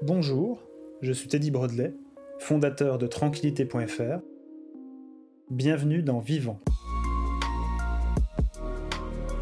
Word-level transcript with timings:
Bonjour, 0.00 0.62
je 1.02 1.12
suis 1.12 1.26
Teddy 1.26 1.50
Brodley, 1.50 1.92
fondateur 2.38 2.98
de 2.98 3.08
tranquillité.fr. 3.08 4.20
Bienvenue 5.50 6.04
dans 6.04 6.20
Vivant. 6.20 6.60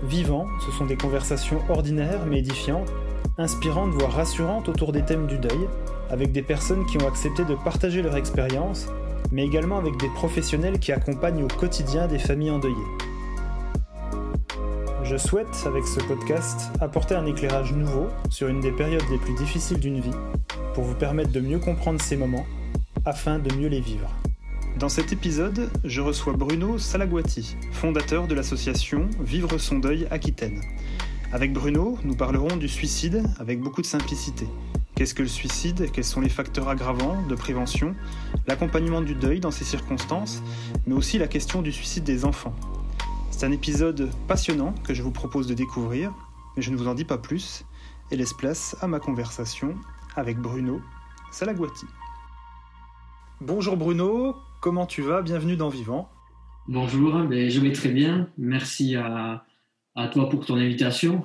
Vivant, 0.03 0.47
ce 0.65 0.73
sont 0.73 0.87
des 0.87 0.97
conversations 0.97 1.61
ordinaires 1.69 2.25
mais 2.25 2.39
édifiantes, 2.39 2.91
inspirantes 3.37 3.91
voire 3.91 4.13
rassurantes 4.13 4.71
autour 4.71 4.93
des 4.93 5.05
thèmes 5.05 5.27
du 5.27 5.39
deuil, 5.39 5.69
avec 6.09 6.33
des 6.33 6.43
personnes 6.43 6.87
qui 6.87 6.97
ont 6.97 7.07
accepté 7.07 7.45
de 7.45 7.55
partager 7.55 8.01
leur 8.01 8.17
expérience, 8.17 8.89
mais 9.31 9.45
également 9.45 9.77
avec 9.77 9.99
des 9.99 10.09
professionnels 10.15 10.79
qui 10.79 10.91
accompagnent 10.91 11.45
au 11.45 11.49
quotidien 11.49 12.07
des 12.07 12.19
familles 12.19 12.53
endeuillées. 12.53 12.77
Je 15.03 15.19
souhaite, 15.19 15.65
avec 15.67 15.87
ce 15.87 16.01
podcast, 16.01 16.71
apporter 16.81 17.15
un 17.15 17.27
éclairage 17.27 17.73
nouveau 17.73 18.09
sur 18.31 18.49
une 18.49 18.61
des 18.61 18.73
périodes 18.73 19.09
les 19.11 19.19
plus 19.19 19.35
difficiles 19.35 19.79
d'une 19.79 20.01
vie, 20.01 20.11
pour 20.77 20.85
vous 20.85 20.95
permettre 20.95 21.33
de 21.33 21.41
mieux 21.41 21.59
comprendre 21.59 22.03
ces 22.03 22.19
moments, 22.19 22.45
afin 23.07 23.39
de 23.39 23.51
mieux 23.55 23.69
les 23.69 23.81
vivre. 23.81 24.15
Dans 24.79 24.91
cet 24.91 25.11
épisode, 25.11 25.71
je 25.85 26.03
reçois 26.03 26.35
Bruno 26.35 26.77
Salaguati, 26.77 27.57
fondateur 27.73 28.27
de 28.27 28.35
l'association 28.35 29.09
Vivre 29.19 29.57
son 29.57 29.79
deuil 29.79 30.07
Aquitaine. 30.11 30.61
Avec 31.33 31.55
Bruno, 31.55 31.97
nous 32.05 32.15
parlerons 32.15 32.59
du 32.59 32.69
suicide 32.69 33.23
avec 33.39 33.59
beaucoup 33.59 33.81
de 33.81 33.87
simplicité. 33.87 34.47
Qu'est-ce 34.95 35.15
que 35.15 35.23
le 35.23 35.29
suicide? 35.29 35.91
Quels 35.95 36.05
sont 36.05 36.21
les 36.21 36.29
facteurs 36.29 36.69
aggravants 36.69 37.23
de 37.27 37.35
prévention? 37.35 37.95
L'accompagnement 38.47 39.01
du 39.01 39.15
deuil 39.15 39.41
dans 39.41 39.51
ces 39.51 39.65
circonstances, 39.65 40.43
mais 40.87 40.93
aussi 40.93 41.17
la 41.17 41.27
question 41.27 41.63
du 41.63 41.73
suicide 41.73 42.05
des 42.05 42.27
enfants. 42.27 42.55
C'est 43.31 43.47
un 43.47 43.51
épisode 43.51 44.11
passionnant 44.29 44.75
que 44.85 44.93
je 44.93 45.03
vous 45.03 45.11
propose 45.11 45.47
de 45.47 45.55
découvrir, 45.55 46.13
mais 46.55 46.63
je 46.63 46.71
ne 46.71 46.77
vous 46.77 46.87
en 46.87 46.95
dis 46.95 47.07
pas 47.07 47.17
plus 47.17 47.65
et 48.11 48.17
laisse 48.17 48.35
place 48.35 48.77
à 48.83 48.87
ma 48.87 49.01
conversation 49.01 49.75
avec 50.17 50.39
Bruno 50.39 50.81
Salaguati. 51.31 51.87
Bonjour 53.41 53.77
Bruno, 53.77 54.37
comment 54.61 54.87
tu 54.87 55.03
vas? 55.03 55.23
Bienvenue 55.23 55.57
dans 55.57 55.69
Vivant. 55.69 56.11
Bonjour, 56.69 57.21
ben, 57.25 57.49
je 57.49 57.61
vais 57.61 57.73
très 57.73 57.91
bien. 57.91 58.29
Merci 58.39 58.97
à, 58.97 59.45
à 59.95 60.09
toi 60.09 60.29
pour 60.29 60.47
ton 60.47 60.57
invitation. 60.57 61.25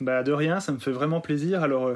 Bah 0.00 0.22
de 0.22 0.32
rien, 0.32 0.60
ça 0.60 0.72
me 0.72 0.78
fait 0.78 0.90
vraiment 0.90 1.20
plaisir. 1.20 1.62
Alors 1.62 1.92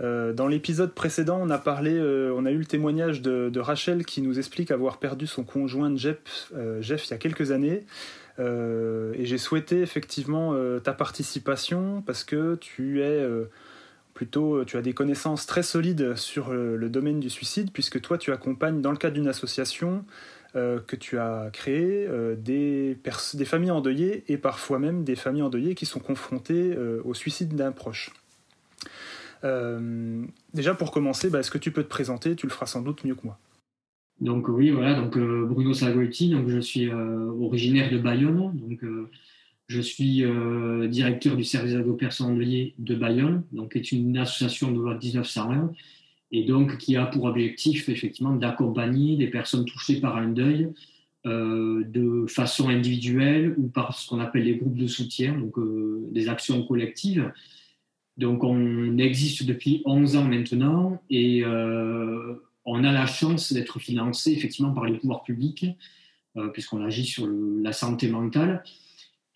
euh, 0.00 0.32
dans 0.32 0.46
l'épisode 0.46 0.94
précédent, 0.94 1.38
on 1.40 1.50
a 1.50 1.58
parlé, 1.58 1.94
euh, 1.94 2.34
on 2.36 2.44
a 2.44 2.50
eu 2.50 2.58
le 2.58 2.66
témoignage 2.66 3.22
de, 3.22 3.48
de, 3.48 3.60
Rachel 3.60 4.04
qui 4.04 4.20
nous 4.20 4.38
explique 4.38 4.70
avoir 4.70 4.98
perdu 4.98 5.26
son 5.26 5.42
conjoint 5.42 5.96
Jeff, 5.96 6.52
euh, 6.54 6.82
Jeff 6.82 7.06
il 7.06 7.10
y 7.12 7.14
a 7.14 7.18
quelques 7.18 7.50
années. 7.50 7.86
Euh, 8.38 9.14
et 9.16 9.24
j'ai 9.24 9.38
souhaité 9.38 9.80
effectivement 9.80 10.52
euh, 10.52 10.78
ta 10.78 10.92
participation 10.92 12.02
parce 12.02 12.24
que 12.24 12.56
tu 12.56 13.00
es 13.00 13.06
euh, 13.06 13.50
plutôt, 14.16 14.64
tu 14.64 14.76
as 14.76 14.82
des 14.82 14.94
connaissances 14.94 15.46
très 15.46 15.62
solides 15.62 16.16
sur 16.16 16.52
le 16.52 16.88
domaine 16.88 17.20
du 17.20 17.30
suicide, 17.30 17.70
puisque 17.70 18.00
toi 18.00 18.16
tu 18.18 18.32
accompagnes 18.32 18.80
dans 18.80 18.90
le 18.90 18.96
cadre 18.96 19.14
d'une 19.14 19.28
association 19.28 20.04
que 20.54 20.96
tu 20.96 21.18
as 21.18 21.50
créée 21.52 22.08
des, 22.38 22.96
familles 23.44 23.70
endeuillées 23.70 24.24
et 24.28 24.38
parfois 24.38 24.78
même 24.78 25.04
des 25.04 25.16
familles 25.16 25.42
endeuillées 25.42 25.74
qui 25.74 25.84
sont 25.84 26.00
confrontées 26.00 26.74
au 27.04 27.12
suicide 27.12 27.54
d'un 27.54 27.72
proche. 27.72 28.10
déjà 30.54 30.74
pour 30.74 30.92
commencer, 30.92 31.28
bah, 31.28 31.40
est-ce 31.40 31.50
que 31.50 31.58
tu 31.58 31.70
peux 31.70 31.82
te 31.82 31.88
présenter? 31.88 32.36
Tu 32.36 32.46
le 32.46 32.52
feras 32.52 32.66
sans 32.66 32.80
doute 32.80 33.04
mieux 33.04 33.14
que 33.14 33.24
moi. 33.24 33.38
Donc 34.20 34.48
oui, 34.48 34.70
voilà, 34.70 34.94
donc 34.94 35.16
euh, 35.16 35.44
Bruno 35.46 35.74
Salgoiti, 35.74 36.30
donc 36.30 36.48
je 36.48 36.58
suis 36.58 36.88
euh, 36.88 37.30
originaire 37.38 37.90
de 37.90 37.98
Bayonne, 37.98 38.78
euh, 38.82 39.10
je 39.68 39.80
suis 39.80 40.22
directeur 40.88 41.36
du 41.36 41.44
service 41.44 41.72
d'aide 41.72 41.86
endeuillées 42.20 42.74
de 42.78 42.94
Bayonne, 42.94 43.42
donc 43.52 43.72
qui 43.72 43.78
est 43.78 43.92
une 43.92 44.16
association 44.16 44.70
de 44.70 44.78
loi 44.78 44.96
1901 44.96 45.72
et 46.32 46.44
donc 46.44 46.78
qui 46.78 46.96
a 46.96 47.06
pour 47.06 47.24
objectif 47.24 47.88
effectivement 47.88 48.34
d'accompagner 48.34 49.16
les 49.16 49.26
personnes 49.26 49.64
touchées 49.64 50.00
par 50.00 50.16
un 50.16 50.28
deuil 50.28 50.68
de 51.24 52.26
façon 52.28 52.68
individuelle 52.68 53.54
ou 53.58 53.66
par 53.66 53.98
ce 53.98 54.08
qu'on 54.08 54.20
appelle 54.20 54.44
les 54.44 54.54
groupes 54.54 54.76
de 54.76 54.86
soutien, 54.86 55.36
donc 55.36 55.54
des 56.12 56.28
actions 56.28 56.64
collectives. 56.64 57.32
Donc 58.16 58.44
on 58.44 58.96
existe 58.98 59.44
depuis 59.44 59.82
11 59.84 60.16
ans 60.16 60.28
maintenant 60.28 61.02
et 61.10 61.42
on 62.66 62.82
a 62.82 62.92
la 62.92 63.06
chance 63.06 63.52
d'être 63.52 63.78
financé 63.78 64.32
effectivement 64.32 64.72
par 64.72 64.84
les 64.84 64.98
pouvoirs 64.98 65.22
publics, 65.22 65.66
euh, 66.36 66.48
puisqu'on 66.48 66.84
agit 66.84 67.06
sur 67.06 67.26
la 67.28 67.72
santé 67.72 68.08
mentale. 68.08 68.62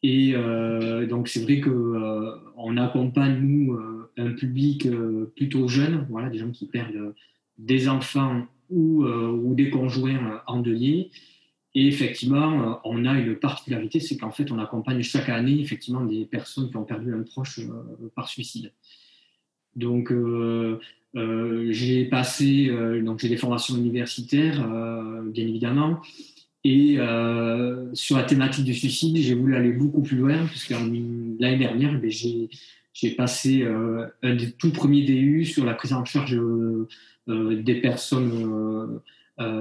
Et 0.03 0.33
euh, 0.35 1.07
donc 1.07 1.29
c'est 1.29 1.41
vrai 1.41 1.61
que 1.61 1.71
euh, 1.71 2.37
accompagne 2.79 3.39
nous 3.41 3.79
un 4.17 4.33
public 4.33 4.87
plutôt 5.37 5.69
jeune, 5.69 6.07
voilà, 6.11 6.29
des 6.29 6.39
gens 6.39 6.51
qui 6.51 6.67
perdent 6.67 7.15
des 7.59 7.89
enfants 7.89 8.47
ou, 8.69 9.05
des 9.55 9.71
conjoints 9.71 10.43
endeuillés. 10.47 11.11
Et 11.75 11.87
effectivement, 11.87 12.81
on 12.85 13.07
a 13.07 13.19
une 13.19 13.37
particularité, 13.37 14.01
c'est 14.01 14.17
qu'en 14.17 14.31
fait, 14.31 14.51
on 14.51 14.59
accompagne 14.59 15.03
chaque 15.03 15.29
année 15.29 15.61
effectivement 15.61 16.05
des 16.05 16.27
personnes 16.27 16.71
qui 16.71 16.77
ont 16.77 16.85
perdu 16.85 17.15
un 17.15 17.23
proche 17.23 17.61
par 18.15 18.29
suicide. 18.29 18.73
Donc, 19.77 20.13
euh, 21.17 21.67
j'ai 21.73 22.05
passé, 22.05 22.69
euh, 22.69 23.03
donc 23.03 23.19
j'ai 23.19 23.29
des 23.29 23.37
formations 23.37 23.77
universitaires, 23.77 24.65
euh, 24.73 25.23
bien 25.23 25.47
évidemment. 25.47 26.01
Et 26.65 26.99
sur 27.95 28.17
la 28.17 28.25
thématique 28.25 28.65
du 28.65 28.75
suicide, 28.75 29.17
j'ai 29.17 29.35
voulu 29.35 29.57
aller 29.57 29.73
beaucoup 29.73 30.03
plus 30.03 30.17
loin, 30.17 30.47
puisque 30.47 30.71
l'année 30.71 31.59
dernière, 31.59 31.99
eh 32.03 32.11
j'ai 32.11 33.11
passé 33.13 33.67
un 34.23 34.35
des 34.35 34.53
tout 34.53 34.71
premiers 34.71 35.05
DU 35.05 35.45
sur 35.45 35.65
la 35.65 35.75
prise 35.75 35.93
en 35.93 36.05
charge 36.05 36.39
des 37.27 37.75
personnes 37.81 39.01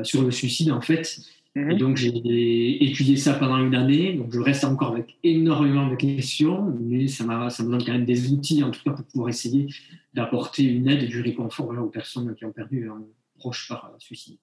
sur 0.03 0.23
le 0.23 0.31
suicide, 0.31 0.71
en 0.71 0.81
fait. 0.81 1.19
Mhm. 1.55 1.71
Et 1.71 1.75
donc, 1.77 1.97
j'ai 1.97 2.83
étudié 2.83 3.15
ça 3.15 3.33
pendant 3.33 3.57
une 3.57 3.75
année. 3.75 4.13
Donc, 4.13 4.33
je 4.33 4.39
reste 4.39 4.65
encore 4.65 4.91
avec 4.91 5.17
énormément 5.23 5.88
de 5.88 5.95
questions, 5.95 6.75
mais 6.81 7.07
ça, 7.07 7.49
ça 7.49 7.63
me 7.63 7.71
donne 7.71 7.83
quand 7.83 7.93
même 7.93 8.05
des 8.05 8.31
outils, 8.31 8.61
en 8.63 8.71
tout 8.71 8.81
cas, 8.83 8.91
pour 8.91 9.05
pouvoir 9.05 9.29
essayer 9.29 9.67
d'apporter 10.13 10.63
une 10.63 10.88
aide 10.89 11.03
et 11.03 11.07
du 11.07 11.21
réconfort 11.21 11.69
aux 11.69 11.89
personnes 11.89 12.35
qui 12.35 12.45
ont 12.45 12.51
perdu 12.51 12.89
un 12.89 13.01
proche 13.38 13.69
par 13.69 13.93
suicide. 13.99 14.38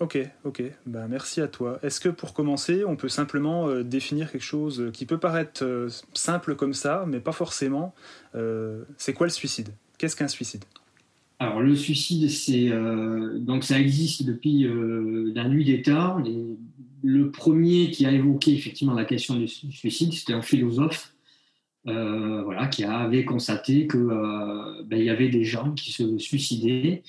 Ok, 0.00 0.18
ok. 0.44 0.62
Ben, 0.86 1.06
merci 1.08 1.40
à 1.40 1.48
toi. 1.48 1.78
Est-ce 1.82 2.00
que 2.00 2.08
pour 2.08 2.32
commencer, 2.32 2.84
on 2.84 2.96
peut 2.96 3.08
simplement 3.08 3.68
euh, 3.68 3.82
définir 3.84 4.32
quelque 4.32 4.42
chose 4.42 4.90
qui 4.92 5.06
peut 5.06 5.18
paraître 5.18 5.62
euh, 5.62 5.88
simple 6.14 6.56
comme 6.56 6.72
ça, 6.72 7.04
mais 7.06 7.20
pas 7.20 7.32
forcément 7.32 7.94
euh, 8.34 8.82
C'est 8.96 9.12
quoi 9.12 9.26
le 9.26 9.32
suicide? 9.32 9.68
Qu'est-ce 9.98 10.16
qu'un 10.16 10.28
suicide? 10.28 10.64
Alors 11.38 11.60
le 11.60 11.74
suicide, 11.74 12.28
c'est 12.28 12.68
donc 13.38 13.64
ça 13.64 13.80
existe 13.80 14.26
depuis 14.26 14.68
la 15.34 15.48
nuit 15.48 15.64
des 15.64 15.82
le 17.02 17.30
premier 17.30 17.90
qui 17.90 18.04
a 18.04 18.12
évoqué 18.12 18.52
effectivement 18.52 18.92
la 18.92 19.06
question 19.06 19.36
du 19.36 19.48
suicide, 19.48 20.12
c'était 20.12 20.34
un 20.34 20.42
philosophe 20.42 21.14
euh, 21.86 22.42
voilà, 22.42 22.66
qui 22.66 22.84
avait 22.84 23.24
constaté 23.24 23.86
qu'il 23.86 24.00
euh, 24.00 24.82
ben, 24.84 25.02
y 25.02 25.08
avait 25.08 25.28
des 25.30 25.44
gens 25.44 25.72
qui 25.72 25.92
se 25.92 26.18
suicidaient. 26.18 27.02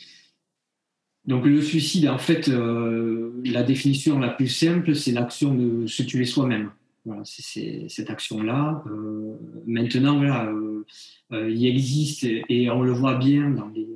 Donc 1.25 1.45
le 1.45 1.61
suicide, 1.61 2.07
en 2.07 2.17
fait, 2.17 2.49
euh, 2.49 3.31
la 3.45 3.63
définition 3.63 4.19
la 4.19 4.29
plus 4.29 4.47
simple, 4.47 4.95
c'est 4.95 5.11
l'action 5.11 5.53
de 5.53 5.87
se 5.87 6.03
tuer 6.03 6.25
soi-même. 6.25 6.71
Voilà, 7.05 7.21
c'est 7.25 7.85
cette 7.89 8.09
action-là. 8.09 8.83
maintenant, 9.65 10.17
voilà, 10.17 10.51
il 11.31 11.65
existe, 11.65 12.23
et 12.23 12.69
on 12.69 12.83
le 12.83 12.91
voit 12.91 13.15
bien 13.15 13.49
dans, 13.49 13.69
les, 13.69 13.87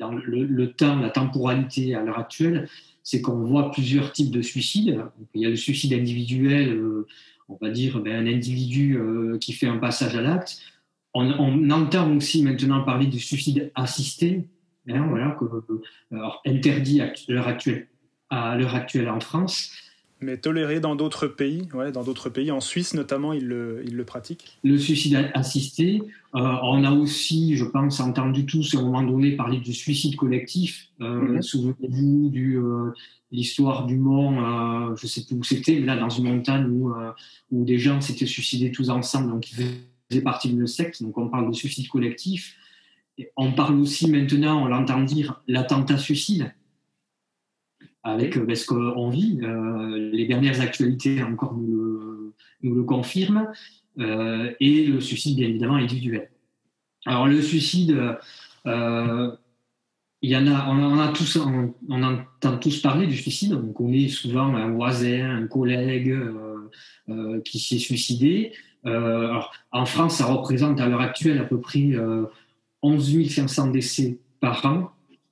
dans 0.00 0.10
le, 0.12 0.72
temps, 0.72 0.98
la 0.98 1.10
temporalité 1.10 1.94
à 1.94 2.02
l'heure 2.02 2.18
actuelle, 2.18 2.68
c'est 3.04 3.20
qu'on 3.20 3.44
voit 3.44 3.70
plusieurs 3.70 4.10
types 4.10 4.32
de 4.32 4.42
suicides. 4.42 5.04
Il 5.34 5.42
y 5.42 5.46
a 5.46 5.50
le 5.50 5.56
suicide 5.56 5.92
individuel 5.92 7.04
on 7.52 7.58
va 7.60 7.70
dire, 7.70 8.00
ben, 8.00 8.26
un 8.26 8.32
individu 8.32 8.96
euh, 8.96 9.38
qui 9.38 9.52
fait 9.52 9.66
un 9.66 9.78
passage 9.78 10.16
à 10.16 10.22
l'acte. 10.22 10.58
On, 11.14 11.70
entend 11.70 12.16
aussi 12.16 12.42
maintenant 12.42 12.82
parler 12.84 13.06
de 13.06 13.18
suicide 13.18 13.70
assisté, 13.74 14.48
hein, 14.88 15.06
voilà, 15.08 15.36
euh, 16.12 16.28
interdit 16.46 17.00
à 17.00 17.12
l'heure 17.28 17.48
actuelle, 17.48 17.88
à 18.30 18.56
l'heure 18.56 18.74
actuelle 18.74 19.08
en 19.08 19.20
France. 19.20 19.72
Mais 20.20 20.36
toléré 20.36 20.78
dans 20.78 20.94
d'autres 20.94 21.26
pays, 21.26 21.68
ouais, 21.74 21.90
dans 21.90 22.04
d'autres 22.04 22.30
pays, 22.30 22.52
en 22.52 22.60
Suisse 22.60 22.94
notamment, 22.94 23.32
ils 23.32 23.46
le, 23.46 23.82
ils 23.84 23.96
le 23.96 24.04
pratiquent. 24.04 24.56
Le 24.62 24.78
suicide 24.78 25.30
assisté, 25.34 26.00
euh, 26.36 26.38
on 26.62 26.84
a 26.84 26.92
aussi, 26.92 27.56
je 27.56 27.64
pense, 27.64 27.98
entendu 27.98 28.46
tous 28.46 28.76
à 28.76 28.78
un 28.78 28.82
moment 28.82 29.02
donné 29.02 29.32
parler 29.32 29.58
du 29.58 29.72
suicide 29.72 30.14
collectif. 30.14 30.90
Mhm. 31.00 31.42
Souvenez-vous 31.42 32.28
du, 32.30 32.56
l'histoire 33.32 33.86
du 33.86 33.96
Mont, 33.96 34.44
euh, 34.44 34.94
je 34.96 35.06
ne 35.06 35.08
sais 35.08 35.24
plus 35.24 35.36
où 35.36 35.42
c'était, 35.42 35.80
là 35.80 35.96
dans 35.96 36.10
une 36.10 36.24
montagne 36.24 36.66
où, 36.70 36.90
euh, 36.90 37.10
où 37.50 37.64
des 37.64 37.78
gens 37.78 38.00
s'étaient 38.00 38.26
suicidés 38.26 38.70
tous 38.70 38.90
ensemble, 38.90 39.30
donc 39.30 39.50
ils 39.50 39.54
faisaient 40.10 40.22
partie 40.22 40.48
d'une 40.48 40.66
secte, 40.66 41.02
donc 41.02 41.16
on 41.18 41.28
parle 41.28 41.48
de 41.48 41.54
suicide 41.54 41.88
collectif. 41.88 42.56
On 43.36 43.52
parle 43.52 43.78
aussi 43.78 44.10
maintenant, 44.10 44.62
on 44.62 44.66
l'entend 44.66 45.02
dire, 45.02 45.42
l'attentat 45.46 45.98
suicide, 45.98 46.54
avec 48.02 48.36
euh, 48.36 48.44
ben, 48.44 48.56
ce 48.56 48.66
qu'on 48.66 49.10
vit. 49.10 49.38
les 50.12 50.26
dernières 50.26 50.60
actualités 50.60 51.22
encore 51.22 51.54
nous 51.54 51.66
le, 51.66 52.34
nous 52.62 52.84
confirment, 52.84 53.48
et 53.98 54.86
le 54.86 55.00
suicide 55.00 55.36
bien 55.36 55.48
évidemment 55.48 55.74
individuel. 55.74 56.30
Alors 57.04 57.26
le 57.26 57.42
suicide, 57.42 58.16
il 58.64 60.30
y 60.30 60.36
en 60.36 60.46
a, 60.46 60.68
on, 60.70 60.98
a 60.98 61.08
tous, 61.08 61.36
on, 61.36 61.74
entend 61.90 62.56
tous 62.58 62.80
parler 62.80 63.06
du 63.06 63.16
suicide. 63.16 63.52
On 63.52 63.72
connaît 63.72 64.08
souvent 64.08 64.54
un 64.54 64.70
voisin, 64.70 65.42
un 65.42 65.46
collègue 65.46 66.16
qui 67.44 67.58
s'est 67.58 67.78
suicidé. 67.78 68.52
En 68.84 69.84
France, 69.84 70.16
ça 70.18 70.26
représente 70.26 70.80
à 70.80 70.88
l'heure 70.88 71.00
actuelle 71.00 71.38
à 71.38 71.44
peu 71.44 71.60
près 71.60 71.90
11 72.82 73.28
500 73.28 73.68
décès 73.68 74.18
par 74.40 74.64
an. 74.66 74.90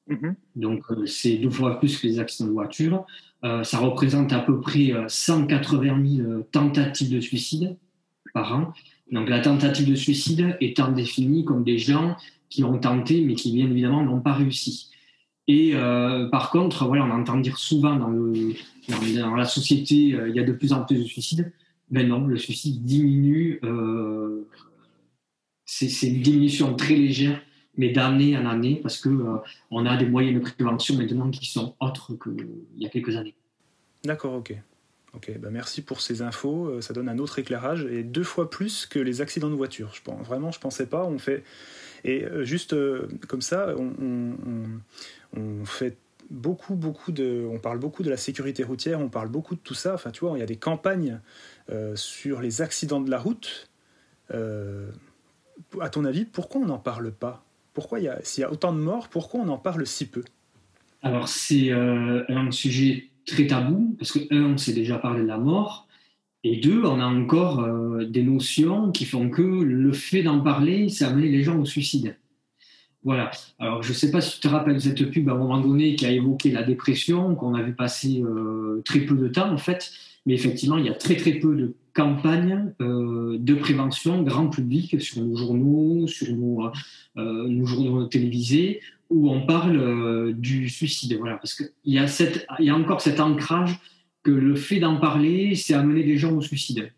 Mhm. 0.08 0.34
Donc, 0.56 0.82
c'est 1.06 1.36
deux 1.36 1.50
fois 1.50 1.78
plus 1.78 1.98
que 1.98 2.06
les 2.06 2.18
accidents 2.18 2.48
de 2.48 2.52
voiture. 2.52 3.06
ça 3.42 3.78
représente 3.78 4.32
à 4.32 4.40
peu 4.40 4.60
près 4.60 4.92
180 5.08 6.16
000 6.16 6.42
tentatives 6.52 7.10
de 7.10 7.20
suicide 7.20 7.76
par 8.32 8.52
an. 8.54 8.72
Donc 9.12 9.28
la 9.28 9.40
tentative 9.40 9.88
de 9.88 9.94
suicide 9.94 10.56
étant 10.60 10.92
définie 10.92 11.44
comme 11.44 11.64
des 11.64 11.78
gens 11.78 12.16
qui 12.48 12.64
ont 12.64 12.78
tenté 12.78 13.22
mais 13.22 13.34
qui 13.34 13.52
bien 13.52 13.68
évidemment 13.70 14.04
n'ont 14.04 14.20
pas 14.20 14.32
réussi. 14.32 14.88
Et 15.48 15.72
euh, 15.74 16.28
par 16.28 16.50
contre, 16.50 16.86
voilà, 16.86 17.04
on 17.04 17.10
entend 17.10 17.36
dire 17.38 17.58
souvent 17.58 17.96
dans, 17.96 18.08
le, 18.08 18.54
dans, 18.88 19.34
la 19.34 19.44
société, 19.44 20.14
euh, 20.14 20.28
il 20.28 20.36
y 20.36 20.38
a 20.38 20.44
de 20.44 20.52
plus 20.52 20.72
en 20.72 20.84
plus 20.84 20.98
de 20.98 21.04
suicides. 21.04 21.52
Ben 21.90 22.06
non, 22.06 22.24
le 22.24 22.36
suicide 22.36 22.84
diminue. 22.84 23.60
Euh, 25.82 25.86
c'est 25.88 26.06
une 26.08 26.22
diminution 26.22 26.74
très 26.74 26.94
légère, 26.94 27.40
mais 27.76 27.90
d'année 27.90 28.36
en 28.36 28.46
année, 28.46 28.80
parce 28.82 28.98
que 28.98 29.08
on 29.70 29.86
a 29.86 29.96
des 29.96 30.06
moyens 30.06 30.34
de 30.34 30.40
prévention 30.40 30.96
maintenant 30.96 31.30
qui 31.30 31.46
sont 31.46 31.74
autres 31.80 32.14
qu'il 32.14 32.46
y 32.76 32.86
a 32.86 32.88
quelques 32.88 33.16
années. 33.16 33.34
D'accord, 34.04 34.34
ok. 34.34 34.54
Ok, 35.12 35.32
bah 35.38 35.48
merci 35.50 35.82
pour 35.82 36.00
ces 36.00 36.22
infos. 36.22 36.66
Euh, 36.66 36.80
ça 36.80 36.94
donne 36.94 37.08
un 37.08 37.18
autre 37.18 37.40
éclairage 37.40 37.84
et 37.84 38.04
deux 38.04 38.22
fois 38.22 38.48
plus 38.48 38.86
que 38.86 38.98
les 38.98 39.20
accidents 39.20 39.50
de 39.50 39.54
voiture. 39.54 39.90
Je 39.92 40.02
pense, 40.02 40.24
vraiment, 40.24 40.52
je 40.52 40.60
pensais 40.60 40.86
pas. 40.86 41.04
On 41.04 41.18
fait 41.18 41.42
et 42.04 42.24
euh, 42.24 42.44
juste 42.44 42.74
euh, 42.74 43.08
comme 43.28 43.42
ça, 43.42 43.74
on, 43.76 45.64
fait 45.64 45.96
beaucoup, 46.30 46.76
beaucoup 46.76 47.10
de. 47.10 47.44
On 47.50 47.58
parle 47.58 47.78
beaucoup 47.78 48.04
de 48.04 48.10
la 48.10 48.16
sécurité 48.16 48.62
routière. 48.62 49.00
On 49.00 49.08
parle 49.08 49.28
beaucoup 49.28 49.56
de 49.56 49.60
tout 49.60 49.74
ça. 49.74 49.94
Enfin, 49.94 50.12
tu 50.12 50.20
vois, 50.20 50.36
il 50.36 50.40
y 50.40 50.44
a 50.44 50.46
des 50.46 50.56
campagnes 50.56 51.20
sur 51.94 52.40
les 52.40 52.62
accidents 52.62 53.00
de 53.00 53.10
la 53.10 53.18
route. 53.18 53.68
À 55.80 55.88
ton 55.88 56.04
avis, 56.04 56.24
pourquoi 56.24 56.60
on 56.60 56.66
n'en 56.66 56.78
parle 56.78 57.12
pas? 57.12 57.44
Pourquoi, 57.72 57.98
s'il 58.22 58.42
y 58.42 58.44
a 58.44 58.52
autant 58.52 58.72
de 58.72 58.80
morts, 58.80 59.08
pourquoi 59.08 59.40
on 59.40 59.48
en 59.48 59.58
parle 59.58 59.86
si 59.86 60.06
peu? 60.06 60.22
Alors, 61.02 61.28
c'est 61.28 61.70
un 61.70 62.50
sujet 62.50 63.08
très 63.26 63.46
tabou, 63.46 63.94
parce 63.98 64.12
que, 64.12 64.20
un, 64.30 64.52
on 64.52 64.58
s'est 64.58 64.72
déjà 64.72 64.98
parlé 64.98 65.22
de 65.22 65.26
la 65.26 65.38
mort, 65.38 65.86
et 66.42 66.56
deux, 66.56 66.84
on 66.84 67.00
a 67.00 67.04
encore 67.04 67.60
euh, 67.60 68.06
des 68.06 68.22
notions 68.22 68.92
qui 68.92 69.04
font 69.04 69.28
que 69.28 69.42
le 69.42 69.92
fait 69.92 70.22
d'en 70.22 70.40
parler, 70.40 70.88
ça 70.88 71.08
amené 71.08 71.28
les 71.28 71.42
gens 71.42 71.58
au 71.58 71.66
suicide. 71.66 72.16
Voilà. 73.04 73.30
Alors, 73.58 73.82
je 73.82 73.90
ne 73.90 73.94
sais 73.94 74.10
pas 74.10 74.20
si 74.20 74.34
tu 74.34 74.40
te 74.40 74.48
rappelles 74.48 74.80
cette 74.80 75.10
pub 75.10 75.28
à 75.28 75.32
un 75.32 75.36
moment 75.36 75.60
donné 75.60 75.96
qui 75.96 76.06
a 76.06 76.10
évoqué 76.10 76.50
la 76.50 76.62
dépression, 76.62 77.34
qu'on 77.34 77.54
avait 77.54 77.72
passé 77.72 78.22
euh, 78.22 78.82
très 78.84 79.00
peu 79.00 79.16
de 79.16 79.28
temps, 79.28 79.52
en 79.52 79.58
fait. 79.58 79.92
Mais 80.24 80.34
effectivement, 80.34 80.78
il 80.78 80.86
y 80.86 80.88
a 80.88 80.94
très, 80.94 81.16
très 81.16 81.32
peu 81.32 81.54
de 81.54 81.74
campagnes 82.00 82.72
euh, 82.80 83.36
de 83.38 83.54
prévention 83.54 84.22
grand 84.22 84.48
public 84.48 85.00
sur 85.00 85.22
nos 85.22 85.36
journaux, 85.36 86.06
sur 86.06 86.34
nos, 86.34 86.70
nos 87.16 87.66
journaux 87.66 88.06
télévisés, 88.06 88.80
où 89.10 89.28
on 89.30 89.44
parle 89.44 89.76
euh, 89.76 90.32
du 90.32 90.68
suicide. 90.68 91.16
Voilà, 91.18 91.36
parce 91.36 91.54
qu'il 91.54 91.68
y, 91.84 91.98
a 91.98 92.06
y 92.60 92.70
a 92.70 92.74
encore 92.74 93.00
cet 93.00 93.20
ancrage 93.20 93.78
que 94.22 94.30
le 94.30 94.54
fait 94.54 94.78
d'en 94.78 94.96
parler, 94.96 95.54
c'est 95.54 95.74
amener 95.74 96.02
les 96.02 96.16
gens 96.16 96.32
au 96.32 96.40
suicide. 96.40 96.92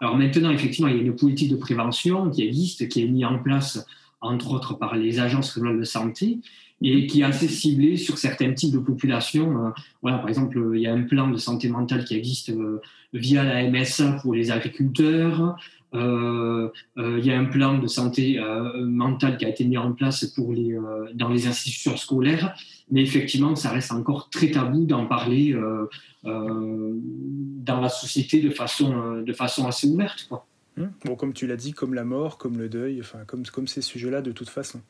Alors 0.00 0.16
maintenant, 0.16 0.50
effectivement, 0.50 0.88
il 0.88 0.96
y 0.96 0.98
a 0.98 1.02
une 1.02 1.16
politique 1.16 1.50
de 1.50 1.56
prévention 1.56 2.30
qui 2.30 2.42
existe, 2.42 2.88
qui 2.88 3.02
est 3.02 3.06
mise 3.06 3.24
en 3.24 3.38
place, 3.38 3.86
entre 4.20 4.50
autres, 4.52 4.74
par 4.74 4.96
les 4.96 5.20
agences 5.20 5.52
régionales 5.52 5.78
de 5.78 5.84
santé, 5.84 6.40
et 6.82 7.06
qui 7.06 7.22
est 7.22 7.24
assez 7.24 7.48
ciblée 7.48 7.96
sur 7.96 8.18
certains 8.18 8.52
types 8.52 8.72
de 8.72 8.78
populations. 8.78 9.66
Euh, 9.66 9.70
voilà, 10.02 10.18
par 10.18 10.28
exemple, 10.28 10.72
il 10.74 10.80
y 10.80 10.86
a 10.86 10.92
un 10.92 11.02
plan 11.02 11.28
de 11.28 11.36
santé 11.36 11.68
mentale 11.68 12.04
qui 12.04 12.14
existe 12.14 12.50
euh, 12.50 12.80
via 13.12 13.44
la 13.44 13.68
MSA 13.70 14.18
pour 14.22 14.34
les 14.34 14.50
agriculteurs. 14.50 15.56
Euh, 15.94 16.68
euh, 16.98 17.18
il 17.18 17.26
y 17.26 17.32
a 17.32 17.38
un 17.38 17.44
plan 17.44 17.78
de 17.78 17.86
santé 17.86 18.38
euh, 18.38 18.84
mentale 18.84 19.38
qui 19.38 19.44
a 19.44 19.48
été 19.48 19.64
mis 19.64 19.78
en 19.78 19.92
place 19.92 20.24
pour 20.26 20.52
les, 20.52 20.76
dans 21.14 21.28
les 21.28 21.46
institutions 21.46 21.96
scolaires, 21.96 22.54
mais 22.90 23.02
effectivement, 23.02 23.54
ça 23.56 23.70
reste 23.70 23.92
encore 23.92 24.28
très 24.30 24.50
tabou 24.50 24.84
d'en 24.84 25.06
parler 25.06 25.56
dans 26.24 27.80
la 27.80 27.88
société 27.88 28.40
de 28.40 28.50
façon, 28.50 29.22
de 29.22 29.32
façon 29.32 29.66
assez 29.66 29.86
ouverte. 29.86 30.26
Quoi. 30.28 30.46
Hum, 30.78 30.92
bon, 31.04 31.16
comme 31.16 31.32
tu 31.32 31.46
l'as 31.46 31.56
dit, 31.56 31.72
comme 31.72 31.94
la 31.94 32.04
mort, 32.04 32.36
comme 32.36 32.58
le 32.58 32.68
deuil, 32.68 33.00
enfin, 33.00 33.24
comme, 33.26 33.46
comme 33.46 33.66
ces 33.66 33.80
sujets-là 33.80 34.20
de 34.20 34.32
toute 34.32 34.50
façon. 34.50 34.82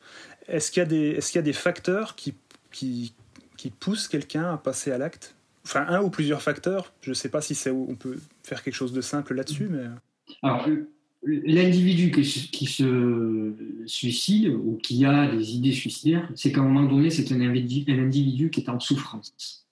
Est-ce 0.47 0.71
qu'il 0.71 0.81
y, 0.81 0.85
a 0.85 0.87
des, 0.87 1.09
est 1.11 1.25
qu'il 1.25 1.37
y 1.37 1.39
a 1.39 1.43
des 1.43 1.53
facteurs 1.53 2.15
qui, 2.15 2.35
qui, 2.71 3.13
qui 3.55 3.69
poussent 3.69 4.07
quelqu'un 4.07 4.51
à 4.53 4.57
passer 4.57 4.91
à 4.91 4.97
l'acte? 4.97 5.35
Enfin, 5.65 5.85
un 5.87 6.01
ou 6.01 6.09
plusieurs 6.09 6.41
facteurs. 6.41 6.93
Je 7.01 7.09
ne 7.09 7.13
sais 7.13 7.29
pas 7.29 7.41
si 7.41 7.55
c'est, 7.55 7.71
on 7.71 7.95
peut 7.95 8.17
faire 8.43 8.63
quelque 8.63 8.75
chose 8.75 8.93
de 8.93 9.01
simple 9.01 9.33
là-dessus, 9.33 9.67
mais... 9.69 9.85
Alors, 10.41 10.67
l'individu 11.23 12.11
qui, 12.11 12.65
se 12.65 13.53
suicide 13.85 14.49
ou 14.49 14.77
qui 14.77 15.05
a 15.05 15.27
des 15.27 15.55
idées 15.55 15.71
suicidaires, 15.71 16.29
c'est 16.35 16.51
qu'à 16.51 16.61
un 16.61 16.65
moment 16.65 16.89
donné, 16.89 17.09
c'est 17.09 17.31
un 17.31 17.41
individu, 17.41 18.49
qui 18.49 18.61
est 18.61 18.69
en 18.69 18.79
souffrance. 18.79 19.67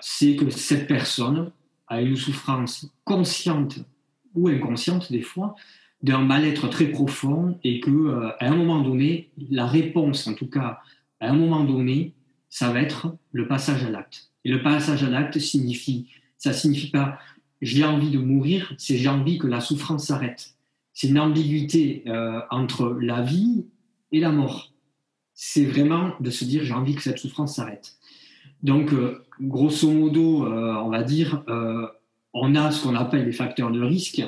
C'est 0.00 0.36
que 0.36 0.50
cette 0.50 0.88
personne 0.88 1.52
a 1.86 2.00
une 2.00 2.16
souffrance 2.16 2.88
consciente 3.04 3.78
ou 4.36 4.48
inconsciente 4.48 5.10
des 5.10 5.22
fois 5.22 5.56
d'un 6.02 6.20
mal-être 6.20 6.68
très 6.68 6.86
profond 6.86 7.58
et 7.64 7.80
que 7.80 7.90
euh, 7.90 8.30
à 8.38 8.46
un 8.46 8.56
moment 8.56 8.80
donné, 8.82 9.30
la 9.50 9.66
réponse, 9.66 10.26
en 10.26 10.34
tout 10.34 10.48
cas 10.48 10.80
à 11.20 11.30
un 11.30 11.34
moment 11.34 11.64
donné, 11.64 12.14
ça 12.50 12.70
va 12.70 12.80
être 12.80 13.16
le 13.32 13.48
passage 13.48 13.82
à 13.84 13.90
l'acte. 13.90 14.30
Et 14.44 14.50
le 14.50 14.62
passage 14.62 15.02
à 15.02 15.10
l'acte 15.10 15.38
signifie, 15.38 16.08
ça 16.38 16.52
signifie 16.52 16.90
pas 16.90 17.18
j'ai 17.62 17.84
envie 17.84 18.10
de 18.10 18.18
mourir, 18.18 18.74
c'est 18.76 18.98
j'ai 18.98 19.08
envie 19.08 19.38
que 19.38 19.46
la 19.46 19.62
souffrance 19.62 20.08
s'arrête. 20.08 20.54
C'est 20.92 21.08
une 21.08 21.18
ambiguïté 21.18 22.04
euh, 22.06 22.40
entre 22.50 22.98
la 23.00 23.22
vie 23.22 23.66
et 24.12 24.20
la 24.20 24.30
mort. 24.30 24.72
C'est 25.32 25.64
vraiment 25.64 26.12
de 26.20 26.30
se 26.30 26.44
dire 26.44 26.64
j'ai 26.64 26.74
envie 26.74 26.94
que 26.94 27.02
cette 27.02 27.18
souffrance 27.18 27.56
s'arrête. 27.56 27.96
Donc, 28.62 28.92
euh, 28.92 29.24
grosso 29.40 29.90
modo, 29.90 30.46
on 30.46 30.90
va 30.90 31.02
dire, 31.02 31.44
on 32.38 32.54
a 32.54 32.70
ce 32.70 32.82
qu'on 32.82 32.94
appelle 32.94 33.24
les 33.24 33.32
facteurs 33.32 33.70
de 33.70 33.82
risque. 33.82 34.22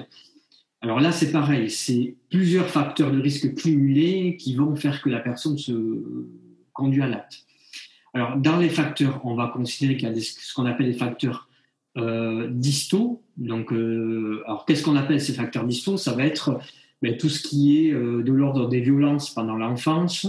Alors 0.81 1.01
là, 1.01 1.13
c'est 1.13 1.31
pareil, 1.31 1.71
c'est 1.71 2.17
plusieurs 2.31 2.69
facteurs 2.69 3.13
de 3.13 3.21
risque 3.21 3.55
cumulés 3.55 4.37
qui 4.39 4.55
vont 4.55 4.75
faire 4.77 5.03
que 5.03 5.11
la 5.11 5.21
personne 5.21 5.59
se 5.59 6.27
conduit 6.73 7.03
à 7.03 7.09
l'acte. 7.09 7.45
Alors, 8.15 8.37
dans 8.37 8.57
les 8.57 8.71
facteurs, 8.71 9.21
on 9.25 9.35
va 9.35 9.49
considérer 9.49 9.97
qu'il 9.97 10.09
y 10.09 10.13
a 10.13 10.21
ce 10.21 10.55
qu'on 10.55 10.67
appelle 10.67 10.87
les 10.87 10.95
facteurs 10.95 11.49
euh, 11.99 12.49
distaux. 12.51 13.23
Donc, 13.37 13.73
euh, 13.73 14.43
alors 14.47 14.65
qu'est-ce 14.65 14.83
qu'on 14.83 14.97
appelle 14.97 15.21
ces 15.21 15.35
facteurs 15.35 15.65
distaux? 15.65 15.97
Ça 15.97 16.15
va 16.15 16.25
être 16.25 16.59
ben, 17.03 17.17
tout 17.17 17.29
ce 17.29 17.43
qui 17.43 17.87
est 17.87 17.93
euh, 17.93 18.23
de 18.23 18.33
l'ordre 18.33 18.69
des 18.69 18.81
violences 18.81 19.35
pendant 19.35 19.57
l'enfance, 19.57 20.27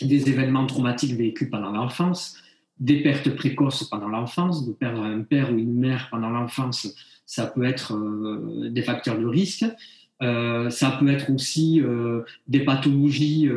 des 0.00 0.28
événements 0.28 0.66
traumatiques 0.66 1.14
vécus 1.14 1.48
pendant 1.50 1.70
l'enfance, 1.70 2.36
des 2.80 3.02
pertes 3.02 3.30
précoces 3.36 3.84
pendant 3.84 4.08
l'enfance, 4.08 4.66
de 4.66 4.72
perdre 4.72 5.02
un 5.02 5.20
père 5.20 5.52
ou 5.52 5.58
une 5.58 5.74
mère 5.74 6.08
pendant 6.10 6.30
l'enfance, 6.30 6.94
ça 7.26 7.46
peut 7.46 7.64
être 7.64 7.94
des 8.70 8.82
facteurs 8.82 9.18
de 9.18 9.26
risque. 9.26 9.64
ça 10.20 10.96
peut 10.98 11.08
être 11.08 11.30
aussi 11.30 11.80
des 12.48 12.60
pathologies 12.60 13.48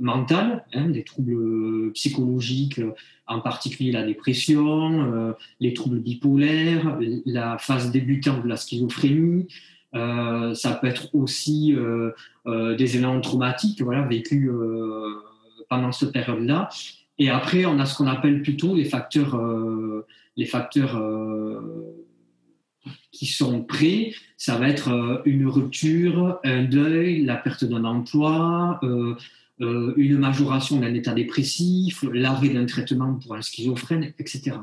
mentales, 0.00 0.64
hein, 0.72 0.88
des 0.88 1.04
troubles 1.04 1.92
psychologiques, 1.92 2.80
en 3.26 3.40
particulier 3.40 3.92
la 3.92 4.04
dépression, 4.04 5.12
euh, 5.12 5.32
les 5.60 5.74
troubles 5.74 6.00
bipolaires, 6.00 6.98
la 7.24 7.58
phase 7.58 7.90
débutante 7.90 8.42
de 8.42 8.48
la 8.48 8.56
schizophrénie. 8.56 9.46
Euh, 9.94 10.54
ça 10.54 10.72
peut 10.72 10.88
être 10.88 11.14
aussi 11.14 11.74
euh, 11.74 12.10
des 12.46 12.96
événements 12.96 13.20
traumatiques 13.20 13.80
voilà, 13.80 14.02
vécus 14.02 14.50
pendant 15.68 15.92
cette 15.92 16.12
période-là. 16.12 16.68
Et 17.18 17.30
après, 17.30 17.64
on 17.64 17.78
a 17.78 17.86
ce 17.86 17.96
qu'on 17.96 18.06
appelle 18.06 18.42
plutôt 18.42 18.74
les 18.74 18.84
facteurs, 18.84 19.40
les 20.36 20.46
facteurs 20.46 21.00
qui 23.12 23.26
sont 23.26 23.62
prêts. 23.62 24.12
Ça 24.36 24.58
va 24.58 24.68
être 24.68 25.22
une 25.24 25.46
rupture, 25.46 26.40
un 26.44 26.64
deuil, 26.64 27.24
la 27.24 27.36
perte 27.36 27.64
d'un 27.64 27.84
emploi, 27.84 28.80
euh, 29.60 29.94
une 29.96 30.18
majoration 30.18 30.80
d'un 30.80 30.92
état 30.94 31.14
dépressif, 31.14 32.04
l'arrêt 32.12 32.48
d'un 32.48 32.66
traitement 32.66 33.14
pour 33.14 33.36
un 33.36 33.42
schizophrène, 33.42 34.12
etc. 34.18 34.56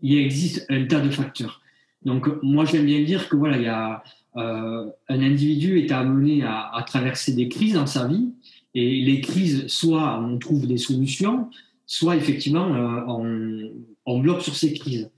Il 0.00 0.18
existe 0.18 0.66
un 0.68 0.84
tas 0.86 1.00
de 1.00 1.08
facteurs. 1.08 1.60
Donc, 2.02 2.28
moi, 2.42 2.64
j'aime 2.64 2.84
bien 2.84 3.02
dire 3.04 3.28
que 3.28 3.36
voilà, 3.36 3.56
il 3.56 3.62
y 3.62 3.68
a, 3.68 4.02
euh, 4.36 4.90
un 5.08 5.20
individu 5.20 5.78
est 5.78 5.92
amené 5.92 6.42
à, 6.42 6.84
traverser 6.84 7.32
des 7.32 7.48
crises 7.48 7.74
dans 7.74 7.86
sa 7.86 8.08
vie, 8.08 8.32
et 8.74 9.02
les 9.02 9.20
crises, 9.20 9.66
soit 9.68 10.20
on 10.20 10.38
trouve 10.38 10.66
des 10.66 10.78
solutions, 10.78 11.50
soit 11.86 12.16
effectivement 12.16 12.74
euh, 12.74 13.68
on, 14.06 14.18
bloque 14.20 14.42
sur 14.42 14.56
ces 14.56 14.72
crises. 14.72 15.10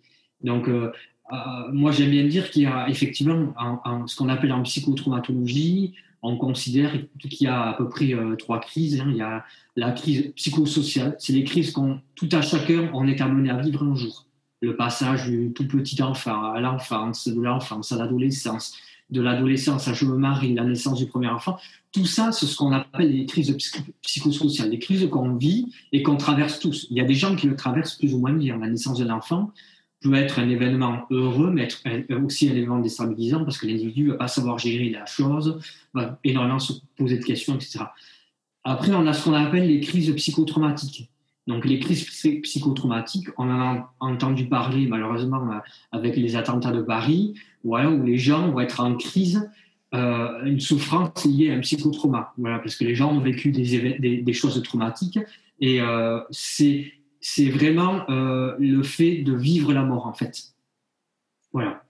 Donc, 0.43 0.69
moi, 1.73 1.91
j'aime 1.93 2.11
bien 2.11 2.25
dire 2.25 2.51
qu'il 2.51 2.63
y 2.63 2.67
a 2.67 2.89
effectivement 2.89 3.55
ce 4.07 4.15
qu'on 4.15 4.29
appelle 4.29 4.53
en 4.53 4.63
psychotraumatologie 4.63 5.95
on 6.27 6.37
considère 6.37 6.93
qu'il 7.21 7.47
y 7.47 7.47
a 7.47 7.69
à 7.69 7.75
peu 7.75 7.89
près 7.89 8.13
trois 8.39 8.61
crises. 8.61 9.01
Hein. 9.01 9.07
Il 9.11 9.17
y 9.17 9.23
a 9.23 9.45
la 9.77 9.93
crise 9.93 10.33
psychosociale, 10.35 11.17
c'est 11.19 11.33
les 11.33 11.45
crises 11.45 11.71
qu'on, 11.71 12.01
tout 12.15 12.29
à 12.33 12.43
chacun, 12.43 12.91
on 12.95 13.07
est 13.07 13.21
amené 13.21 13.51
à 13.51 13.59
vivre 13.59 13.83
un 13.85 13.95
jour. 13.95 14.27
Le 14.61 14.75
passage 14.77 15.29
du 15.29 15.53
tout 15.53 15.69
petit 15.69 16.03
enfant 16.03 16.53
à 16.53 16.61
l'enfance, 16.61 17.29
de 17.29 17.41
l'enfance 17.41 17.93
à 17.93 17.97
l'adolescence, 17.97 18.77
de 19.11 19.21
l'adolescence 19.21 19.89
à 19.89 19.93
je 19.93 20.05
me 20.05 20.17
marie, 20.17 20.55
la 20.55 20.65
naissance 20.65 20.99
du 20.99 21.07
premier 21.07 21.29
enfant, 21.29 21.59
tout 21.93 22.07
ça, 22.07 22.33
c'est 22.33 22.47
ce 22.47 22.57
qu'on 22.57 22.73
appelle 22.73 23.13
les 23.13 23.25
crises 23.27 23.57
psychosociales, 24.03 24.71
des 24.71 24.79
crises 24.79 25.09
qu'on 25.09 25.35
vit 25.35 25.73
et 25.93 26.03
qu'on 26.03 26.17
traverse 26.17 26.59
tous. 26.59 26.87
Il 26.91 26.97
y 26.97 27.01
a 27.01 27.05
des 27.05 27.15
gens 27.15 27.37
qui 27.37 27.47
le 27.47 27.57
traversent 27.57 27.95
plus 27.95 28.15
ou 28.15 28.19
moins 28.19 28.33
bien. 28.33 28.59
La 28.59 28.69
naissance 28.69 28.99
d'un 28.99 29.11
enfant 29.11 29.53
peut 30.01 30.15
être 30.15 30.39
un 30.39 30.49
événement 30.49 31.07
heureux, 31.11 31.51
mais 31.51 31.63
être 31.63 31.83
aussi 32.23 32.49
un 32.49 32.53
événement 32.53 32.81
déstabilisant 32.81 33.45
parce 33.45 33.59
que 33.59 33.67
l'individu 33.67 34.05
ne 34.05 34.11
va 34.13 34.19
pas 34.19 34.29
savoir 34.29 34.59
gérer 34.59 34.91
la 34.91 35.07
chose, 35.07 35.59
va 35.95 36.19
énormément 36.25 36.59
se 36.59 36.75
poser 36.97 37.19
de 37.19 37.25
questions, 37.25 37.55
etc. 37.55 37.85
Après, 38.65 38.93
on 38.93 39.07
a 39.07 39.13
ce 39.13 39.25
qu'on 39.25 39.33
appelle 39.33 39.69
les 39.69 39.81
crises 39.81 40.13
psychotraumatiques. 40.17 41.09
Donc 41.47 41.65
les 41.65 41.79
crises 41.79 42.05
psychotraumatiques, 42.43 43.29
on 43.39 43.49
en 43.49 43.61
a 43.61 43.95
entendu 44.01 44.47
parler 44.47 44.87
malheureusement 44.87 45.49
avec 45.93 46.17
les 46.17 46.35
attentats 46.35 46.73
de 46.73 46.83
Paris, 46.83 47.35
voilà, 47.63 47.91
où 47.91 48.03
les 48.03 48.19
gens 48.19 48.51
vont 48.51 48.61
être 48.61 48.81
en 48.81 48.97
crise, 48.97 49.49
euh, 49.95 50.45
une 50.45 50.59
souffrance 50.59 51.25
liée 51.25 51.51
à 51.51 51.55
un 51.55 51.61
psychotrauma, 51.61 52.33
voilà, 52.37 52.59
parce 52.59 52.75
que 52.75 52.85
les 52.85 52.97
gens 52.97 53.13
ont 53.13 53.21
vécu 53.21 53.53
des, 53.53 54.33
choses 54.33 54.61
traumatiques 54.63 55.21
et 55.61 55.81
euh, 55.81 56.21
c'est 56.31 56.93
vraiment 57.51 58.09
euh, 58.11 58.57
le 58.59 58.83
fait 58.83 59.23
de 59.23 59.33
vivre 59.33 59.73
la 59.73 59.85
mort 59.85 60.07
en 60.07 60.15
fait. 60.15 60.55
Voilà. 61.53 61.85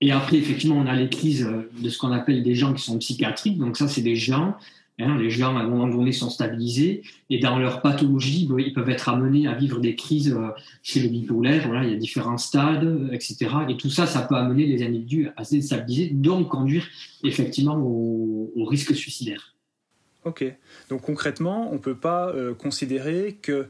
Et 0.00 0.10
après, 0.10 0.38
effectivement, 0.38 0.76
on 0.76 0.86
a 0.86 0.96
les 0.96 1.10
crises 1.10 1.48
de 1.78 1.88
ce 1.88 1.98
qu'on 1.98 2.10
appelle 2.10 2.42
des 2.42 2.56
gens 2.56 2.72
qui 2.72 2.82
sont 2.82 2.98
psychiatriques. 2.98 3.58
Donc 3.58 3.76
ça, 3.76 3.86
c'est 3.86 4.02
des 4.02 4.16
gens 4.16 4.56
Hein, 4.98 5.16
les 5.18 5.30
gens, 5.30 5.56
à 5.56 5.60
un 5.60 5.66
moment 5.66 5.88
donné, 5.88 6.12
sont 6.12 6.28
stabilisés 6.28 7.02
et 7.30 7.38
dans 7.38 7.58
leur 7.58 7.80
pathologie, 7.80 8.46
bah, 8.46 8.56
ils 8.58 8.74
peuvent 8.74 8.90
être 8.90 9.08
amenés 9.08 9.48
à 9.48 9.54
vivre 9.54 9.80
des 9.80 9.96
crises 9.96 10.34
euh, 10.34 10.48
chez 10.82 11.00
le 11.00 11.08
bipolaire. 11.08 11.66
Voilà, 11.66 11.84
il 11.84 11.92
y 11.92 11.94
a 11.94 11.96
différents 11.96 12.36
stades, 12.36 13.08
etc. 13.10 13.48
Et 13.70 13.76
tout 13.78 13.88
ça, 13.88 14.06
ça 14.06 14.20
peut 14.20 14.34
amener 14.34 14.66
les 14.66 14.84
individus 14.84 15.30
à 15.36 15.44
se 15.44 15.52
déstabiliser, 15.52 16.10
donc 16.10 16.48
conduire 16.48 16.86
effectivement 17.24 17.76
au, 17.78 18.64
risque 18.66 18.94
suicidaire. 18.94 19.54
Ok. 20.24 20.44
Donc 20.88 21.02
concrètement, 21.02 21.70
on 21.70 21.74
ne 21.74 21.78
peut 21.78 21.96
pas 21.96 22.28
euh, 22.28 22.54
considérer 22.54 23.38
que 23.42 23.66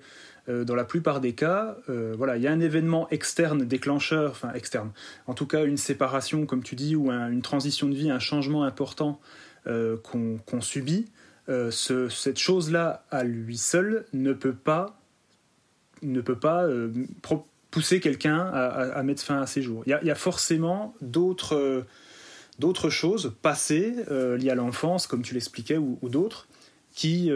euh, 0.49 0.64
dans 0.64 0.75
la 0.75 0.85
plupart 0.85 1.21
des 1.21 1.33
cas, 1.35 1.76
voilà, 1.88 2.37
il 2.37 2.43
y 2.43 2.49
a 2.49 2.52
un 2.52 2.61
événement 2.61 3.09
externe 3.11 3.64
déclencheur, 3.64 4.33
enfin 4.33 4.52
externe, 4.55 4.91
en 5.26 5.35
tout 5.35 5.47
cas 5.47 5.64
une 5.64 5.76
séparation, 5.76 6.47
comme 6.47 6.62
tu 6.62 6.75
dis, 6.75 6.95
ou 6.95 7.11
une 7.11 7.43
transition 7.43 7.88
de 7.88 7.95
vie, 7.95 8.11
un 8.11 8.19
changement 8.19 8.64
important 8.64 9.21
qu'on 9.64 10.61
subit, 10.61 11.07
euh, 11.49 11.71
cette 11.71 12.38
chose-là 12.38 13.04
à 13.11 13.25
lui 13.25 13.57
seul 13.57 14.07
ne 14.12 14.33
peut 14.33 14.54
pas, 14.54 15.00
ne 16.02 16.21
peut 16.21 16.38
pas 16.38 16.64
euh, 16.64 16.92
pousser 17.71 17.99
quelqu'un 17.99 18.38
à, 18.38 19.02
mettre 19.02 19.23
fin 19.23 19.40
à 19.40 19.47
ses 19.47 19.61
jours. 19.61 19.83
Il 19.87 19.90
y 19.90 20.11
a, 20.11 20.14
forcément 20.14 20.95
d'autres 21.00 21.85
d'autres 22.59 22.90
choses 22.90 23.35
passées 23.42 23.95
euh, 24.11 24.37
liées 24.37 24.50
à 24.50 24.54
l'enfance, 24.54 25.07
comme 25.07 25.23
tu 25.23 25.35
l'expliquais, 25.35 25.78
ou, 25.78 25.99
d'autres, 26.09 26.47
qui, 26.92 27.31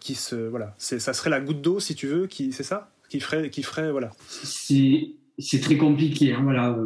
qui 0.00 0.14
se 0.14 0.34
voilà, 0.34 0.74
ça 0.78 1.12
serait 1.14 1.30
la 1.30 1.40
goutte 1.40 1.62
d'eau 1.62 1.80
si 1.80 1.94
tu 1.94 2.06
veux, 2.06 2.28
c'est 2.30 2.62
ça, 2.62 2.90
qui 3.08 3.20
ferait 3.20 3.48
qui 3.48 3.62
ferait 3.62 3.90
voilà. 3.90 4.10
C'est 5.38 5.60
très 5.60 5.76
compliqué, 5.76 6.32
hein, 6.32 6.40
voilà. 6.42 6.76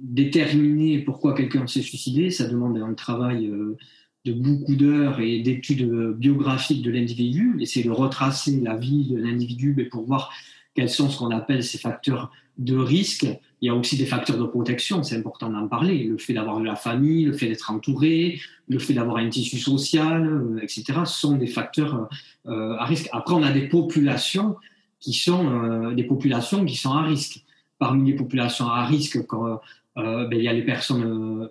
déterminer 0.00 0.98
pourquoi 0.98 1.34
quelqu'un 1.34 1.66
s'est 1.66 1.82
suicidé, 1.82 2.30
ça 2.30 2.46
demande 2.46 2.76
un 2.78 2.94
travail 2.94 3.50
de 4.24 4.32
beaucoup 4.32 4.74
d'heures 4.74 5.20
et 5.20 5.40
d'études 5.40 5.86
biographiques 6.16 6.82
de 6.82 6.90
l'individu, 6.90 7.56
essayer 7.60 7.84
de 7.84 7.90
retracer 7.90 8.60
la 8.60 8.76
vie 8.76 9.04
de 9.10 9.16
l'individu 9.16 9.74
mais 9.76 9.84
pour 9.84 10.04
voir 10.04 10.32
quels 10.74 10.90
sont 10.90 11.08
ce 11.08 11.18
qu'on 11.18 11.30
appelle 11.30 11.62
ces 11.62 11.78
facteurs 11.78 12.30
de 12.58 12.76
risque. 12.76 13.26
Il 13.60 13.66
y 13.66 13.70
a 13.70 13.74
aussi 13.74 13.96
des 13.96 14.06
facteurs 14.06 14.38
de 14.38 14.44
protection, 14.44 15.02
c'est 15.02 15.16
important 15.16 15.48
d'en 15.48 15.68
parler. 15.68 16.04
Le 16.04 16.18
fait 16.18 16.34
d'avoir 16.34 16.60
de 16.60 16.64
la 16.64 16.76
famille, 16.76 17.24
le 17.24 17.32
fait 17.32 17.46
d'être 17.46 17.70
entouré, 17.70 18.40
le 18.68 18.78
fait 18.78 18.92
d'avoir 18.92 19.16
un 19.16 19.28
tissu 19.28 19.58
social, 19.58 20.26
euh, 20.26 20.60
etc., 20.62 21.00
sont 21.06 21.36
des 21.36 21.46
facteurs 21.46 22.08
euh, 22.46 22.76
à 22.76 22.84
risque. 22.84 23.08
Après, 23.12 23.34
on 23.34 23.42
a 23.42 23.52
des 23.52 23.68
populations 23.68 24.56
qui 25.00 25.12
sont 25.12 25.46
euh, 25.46 25.94
des 25.94 26.04
populations 26.04 26.64
qui 26.64 26.76
sont 26.76 26.92
à 26.92 27.02
risque. 27.02 27.44
Parmi 27.78 28.10
les 28.10 28.16
populations 28.16 28.68
à 28.68 28.84
risque, 28.84 29.18
ben, 29.96 30.28
il 30.32 30.42
y 30.42 30.48
a 30.48 30.52
les 30.52 30.62
personnes 30.62 31.50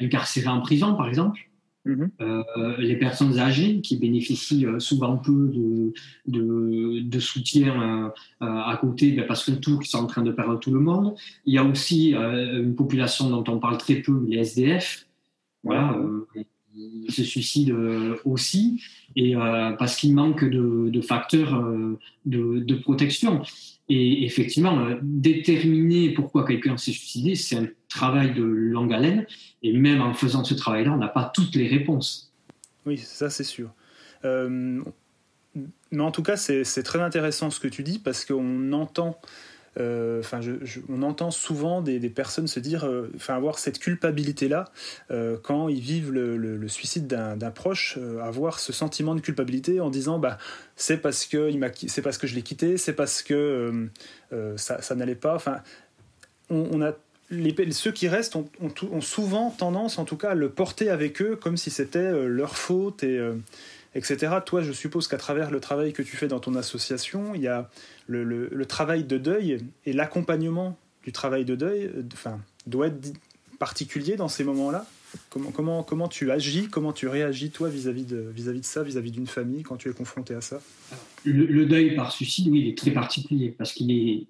incarcérées 0.00 0.48
en 0.48 0.60
prison, 0.60 0.94
par 0.94 1.08
exemple. 1.08 1.40
Mhm. 1.86 2.10
Euh, 2.20 2.76
les 2.78 2.96
personnes 2.96 3.38
âgées 3.38 3.80
qui 3.80 3.96
bénéficient 3.96 4.66
euh, 4.66 4.80
souvent 4.80 5.16
peu 5.18 5.52
de, 6.26 7.00
de, 7.00 7.20
soutien 7.20 8.12
euh, 8.42 8.46
à 8.46 8.76
côté 8.80 9.12
ben, 9.12 9.24
parce 9.24 9.44
que 9.44 9.52
tout 9.52 9.78
qui 9.78 9.88
sont 9.88 9.98
en 9.98 10.06
train 10.06 10.22
de 10.22 10.32
perdre 10.32 10.58
tout 10.58 10.72
le 10.72 10.80
monde. 10.80 11.14
Il 11.44 11.54
y 11.54 11.58
a 11.58 11.64
aussi 11.64 12.12
une 12.12 12.74
population 12.74 13.30
dont 13.30 13.44
on 13.52 13.60
parle 13.60 13.78
très 13.78 13.96
peu, 13.96 14.24
les 14.28 14.38
SDF. 14.38 15.06
Voilà, 15.62 15.96
ils 16.74 17.10
se 17.10 17.22
suicident 17.24 17.74
aussi 18.24 18.82
et 19.16 19.34
parce 19.78 19.96
qu'il 19.96 20.14
manque 20.14 20.44
de, 20.44 20.90
de 20.90 21.00
facteurs 21.00 21.64
de, 22.24 22.74
protection. 22.74 23.42
Et 23.88 24.24
effectivement, 24.24 24.96
déterminer 25.02 26.10
pourquoi 26.10 26.44
quelqu'un 26.44 26.76
s'est 26.76 26.90
suicidé, 26.90 27.36
c'est 27.36 27.56
un 27.56 27.68
travail 27.88 28.34
de 28.34 28.42
longue 28.42 28.92
haleine. 28.92 29.26
Et 29.62 29.72
même 29.72 30.00
en 30.00 30.12
faisant 30.12 30.42
ce 30.42 30.54
travail-là, 30.54 30.92
on 30.92 30.96
n'a 30.96 31.08
pas 31.08 31.30
toutes 31.32 31.54
les 31.54 31.68
réponses. 31.68 32.32
Oui, 32.84 32.98
ça 32.98 33.30
c'est 33.30 33.44
sûr. 33.44 33.70
Euh, 34.24 34.82
mais 35.90 36.02
en 36.02 36.10
tout 36.10 36.22
cas, 36.22 36.36
c'est 36.36 36.82
très 36.82 37.00
intéressant 37.00 37.50
ce 37.50 37.60
que 37.60 37.68
tu 37.68 37.82
dis 37.82 37.98
parce 37.98 38.24
qu'on 38.24 38.72
entend, 38.72 39.18
euh, 39.78 40.20
enfin, 40.20 40.40
on 40.88 41.02
entend 41.02 41.30
souvent 41.30 41.82
des, 41.82 41.98
personnes 42.10 42.46
se 42.46 42.60
dire, 42.60 42.84
euh, 42.84 43.10
enfin, 43.16 43.34
avoir 43.34 43.58
cette 43.58 43.78
culpabilité-là 43.78 44.66
quand 45.42 45.68
ils 45.68 45.80
vivent 45.80 46.12
le, 46.12 46.68
suicide 46.68 47.06
d'un 47.06 47.50
proche, 47.50 47.98
avoir 48.22 48.58
ce 48.58 48.72
sentiment 48.72 49.14
de 49.14 49.20
culpabilité 49.20 49.80
en 49.80 49.90
disant, 49.90 50.18
bah, 50.18 50.38
c'est 50.76 50.98
parce 50.98 51.26
que 51.26 51.50
c'est 51.86 52.02
parce 52.02 52.18
que 52.18 52.26
je 52.26 52.34
l'ai 52.34 52.42
quitté, 52.42 52.76
c'est 52.76 52.92
parce 52.92 53.22
que 53.22 53.88
ça, 54.56 54.94
n'allait 54.94 55.14
pas. 55.14 55.34
Enfin, 55.34 55.60
on, 56.50 56.82
a 56.82 56.92
ceux 57.70 57.92
qui 57.92 58.08
restent 58.08 58.36
ont, 58.36 59.00
souvent 59.00 59.50
tendance, 59.50 59.98
en 59.98 60.04
tout 60.04 60.16
cas, 60.16 60.30
à 60.30 60.34
le 60.34 60.48
porter 60.48 60.90
avec 60.90 61.20
eux 61.22 61.36
comme 61.36 61.56
si 61.56 61.70
c'était 61.70 61.98
euh, 61.98 62.26
leur 62.26 62.56
faute, 62.56 63.02
et, 63.02 63.18
euh, 63.18 63.34
etc. 63.96 64.34
Toi, 64.44 64.62
je 64.62 64.72
suppose 64.72 65.08
qu'à 65.08 65.16
travers 65.16 65.50
le 65.50 65.60
travail 65.60 65.92
que 65.92 66.02
tu 66.02 66.16
fais 66.16 66.28
dans 66.28 66.40
ton 66.40 66.54
association, 66.54 67.34
il 67.34 67.42
y 67.42 67.48
a 67.48 67.70
le, 68.06 68.64
travail 68.66 69.04
de 69.04 69.18
deuil 69.18 69.58
et 69.84 69.92
l'accompagnement 69.92 70.78
du 71.02 71.12
travail 71.12 71.44
de 71.44 71.54
deuil 71.54 71.90
enfin, 72.12 72.40
doit 72.66 72.88
être 72.88 73.12
particulier 73.58 74.16
dans 74.16 74.28
ces 74.28 74.44
moments-là. 74.44 74.86
Comment, 75.30 75.50
comment, 75.50 75.82
comment 75.82 76.08
tu 76.08 76.30
agis, 76.30 76.68
comment 76.68 76.92
tu 76.92 77.08
réagis, 77.08 77.50
toi, 77.50 77.68
vis-à-vis 77.68 78.04
de, 78.04 78.18
vis 78.34 78.48
-vis 78.48 78.60
de 78.60 78.64
ça, 78.64 78.82
vis-à-vis 78.82 79.12
d'une 79.12 79.26
famille, 79.26 79.62
quand 79.62 79.76
tu 79.76 79.88
es 79.88 79.92
confronté 79.92 80.34
à 80.34 80.40
ça? 80.40 80.60
Le, 81.24 81.64
deuil 81.64 81.94
par 81.94 82.12
suicide, 82.12 82.48
oui, 82.48 82.60
il 82.60 82.68
est 82.68 82.78
très 82.78 82.90
particulier 82.90 83.54
parce 83.56 83.72
qu'il 83.72 83.90
est 83.90 84.26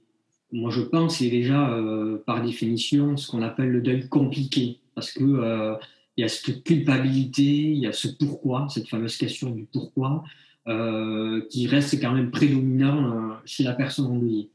moi 0.52 0.70
je 0.70 0.80
pense, 0.80 1.18
c'est 1.18 1.28
déjà 1.28 1.70
euh, 1.70 2.22
par 2.24 2.42
définition 2.42 3.16
ce 3.16 3.28
qu'on 3.30 3.42
appelle 3.42 3.70
le 3.70 3.80
deuil 3.80 4.08
compliqué, 4.08 4.78
parce 4.94 5.10
que 5.10 5.24
euh, 5.24 5.74
il 6.16 6.22
y 6.22 6.24
a 6.24 6.28
cette 6.28 6.64
culpabilité, 6.64 7.42
il 7.42 7.78
y 7.78 7.86
a 7.86 7.92
ce 7.92 8.08
pourquoi, 8.08 8.68
cette 8.68 8.88
fameuse 8.88 9.16
question 9.16 9.50
du 9.50 9.64
pourquoi, 9.64 10.24
euh, 10.68 11.46
qui 11.50 11.66
reste 11.66 12.00
quand 12.00 12.12
même 12.12 12.30
prédominant 12.30 13.36
chez 13.44 13.62
la 13.62 13.72
personne 13.72 14.06
endeuillée. 14.06 14.50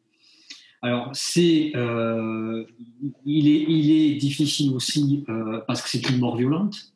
Alors 0.81 1.09
c'est, 1.13 1.73
il 3.25 3.47
est, 3.47 3.65
il 3.67 3.91
est 3.91 4.15
difficile 4.15 4.73
aussi 4.73 5.23
parce 5.67 5.81
que 5.83 5.89
c'est 5.89 6.09
une 6.09 6.17
mort 6.17 6.35
violente. 6.35 6.93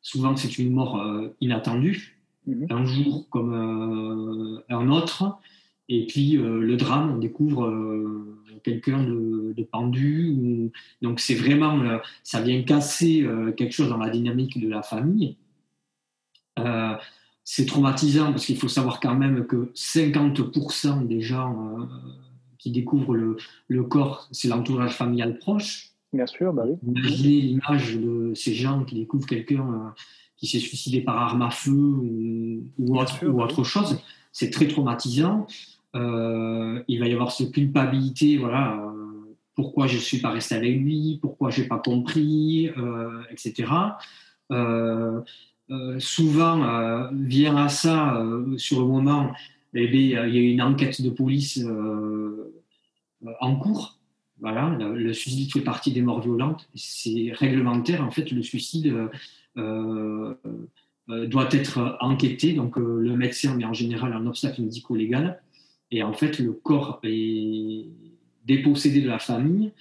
Souvent 0.00 0.36
c'est 0.36 0.58
une 0.58 0.70
mort 0.70 1.04
inattendue, 1.40 2.20
mm-hmm. 2.48 2.72
un 2.72 2.84
jour 2.84 3.28
comme 3.28 4.62
un 4.68 4.88
autre. 4.90 5.38
Et 5.88 6.06
puis 6.06 6.36
euh, 6.36 6.60
le 6.60 6.76
drame, 6.76 7.14
on 7.14 7.18
découvre 7.18 7.66
euh, 7.66 8.40
quelqu'un 8.62 9.02
de, 9.02 9.62
pendu. 9.70 10.70
Donc 11.02 11.20
c'est 11.20 11.34
vraiment, 11.34 11.80
euh, 11.80 11.98
ça 12.22 12.40
vient 12.40 12.62
casser 12.62 13.26
quelque 13.56 13.72
chose 13.72 13.88
dans 13.88 13.98
la 13.98 14.10
dynamique 14.10 14.60
de 14.60 14.68
la 14.68 14.82
famille. 14.82 15.36
c'est 17.44 17.66
traumatisant 17.66 18.32
parce 18.32 18.46
qu'il 18.46 18.56
faut 18.56 18.68
savoir 18.68 19.00
quand 19.00 19.14
même 19.14 19.46
que 19.46 19.70
50% 19.74 21.06
des 21.06 21.20
gens 21.20 21.78
qui 22.58 22.70
découvrent 22.70 23.14
le, 23.14 23.36
le 23.68 23.82
corps, 23.84 24.28
c'est 24.32 24.48
l'entourage 24.48 24.94
familial 24.94 25.38
proche. 25.38 25.90
Bien 26.12 26.26
sûr, 26.26 26.52
bah 26.52 26.64
oui. 26.66 26.76
Imaginez 26.86 27.40
l'image 27.40 27.96
de 27.96 28.32
ces 28.34 28.54
gens 28.54 28.84
qui 28.84 28.94
découvrent 28.96 29.26
quelqu'un 29.26 29.94
qui 30.36 30.46
s'est 30.46 30.58
suicidé 30.58 31.00
par 31.00 31.18
arme 31.18 31.42
à 31.42 31.50
feu 31.50 31.72
ou, 31.72 32.64
ou 32.78 32.98
autre, 32.98 33.26
ou 33.26 33.38
bah 33.38 33.44
autre 33.44 33.64
chose. 33.64 34.00
C'est 34.32 34.50
très 34.50 34.68
traumatisant. 34.68 35.46
Euh, 35.94 36.82
il 36.88 37.00
va 37.00 37.06
y 37.06 37.12
avoir 37.12 37.32
cette 37.32 37.52
culpabilité, 37.52 38.36
voilà, 38.36 38.74
euh, 38.74 39.34
pourquoi 39.54 39.86
je 39.86 39.96
ne 39.96 40.00
suis 40.00 40.18
pas 40.18 40.30
resté 40.30 40.54
avec 40.54 40.76
lui, 40.78 41.18
pourquoi 41.22 41.50
je 41.50 41.62
n'ai 41.62 41.68
pas 41.68 41.78
compris, 41.78 42.70
euh, 42.76 43.22
etc. 43.30 43.68
souvent 45.98 47.10
vient 47.12 47.56
à 47.56 47.68
ça 47.68 48.22
sur 48.56 48.80
le 48.80 48.86
moment, 48.86 49.32
eh 49.74 49.88
bien, 49.88 50.26
il 50.26 50.34
y 50.34 50.38
a 50.38 50.40
une 50.52 50.62
enquête 50.62 51.02
de 51.02 51.10
police 51.10 51.64
en 53.40 53.56
cours. 53.56 53.98
Voilà, 54.40 54.68
le 54.78 55.12
suicide 55.14 55.50
fait 55.50 55.62
partie 55.62 55.92
des 55.92 56.02
morts 56.02 56.20
violentes. 56.20 56.68
C'est 56.74 57.32
réglementaire. 57.32 58.04
En 58.04 58.10
fait, 58.10 58.30
le 58.30 58.42
suicide 58.42 58.94
doit 59.56 61.48
être 61.50 61.96
enquêté. 62.00 62.52
Donc, 62.52 62.76
le 62.76 63.16
médecin 63.16 63.56
met 63.56 63.64
en 63.64 63.72
général 63.72 64.12
un 64.12 64.26
obstacle 64.26 64.62
médico-légal. 64.62 65.40
Et 65.90 66.02
en 66.02 66.12
fait, 66.12 66.38
le 66.38 66.52
corps 66.52 67.00
est 67.02 67.86
dépossédé 68.44 69.00
de 69.00 69.08
la 69.08 69.18
famille 69.18 69.72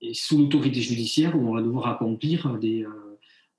et 0.00 0.14
sous 0.14 0.38
l'autorité 0.38 0.80
judiciaire 0.80 1.36
où 1.36 1.48
on 1.48 1.54
va 1.54 1.62
devoir 1.62 1.88
accomplir 1.88 2.58
des, 2.58 2.84
euh, 2.84 3.10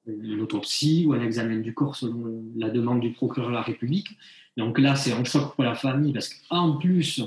une 0.07 0.41
autopsie 0.41 1.05
ou 1.07 1.13
un 1.13 1.21
examen 1.21 1.57
du 1.57 1.73
corps 1.73 1.95
selon 1.95 2.43
la 2.55 2.69
demande 2.69 3.01
du 3.01 3.11
procureur 3.11 3.49
de 3.49 3.55
la 3.55 3.61
République. 3.61 4.17
Donc 4.57 4.79
là, 4.79 4.95
c'est 4.95 5.13
un 5.13 5.23
choc 5.23 5.55
pour 5.55 5.63
la 5.63 5.75
famille 5.75 6.13
parce 6.13 6.29
qu'en 6.29 6.73
plus 6.77 7.23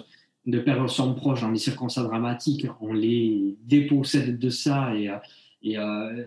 de 0.47 0.59
perdre 0.59 0.89
son 0.89 1.15
proche 1.15 1.41
dans 1.41 1.53
des 1.53 1.59
circonstances 1.59 2.05
dramatiques, 2.05 2.67
on 2.81 2.93
les 2.93 3.57
dépossède 3.63 4.39
de 4.39 4.51
ça 4.51 4.95
et, 4.95 5.11
et 5.63 5.79
euh, 5.79 6.27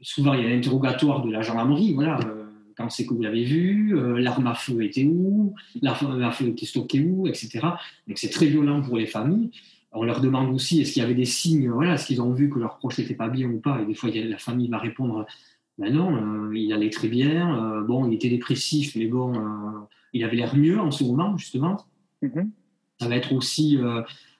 souvent 0.00 0.34
il 0.34 0.42
y 0.42 0.46
a 0.46 0.48
l'interrogatoire 0.48 1.24
de 1.24 1.30
la 1.30 1.42
gendarmerie. 1.42 1.94
Voilà, 1.94 2.20
euh, 2.20 2.45
quand 2.76 2.90
c'est 2.90 3.06
que 3.06 3.14
vous 3.14 3.22
l'avez 3.22 3.44
vu, 3.44 3.94
l'arme 4.20 4.46
à 4.48 4.54
feu 4.54 4.82
était 4.82 5.04
où, 5.04 5.54
l'arme 5.80 6.22
à 6.22 6.30
feu 6.30 6.48
était 6.48 6.66
stockée 6.66 7.00
où, 7.00 7.26
etc. 7.26 7.60
Donc 8.06 8.18
c'est 8.18 8.30
très 8.30 8.46
violent 8.46 8.82
pour 8.82 8.96
les 8.98 9.06
familles 9.06 9.50
on 9.96 10.04
leur 10.04 10.20
demande 10.20 10.54
aussi 10.54 10.80
est-ce 10.80 10.92
qu'il 10.92 11.02
y 11.02 11.04
avait 11.04 11.14
des 11.14 11.24
signes, 11.24 11.70
voilà, 11.70 11.94
est-ce 11.94 12.06
qu'ils 12.06 12.20
ont 12.20 12.32
vu 12.32 12.50
que 12.50 12.58
leur 12.58 12.76
proche 12.76 12.98
n'était 12.98 13.14
pas 13.14 13.28
bien 13.28 13.48
ou 13.48 13.60
pas? 13.60 13.80
Et 13.80 13.86
des 13.86 13.94
fois, 13.94 14.10
la 14.10 14.38
famille 14.38 14.68
va 14.68 14.78
répondre 14.78 15.26
ben 15.78 15.92
non, 15.92 16.14
euh, 16.16 16.56
il 16.56 16.72
allait 16.72 16.90
très 16.90 17.08
bien, 17.08 17.54
euh, 17.62 17.82
bon, 17.82 18.08
il 18.08 18.14
était 18.14 18.30
dépressif, 18.30 18.96
mais 18.96 19.06
bon, 19.06 19.34
euh, 19.34 19.80
il 20.14 20.24
avait 20.24 20.36
l'air 20.36 20.56
mieux 20.56 20.80
en 20.80 20.90
ce 20.90 21.04
moment, 21.04 21.36
justement. 21.36 21.84
Mm-hmm. 22.22 22.48
Ça 22.98 23.08
va 23.08 23.16
être 23.16 23.32
aussi 23.32 23.78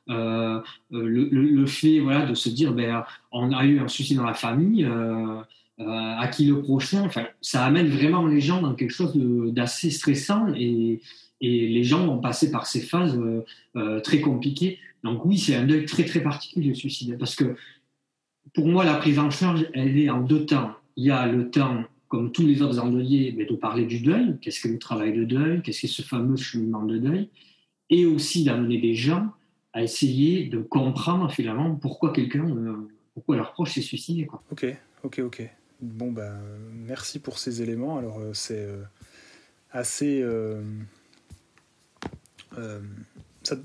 le, 0.09 1.67
fait 1.67 1.99
voilà, 1.99 2.25
de 2.25 2.35
se 2.35 2.49
dire 2.49 2.73
ben, 2.73 3.05
on 3.33 3.53
a 3.53 3.67
eu 3.67 3.81
un 3.81 3.89
souci 3.89 4.15
dans 4.15 4.25
la 4.25 4.33
famille, 4.33 4.89
à 5.79 6.27
qui 6.29 6.47
le 6.47 6.63
prochain 6.63 7.03
enfin, 7.05 7.27
Ça 7.41 7.65
amène 7.65 7.89
vraiment 7.89 8.27
les 8.27 8.41
gens 8.41 8.63
dans 8.63 8.75
quelque 8.75 8.93
chose 8.93 9.13
d'assez 9.53 9.91
stressant 9.91 10.53
et, 10.55 11.01
les 11.43 11.85
gens 11.85 12.07
vont 12.07 12.19
passer 12.19 12.51
par 12.51 12.67
ces 12.67 12.81
phases 12.81 13.21
très 14.03 14.21
compliquées. 14.21 14.79
Donc 15.05 15.25
oui, 15.27 15.37
c'est 15.37 15.55
un 15.55 15.65
deuil 15.65 15.85
très 15.85 16.05
très 16.05 16.23
particulier 16.23 16.69
le 16.69 16.75
suicide, 16.75 17.19
parce 17.19 17.37
que 17.37 17.55
pour 18.55 18.67
moi, 18.67 18.85
la 18.85 18.95
prise 18.95 19.19
en 19.19 19.31
charge, 19.31 19.67
elle 19.75 19.99
est 19.99 20.11
en 20.11 20.21
deux 20.21 20.47
temps. 20.47 20.73
Il 20.97 21.05
y 21.05 21.11
a 21.11 21.27
le 21.27 21.51
temps, 21.51 21.85
comme 22.09 22.33
tous 22.33 22.47
les 22.47 22.63
autres 22.63 22.79
endeuillés, 22.79 23.33
de 23.33 23.55
parler 23.55 23.85
du 23.85 24.01
deuil, 24.01 24.39
qu'est-ce 24.41 24.61
que 24.61 24.69
le 24.69 24.79
travail 24.79 25.13
de 25.13 25.25
deuil, 25.25 25.63
qu'est-ce 25.63 25.83
que 25.83 25.89
ce 25.89 26.03
fameux 26.03 26.37
cheminement 26.37 26.83
de 26.83 26.99
deuil, 26.99 27.29
et 27.91 28.07
aussi 28.07 28.45
d'amener 28.45 28.79
des 28.79 28.95
gens 28.95 29.29
à 29.73 29.83
essayer 29.83 30.47
de 30.47 30.59
comprendre 30.59 31.31
finalement 31.31 31.75
pourquoi 31.75 32.13
quelqu'un, 32.13 32.49
euh, 32.49 32.89
pourquoi 33.13 33.37
leur 33.37 33.53
proche 33.53 33.75
s'est 33.75 33.83
suicidé. 33.83 34.27
Ok, 34.51 34.67
ok, 35.05 35.21
ok. 35.27 35.51
Bon, 35.81 36.11
ben, 36.11 36.39
merci 36.73 37.19
pour 37.19 37.39
ces 37.39 37.63
éléments. 37.63 37.99
Alors, 37.99 38.21
euh, 38.21 38.33
c'est 38.33 38.65
euh, 38.65 38.83
assez 39.71 40.23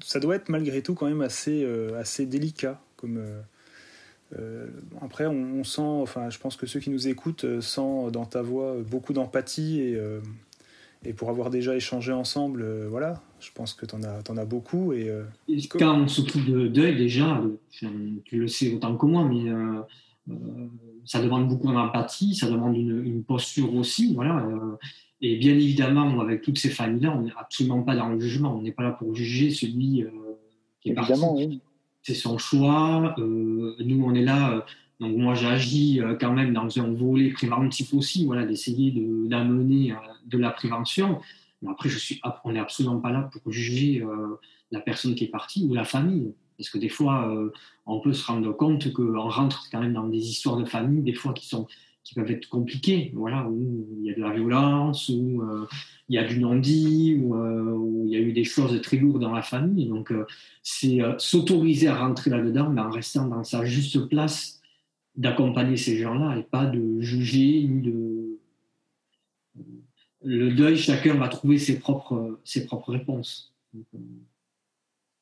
ça, 0.04 0.20
doit 0.20 0.36
être 0.36 0.50
malgré 0.50 0.82
tout 0.82 0.94
quand 0.94 1.08
même 1.08 1.22
assez, 1.22 1.64
euh, 1.64 2.00
assez 2.00 2.26
délicat. 2.26 2.82
Comme, 2.96 3.18
euh, 3.18 3.42
euh, 4.38 4.68
après, 5.02 5.26
on, 5.26 5.64
sent, 5.64 5.82
enfin, 5.82 6.30
je 6.30 6.38
pense 6.38 6.56
que 6.56 6.66
ceux 6.66 6.80
qui 6.80 6.90
nous 6.90 7.08
écoutent 7.08 7.62
sentent 7.62 8.12
dans 8.12 8.26
ta 8.26 8.42
voix 8.42 8.78
beaucoup 8.90 9.14
d'empathie 9.14 9.82
et, 9.82 10.00
et 11.04 11.14
pour 11.14 11.30
avoir 11.30 11.50
déjà 11.50 11.76
échangé 11.76 12.14
ensemble, 12.14 12.66
voilà, 12.88 13.22
je 13.40 13.50
pense 13.54 13.74
que 13.74 13.86
tu 13.86 13.96
en 13.96 14.04
as, 14.04 14.22
en 14.30 14.38
as 14.38 14.46
beaucoup. 14.46 14.94
Et, 14.94 15.12
Quand 15.70 16.00
on 16.00 16.08
s'occupe 16.08 16.46
de 16.46 16.68
deuil, 16.68 16.96
déjà, 16.96 17.44
tu 17.72 17.88
le 18.32 18.48
sais 18.48 18.74
autant 18.74 18.96
que 18.96 19.06
moi, 19.06 19.26
mais 19.26 19.52
ça 21.06 21.22
demande 21.22 21.48
beaucoup 21.48 21.72
d'empathie, 21.72 22.36
ça 22.36 22.50
demande 22.50 22.76
une, 22.76 23.06
une, 23.06 23.24
posture 23.24 23.74
aussi, 23.76 24.14
voilà. 24.14 24.48
Et 25.22 25.38
bien 25.38 25.54
évidemment, 25.54 26.20
avec 26.20 26.42
toutes 26.42 26.58
ces 26.58 26.70
familles-là, 26.70 27.16
on 27.16 27.22
n'est 27.22 27.34
absolument 27.38 27.84
pas 27.84 27.96
dans 27.96 28.10
le 28.10 28.20
jugement. 28.20 28.56
On 28.56 28.62
n'est 28.62 28.72
pas 28.72 28.84
là 28.84 28.92
pour 28.92 29.16
juger 29.16 29.52
celui 29.52 30.04
euh, 30.04 30.10
qui 30.82 30.90
est 30.90 30.98
évidemment, 30.98 31.36
parti. 31.36 31.62
C'est 32.02 32.16
son 32.16 32.40
choix. 32.40 33.14
Euh, 33.20 33.76
nous, 33.80 34.04
on 34.04 34.16
est 34.16 34.24
là. 34.24 34.52
Euh, 34.52 34.62
donc 35.00 35.16
moi, 35.18 35.36
j'agis 35.36 36.00
quand 36.20 36.32
même 36.32 36.54
dans 36.54 36.80
un 36.80 36.94
volet 36.94 37.32
préventif 37.32 37.92
aussi, 37.94 38.26
voilà, 38.26 38.46
d'essayer 38.46 38.92
d'amener 38.92 39.96
de, 40.28 40.38
la 40.38 40.52
prévention. 40.52 41.20
Mais 41.64 41.72
après, 41.72 41.90
je 41.90 41.98
suis, 41.98 42.22
on 42.44 42.52
n'est 42.52 42.60
absolument 42.60 43.00
pas 43.00 43.12
là 43.12 43.28
pour 43.32 43.52
juger 43.52 44.06
la 44.70 44.80
personne 44.80 45.16
qui 45.16 45.24
est 45.24 45.30
partie 45.30 45.66
ou 45.68 45.74
la 45.74 45.86
famille. 45.86 46.36
Parce 46.62 46.70
que 46.70 46.78
des 46.78 46.90
fois, 46.90 47.36
on 47.88 48.00
peut 48.00 48.14
se 48.14 48.26
rendre 48.26 48.52
compte 48.54 48.94
qu'on 48.94 49.30
rentre 49.30 49.68
quand 49.72 49.82
même 49.82 49.94
dans 49.94 50.08
des 50.08 50.30
histoires 50.30 50.58
de 50.58 50.66
famille, 50.66 51.02
des 51.02 51.16
fois 51.16 51.34
qui 51.34 51.48
sont 51.48 51.68
qui 52.04 52.16
peuvent 52.16 52.32
être 52.32 52.50
compliquées, 52.50 53.12
voilà, 53.14 53.48
où 53.48 53.88
il 54.00 54.06
y 54.06 54.12
a 54.12 54.16
de 54.16 54.22
la 54.22 54.32
violence, 54.32 55.10
où 55.10 55.42
euh, 55.42 55.68
il 56.10 56.16
y 56.16 56.18
a 56.18 56.24
du 56.24 56.40
non-dit, 56.40 57.20
où, 57.22 57.36
euh, 57.36 57.74
où, 57.74 58.06
il 58.06 58.12
y 58.12 58.16
a 58.16 58.20
eu 58.20 58.34
des 58.34 58.44
choses 58.44 58.80
très 58.82 58.98
lourdes 58.98 59.22
dans 59.22 59.34
la 59.34 59.44
famille. 59.44 59.88
Donc, 59.88 60.12
euh, 60.12 60.26
c'est 60.64 61.00
s'autoriser 61.20 61.88
à 61.88 62.00
rentrer 62.00 62.32
là-dedans, 62.32 62.70
mais 62.70 62.82
en 62.82 62.90
restant 62.90 63.28
dans 63.28 63.44
sa 63.44 63.66
juste 63.66 64.08
place 64.10 64.60
d'accompagner 65.16 65.78
ces 65.78 65.98
gens-là 65.98 66.38
et 66.38 66.44
pas 66.44 66.66
de 66.66 67.02
juger 67.02 67.64
ni 67.64 67.82
de. 67.82 68.40
Le 70.24 70.52
deuil, 70.52 70.78
chacun 70.78 71.16
va 71.16 71.28
trouver 71.28 71.58
ses 71.58 71.80
propres, 71.80 72.40
ses 72.44 72.66
propres 72.66 72.92
réponses. 72.92 73.54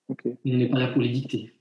On 0.10 0.16
n'est 0.44 0.70
pas 0.70 0.80
là 0.80 0.88
pour 0.88 1.02
les 1.02 1.10
dicter. 1.10 1.54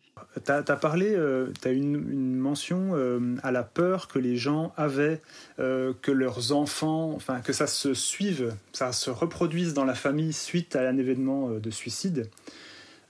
Tu 0.44 0.52
as, 0.52 0.62
parlé, 0.76 1.14
euh, 1.14 1.52
tu 1.60 1.68
as 1.68 1.72
une, 1.72 1.94
une 1.94 2.36
mention 2.36 2.90
euh, 2.92 3.36
à 3.42 3.50
la 3.50 3.62
peur 3.62 4.08
que 4.08 4.18
les 4.18 4.36
gens 4.36 4.72
avaient 4.76 5.20
euh, 5.58 5.92
que 6.02 6.10
leurs 6.10 6.52
enfants, 6.52 7.12
enfin 7.14 7.40
que 7.40 7.52
ça 7.52 7.66
se 7.66 7.94
suive, 7.94 8.54
ça 8.72 8.92
se 8.92 9.10
reproduise 9.10 9.74
dans 9.74 9.84
la 9.84 9.94
famille 9.94 10.32
suite 10.32 10.76
à 10.76 10.88
un 10.88 10.96
événement 10.96 11.50
de 11.50 11.70
suicide. 11.70 12.28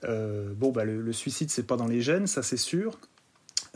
bon, 0.02 0.70
bah, 0.70 0.84
le, 0.84 1.12
suicide, 1.12 1.50
c'est 1.50 1.66
pas 1.66 1.76
dans 1.76 1.86
les 1.86 2.00
gènes, 2.00 2.26
ça 2.26 2.42
c'est 2.42 2.56
sûr. 2.56 2.98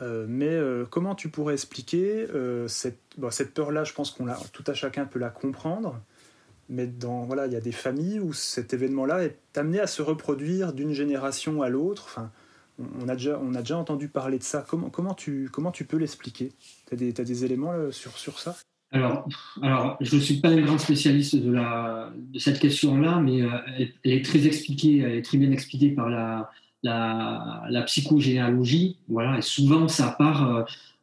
mais 0.00 0.58
comment 0.90 1.14
tu 1.14 1.28
pourrais 1.28 1.54
expliquer 1.54 2.26
cette, 2.68 3.00
cette 3.30 3.54
peur-là 3.54 3.84
Je 3.84 3.92
pense 3.92 4.10
qu'on 4.10 4.26
tout 4.52 4.64
à 4.66 4.74
chacun 4.74 5.04
peut 5.04 5.18
la 5.18 5.30
comprendre. 5.30 6.00
Mais 6.68 6.86
dans 6.86 7.24
voilà, 7.24 7.46
il 7.46 7.52
y 7.52 7.56
a 7.56 7.60
des 7.60 7.72
familles 7.72 8.20
où 8.20 8.32
cet 8.32 8.72
événement-là 8.72 9.24
est 9.24 9.36
amené 9.56 9.80
à 9.80 9.86
se 9.86 10.02
reproduire 10.02 10.72
d'une 10.72 10.92
génération 10.92 11.62
à 11.62 11.68
l'autre. 11.68 12.04
Enfin, 12.06 12.30
on 12.78 13.08
a, 13.08 13.14
déjà, 13.14 13.38
on 13.42 13.54
a 13.54 13.60
déjà 13.60 13.76
entendu 13.76 14.08
parler 14.08 14.38
de 14.38 14.42
ça. 14.42 14.64
Comment, 14.66 14.88
comment, 14.88 15.14
tu, 15.14 15.48
comment 15.52 15.70
tu 15.70 15.84
peux 15.84 15.98
l'expliquer? 15.98 16.52
Tu 16.88 16.94
as, 16.94 17.24
des 17.24 17.44
éléments 17.44 17.72
euh, 17.72 17.90
sur, 17.90 18.16
sur 18.18 18.38
ça? 18.38 18.56
Alors, 18.90 19.26
alors, 19.62 19.96
je 20.00 20.16
ne 20.16 20.20
suis 20.20 20.40
pas 20.40 20.48
un 20.48 20.60
grand 20.60 20.78
spécialiste 20.78 21.36
de, 21.36 21.50
la, 21.50 22.12
de 22.14 22.38
cette 22.38 22.58
question-là, 22.58 23.20
mais 23.20 23.42
euh, 23.42 23.48
elle, 24.04 24.12
est 24.12 24.24
très 24.24 24.46
expliquée, 24.46 24.98
elle 24.98 25.14
est 25.14 25.22
très 25.22 25.38
bien 25.38 25.50
expliquée 25.50 25.90
par 25.90 26.10
la, 26.10 26.50
la, 26.82 27.64
la 27.70 27.82
psychogénéalogie. 27.82 28.98
Voilà, 29.08 29.38
et 29.38 29.42
souvent, 29.42 29.88
ça 29.88 30.14
part 30.18 30.56
euh, 30.56 30.62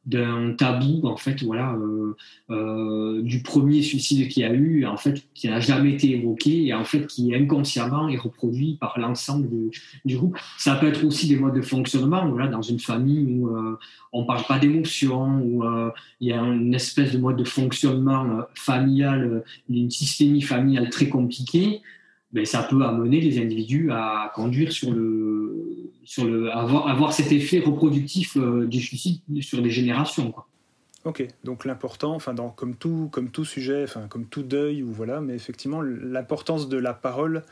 d'un 0.09 0.53
tabou 0.53 1.01
en 1.03 1.17
fait 1.17 1.43
voilà 1.43 1.73
euh, 1.73 2.15
euh, 2.49 3.21
du 3.21 3.43
premier 3.43 3.81
suicide 3.83 4.27
qu'il 4.27 4.43
y 4.43 4.45
a 4.45 4.53
eu 4.53 4.85
en 4.85 4.97
fait 4.97 5.21
qui 5.35 5.47
n'a 5.47 5.59
jamais 5.59 5.93
été 5.93 6.11
évoqué 6.11 6.65
et 6.65 6.73
en 6.73 6.83
fait 6.83 7.05
qui 7.05 7.33
inconsciemment 7.35 8.09
est 8.09 8.17
reproduit 8.17 8.77
par 8.79 8.99
l'ensemble 8.99 9.47
du, 10.03 10.17
groupe. 10.17 10.37
Ça 10.57 10.75
peut 10.75 10.87
être 10.87 11.05
aussi 11.05 11.27
des 11.27 11.35
modes 11.35 11.55
de 11.55 11.61
fonctionnement 11.61 12.27
voilà 12.27 12.47
dans 12.47 12.63
une 12.63 12.79
famille 12.79 13.23
où 13.31 13.49
euh, 13.49 13.77
on 14.11 14.25
parle 14.25 14.43
pas 14.47 14.57
d'émotion 14.57 15.39
où 15.43 15.63
il 16.19 16.27
y 16.27 16.33
a 16.33 16.41
une 16.41 16.73
espèce 16.73 17.13
de 17.13 17.19
mode 17.19 17.37
de 17.37 17.43
fonctionnement 17.43 18.25
familial 18.55 19.43
une 19.69 19.91
systémie 19.91 20.41
familiale 20.41 20.89
très 20.89 21.09
compliquée 21.09 21.81
ben, 22.31 22.45
ça 22.45 22.63
peut 22.63 22.83
amener 22.83 23.21
les 23.21 23.39
individus 23.41 23.91
à 23.91 24.31
conduire 24.35 24.71
sur 24.71 24.91
le, 24.91 25.89
sur 26.03 26.25
le, 26.25 26.51
avoir, 26.51 26.87
avoir 26.87 27.13
cet 27.13 27.31
effet 27.31 27.59
reproductif 27.59 28.37
euh, 28.37 28.65
du 28.65 28.79
suicide 28.81 29.21
sur 29.41 29.61
des 29.61 29.71
générations. 29.71 30.31
Quoi. 30.31 30.47
Ok, 31.05 31.25
donc 31.43 31.65
l'important, 31.65 32.13
enfin, 32.13 32.33
dans, 32.33 32.49
comme, 32.49 32.75
tout, 32.75 33.09
comme 33.11 33.29
tout 33.29 33.45
sujet, 33.45 33.83
enfin, 33.83 34.07
comme 34.07 34.25
tout 34.25 34.43
deuil, 34.43 34.83
ou 34.83 34.91
voilà, 34.91 35.21
mais 35.21 35.33
effectivement, 35.33 35.81
l'importance 35.81 36.67
de 36.67 36.77
la 36.77 36.93
parole 36.93 37.43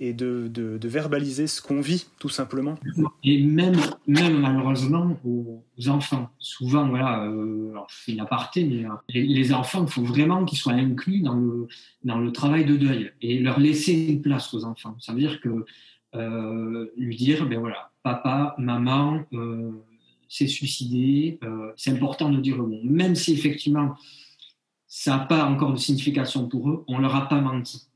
et 0.00 0.12
de, 0.12 0.78
verbaliser 0.84 1.46
ce 1.46 1.60
qu'on 1.60 1.80
vit, 1.80 2.06
tout 2.18 2.28
simplement. 2.28 2.76
Et 3.24 3.42
même, 3.42 3.76
même 4.06 4.40
malheureusement 4.40 5.18
aux 5.24 5.88
enfants. 5.88 6.30
Souvent, 6.38 6.88
voilà, 6.88 7.24
euh, 7.24 7.74
une 8.06 8.20
aparté, 8.20 8.64
mais 8.64 8.84
euh, 8.84 8.90
les, 9.12 9.52
enfants, 9.52 9.84
il 9.86 9.90
faut 9.90 10.02
vraiment 10.02 10.44
qu'ils 10.44 10.58
soient 10.58 10.74
inclus 10.74 11.20
dans 11.20 11.34
le, 11.34 11.68
dans 12.04 12.18
le 12.18 12.32
travail 12.32 12.64
de 12.64 12.76
deuil 12.76 13.12
et 13.20 13.38
leur 13.38 13.58
laisser 13.58 13.92
une 13.92 14.22
place 14.22 14.52
aux 14.54 14.64
enfants. 14.64 14.96
Ça 15.00 15.12
veut 15.12 15.20
dire 15.20 15.40
que 15.40 15.64
euh, 16.14 16.86
lui 16.96 17.16
dire, 17.16 17.46
ben 17.46 17.58
voilà, 17.58 17.90
papa, 18.02 18.54
maman 18.58 19.24
s'est 20.28 20.46
suicidé, 20.46 21.40
c'est 21.76 21.90
important 21.90 22.30
de 22.30 22.40
dire 22.40 22.56
le 22.56 22.66
mot. 22.66 22.80
Même 22.84 23.14
si 23.14 23.32
effectivement, 23.32 23.96
ça 24.86 25.16
n'a 25.16 25.24
pas 25.24 25.44
encore 25.44 25.72
de 25.72 25.78
signification 25.78 26.48
pour 26.48 26.70
eux, 26.70 26.84
on 26.88 26.98
leur 26.98 27.14
a 27.14 27.28
pas 27.28 27.40
menti. 27.40 27.87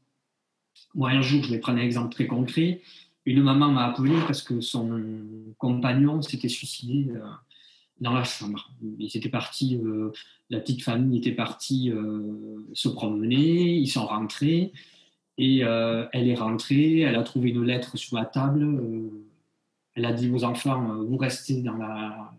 Moi, 0.94 1.10
un 1.10 1.22
jour, 1.22 1.42
je 1.42 1.50
vais 1.50 1.58
prendre 1.58 1.78
un 1.78 1.82
exemple 1.82 2.12
très 2.12 2.26
concret. 2.26 2.82
Une 3.24 3.42
maman 3.42 3.70
m'a 3.70 3.86
appelé 3.86 4.14
parce 4.26 4.42
que 4.42 4.60
son 4.60 5.00
compagnon 5.58 6.22
s'était 6.22 6.48
suicidé 6.48 7.10
euh, 7.10 7.20
dans 8.00 8.12
la 8.12 8.24
chambre. 8.24 8.70
Ils 8.98 9.16
étaient 9.16 9.28
partis, 9.28 9.80
euh, 9.82 10.10
la 10.50 10.60
petite 10.60 10.82
famille 10.82 11.18
était 11.18 11.32
partie 11.32 11.90
euh, 11.90 12.66
se 12.74 12.88
promener, 12.88 13.76
ils 13.76 13.88
sont 13.88 14.06
rentrés 14.06 14.72
et 15.38 15.60
elle 15.60 16.28
est 16.28 16.34
rentrée, 16.34 17.00
elle 17.00 17.16
a 17.16 17.22
trouvé 17.22 17.50
une 17.50 17.64
lettre 17.64 17.96
sur 17.96 18.16
la 18.16 18.26
table. 18.26 18.80
elle 19.94 20.04
a 20.04 20.12
dit 20.12 20.30
aux 20.30 20.44
enfants, 20.44 21.02
vous 21.02 21.16
restez 21.16 21.62
dans, 21.62 21.76
la, 21.78 22.32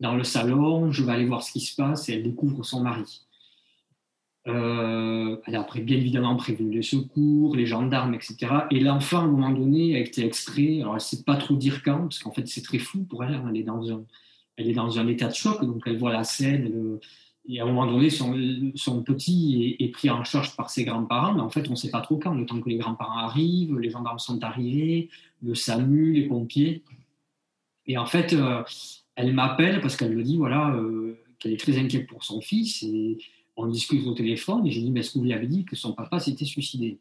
dans 0.00 0.16
le 0.16 0.24
salon, 0.24 0.90
je 0.90 1.04
vais 1.04 1.12
aller 1.12 1.26
voir 1.26 1.44
ce 1.44 1.52
qui 1.52 1.60
se 1.60 1.76
passe 1.76 2.08
et 2.08 2.14
elle 2.14 2.24
découvre 2.24 2.64
son 2.64 2.82
mari. 2.82 3.23
Euh, 4.46 5.38
elle 5.46 5.56
a 5.56 5.60
après, 5.60 5.80
bien 5.80 5.96
évidemment 5.96 6.36
prévenu 6.36 6.70
les 6.70 6.82
secours, 6.82 7.56
les 7.56 7.64
gendarmes, 7.66 8.14
etc. 8.14 8.36
Et 8.70 8.80
l'enfant, 8.80 9.20
à 9.20 9.22
un 9.22 9.28
moment 9.28 9.50
donné, 9.50 9.96
a 9.96 10.00
été 10.00 10.24
extrait. 10.24 10.80
Alors, 10.80 10.92
elle 10.92 10.96
ne 10.96 10.98
sait 10.98 11.22
pas 11.22 11.36
trop 11.36 11.54
dire 11.54 11.82
quand, 11.82 12.02
parce 12.02 12.18
qu'en 12.18 12.32
fait, 12.32 12.46
c'est 12.46 12.62
très 12.62 12.78
fou 12.78 13.04
pour 13.04 13.24
elle. 13.24 13.34
Hein. 13.34 13.46
Elle 13.48 13.56
est, 13.58 13.62
dans 13.62 13.90
un, 13.90 14.04
elle 14.56 14.68
est 14.68 14.74
dans 14.74 14.98
un 14.98 15.06
état 15.06 15.28
de 15.28 15.34
choc, 15.34 15.64
donc 15.64 15.82
elle 15.86 15.96
voit 15.96 16.12
la 16.12 16.24
scène. 16.24 16.98
et 17.48 17.60
à 17.60 17.64
un 17.64 17.66
moment 17.66 17.86
donné, 17.86 18.10
son, 18.10 18.36
son 18.74 19.02
petit 19.02 19.76
est, 19.80 19.88
pris 19.88 20.10
en 20.10 20.24
charge 20.24 20.54
par 20.56 20.68
ses 20.68 20.84
grands-parents, 20.84 21.34
mais 21.34 21.40
en 21.40 21.50
fait, 21.50 21.66
on 21.68 21.72
ne 21.72 21.76
sait 21.76 21.90
pas 21.90 22.02
trop 22.02 22.18
quand. 22.18 22.34
Le 22.34 22.44
temps 22.44 22.60
que 22.60 22.68
les 22.68 22.78
grands-parents 22.78 23.18
arrivent, 23.18 23.78
les 23.78 23.90
gendarmes 23.90 24.18
sont 24.18 24.42
arrivés, 24.44 25.08
le 25.42 25.54
SAMU, 25.54 26.12
les 26.12 26.26
pompiers. 26.26 26.82
Et 27.86 27.96
en 27.98 28.06
fait, 28.06 28.34
euh, 28.34 28.62
elle 29.16 29.32
m'appelle 29.32 29.80
parce 29.80 29.96
qu'elle 29.96 30.16
me 30.16 30.22
dit 30.22 30.36
voilà, 30.36 30.74
euh, 30.74 31.18
qu'elle 31.38 31.52
est 31.52 31.60
très 31.60 31.78
inquiète 31.78 32.06
pour 32.06 32.24
son 32.24 32.40
fils. 32.40 32.82
Et 32.82 33.18
on 33.56 33.66
discute 33.66 34.06
au 34.06 34.14
téléphone 34.14 34.66
et 34.66 34.70
j'ai 34.70 34.80
dit, 34.80 34.90
mais 34.90 35.00
est-ce 35.00 35.12
que 35.12 35.18
vous 35.18 35.24
lui 35.24 35.32
avez 35.32 35.46
dit 35.46 35.64
que 35.64 35.76
son 35.76 35.92
papa 35.92 36.18
s'était 36.20 36.44
suicidé? 36.44 36.98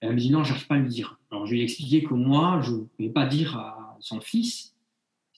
Elle 0.00 0.14
me 0.14 0.18
dit, 0.18 0.30
non, 0.30 0.44
je 0.44 0.52
n'arrive 0.52 0.66
pas 0.66 0.74
à 0.76 0.78
lui 0.78 0.88
dire. 0.88 1.18
Alors 1.30 1.46
je 1.46 1.52
lui 1.52 1.60
ai 1.60 1.64
expliqué 1.64 2.02
que 2.02 2.14
moi, 2.14 2.60
je 2.62 2.72
ne 2.72 2.84
vais 2.98 3.08
pas 3.10 3.26
dire 3.26 3.56
à 3.56 3.96
son 4.00 4.20
fils, 4.20 4.74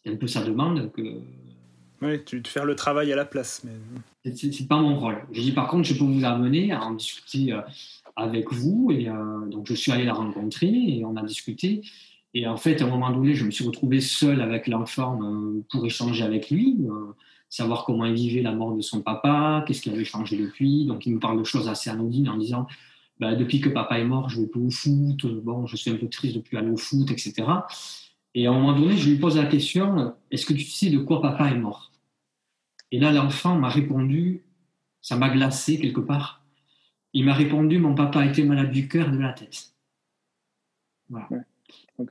c'est 0.02 0.10
un 0.10 0.16
peu 0.16 0.26
sa 0.26 0.42
demande 0.42 0.90
que... 0.92 1.20
Oui, 2.02 2.24
tu 2.24 2.42
faire 2.46 2.64
le 2.64 2.74
travail 2.74 3.12
à 3.12 3.16
la 3.16 3.26
place. 3.26 3.62
Mais... 3.64 4.34
C'est 4.34 4.66
pas 4.66 4.80
mon 4.80 4.98
rôle. 4.98 5.18
J'ai 5.32 5.42
dit, 5.42 5.52
par 5.52 5.68
contre, 5.68 5.86
je 5.86 5.94
peux 5.94 6.04
vous 6.04 6.24
amener 6.24 6.72
à 6.72 6.82
en 6.82 6.94
discuter 6.94 7.52
euh, 7.52 7.60
avec 8.16 8.50
vous. 8.52 8.90
Et 8.90 9.08
euh, 9.08 9.46
donc, 9.46 9.66
je 9.66 9.74
suis 9.74 9.92
allé 9.92 10.04
la 10.04 10.14
rencontrer 10.14 10.68
et 10.68 11.04
on 11.04 11.16
a 11.16 11.22
discuté. 11.22 11.82
Et 12.32 12.46
en 12.46 12.56
fait, 12.56 12.80
à 12.80 12.86
un 12.86 12.88
moment 12.88 13.10
donné, 13.10 13.34
je 13.34 13.44
me 13.44 13.50
suis 13.50 13.66
retrouvé 13.66 14.00
seul 14.00 14.40
avec 14.40 14.66
l'enfant 14.66 15.20
euh, 15.22 15.62
pour 15.70 15.84
échanger 15.84 16.24
avec 16.24 16.48
lui 16.48 16.78
savoir 17.50 17.84
comment 17.84 18.06
il 18.06 18.14
vivait 18.14 18.42
la 18.42 18.52
mort 18.52 18.74
de 18.74 18.80
son 18.80 19.02
papa, 19.02 19.64
qu'est-ce 19.66 19.82
qui 19.82 19.90
avait 19.90 20.04
changé 20.04 20.38
depuis. 20.38 20.86
Donc, 20.86 21.04
il 21.04 21.14
me 21.14 21.18
parle 21.18 21.38
de 21.38 21.44
choses 21.44 21.68
assez 21.68 21.90
anodines 21.90 22.28
en 22.28 22.38
disant 22.38 22.66
bah, 23.18 23.34
Depuis 23.34 23.60
que 23.60 23.68
papa 23.68 23.98
est 23.98 24.04
mort, 24.04 24.30
je 24.30 24.36
ne 24.36 24.42
vais 24.42 24.48
plus 24.48 24.60
au 24.60 24.70
foot, 24.70 25.26
bon, 25.42 25.66
je 25.66 25.76
suis 25.76 25.90
un 25.90 25.96
peu 25.96 26.08
triste 26.08 26.34
de 26.34 26.38
ne 26.38 26.44
plus 26.44 26.56
aller 26.56 26.70
au 26.70 26.76
foot, 26.76 27.10
etc. 27.10 27.44
Et 28.34 28.46
à 28.46 28.50
un 28.50 28.54
moment 28.54 28.78
donné, 28.78 28.96
je 28.96 29.10
lui 29.10 29.18
pose 29.18 29.36
la 29.36 29.46
question 29.46 30.14
Est-ce 30.30 30.46
que 30.46 30.54
tu 30.54 30.64
sais 30.64 30.88
de 30.90 30.98
quoi 30.98 31.20
papa 31.20 31.50
est 31.50 31.58
mort? 31.58 31.90
Et 32.92 33.00
là, 33.00 33.12
l'enfant 33.12 33.58
m'a 33.58 33.68
répondu 33.68 34.44
Ça 35.02 35.16
m'a 35.16 35.28
glacé 35.28 35.78
quelque 35.80 36.00
part. 36.00 36.44
Il 37.12 37.24
m'a 37.24 37.34
répondu 37.34 37.78
Mon 37.78 37.96
papa 37.96 38.24
était 38.24 38.44
malade 38.44 38.70
du 38.70 38.86
cœur 38.86 39.08
et 39.08 39.12
de 39.12 39.18
la 39.18 39.32
tête. 39.32 39.72
Voilà. 41.08 41.28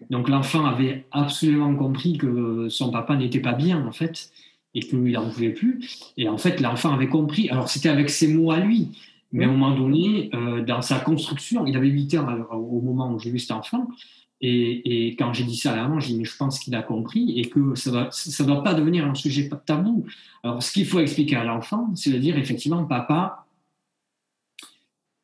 Donc 0.09 0.29
l'enfant 0.29 0.65
avait 0.65 1.05
absolument 1.11 1.75
compris 1.75 2.17
que 2.17 2.69
son 2.69 2.91
papa 2.91 3.15
n'était 3.15 3.39
pas 3.39 3.53
bien, 3.53 3.85
en 3.85 3.91
fait, 3.91 4.31
et 4.75 4.81
qu'il 4.81 5.11
n'en 5.11 5.29
pouvait 5.29 5.49
plus. 5.49 6.13
Et 6.17 6.29
en 6.29 6.37
fait, 6.37 6.59
l'enfant 6.59 6.93
avait 6.93 7.07
compris. 7.07 7.49
Alors, 7.49 7.69
c'était 7.69 7.89
avec 7.89 8.09
ses 8.09 8.27
mots 8.27 8.51
à 8.51 8.59
lui. 8.59 8.89
Mais 9.31 9.45
à 9.45 9.47
un 9.47 9.51
moment 9.51 9.75
donné, 9.75 10.29
euh, 10.33 10.63
dans 10.63 10.81
sa 10.81 10.99
construction, 10.99 11.65
il 11.65 11.77
avait 11.77 11.87
8 11.87 12.15
ans 12.15 12.27
au 12.51 12.81
moment 12.81 13.11
où 13.11 13.19
j'ai 13.19 13.31
vu 13.31 13.39
cet 13.39 13.51
enfant. 13.51 13.87
Et, 14.41 15.15
quand 15.19 15.33
j'ai 15.33 15.43
dit 15.43 15.57
ça 15.57 15.73
à 15.73 15.75
la 15.75 15.83
maman, 15.83 15.99
j'ai 15.99 16.13
dit, 16.13 16.19
mais 16.19 16.25
je 16.25 16.37
pense 16.37 16.59
qu'il 16.59 16.73
a 16.73 16.81
compris 16.81 17.37
et 17.37 17.49
que 17.49 17.75
ça 17.75 17.91
ne 17.91 18.47
doit 18.47 18.63
pas 18.63 18.73
devenir 18.73 19.05
un 19.05 19.13
sujet 19.13 19.49
tabou. 19.65 20.05
Alors, 20.43 20.63
ce 20.63 20.71
qu'il 20.71 20.85
faut 20.85 20.99
expliquer 20.99 21.35
à 21.35 21.43
l'enfant, 21.43 21.91
c'est 21.95 22.11
de 22.11 22.17
dire, 22.17 22.37
effectivement, 22.37 22.85
papa, 22.85 23.45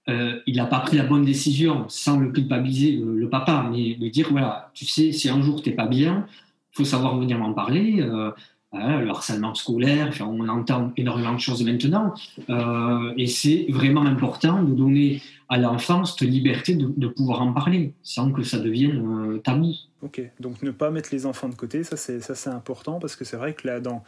euh, 0.07 0.39
il 0.45 0.57
n'a 0.57 0.65
pas 0.65 0.81
pris 0.81 0.97
la 0.97 1.05
bonne 1.05 1.25
décision 1.25 1.85
sans 1.87 2.19
le 2.19 2.31
culpabiliser, 2.31 3.01
le, 3.03 3.29
papa, 3.29 3.67
mais 3.71 3.95
lui 3.99 4.11
dire, 4.11 4.27
voilà, 4.31 4.69
tu 4.73 4.85
sais, 4.85 5.11
si 5.11 5.29
un 5.29 5.41
jour 5.41 5.63
tu 5.63 5.69
n'es 5.69 5.75
pas 5.75 5.87
bien, 5.87 6.27
il 6.73 6.77
faut 6.77 6.85
savoir 6.85 7.17
venir 7.17 7.39
m'en 7.39 7.53
parler. 7.53 8.01
Euh, 8.01 8.31
le 8.75 9.09
harcèlement 9.09 9.55
scolaire, 9.55 10.11
on 10.21 10.47
entend 10.49 10.91
énormément 10.97 11.33
de 11.33 11.39
choses 11.39 11.63
maintenant, 11.63 12.13
euh, 12.49 13.13
et 13.17 13.27
c'est 13.27 13.67
vraiment 13.69 14.03
important 14.03 14.63
de 14.63 14.73
donner 14.73 15.21
à 15.49 15.57
l'enfant 15.57 16.05
cette 16.05 16.27
liberté 16.27 16.75
de, 16.75 17.07
pouvoir 17.07 17.41
en 17.41 17.53
parler, 17.53 17.93
sans 18.03 18.31
que 18.31 18.43
ça 18.43 18.59
devienne 18.59 19.35
euh, 19.35 19.37
tabou. 19.37 19.73
Ok, 20.01 20.21
donc 20.39 20.61
ne 20.63 20.71
pas 20.71 20.89
mettre 20.91 21.09
les 21.11 21.25
enfants 21.25 21.49
de 21.49 21.55
côté, 21.55 21.83
ça 21.83 21.97
c'est, 21.97 22.49
important, 22.49 22.99
parce 22.99 23.15
que 23.15 23.25
c'est 23.25 23.37
vrai 23.37 23.53
que 23.53 23.67
là, 23.67 23.79
dans... 23.79 24.03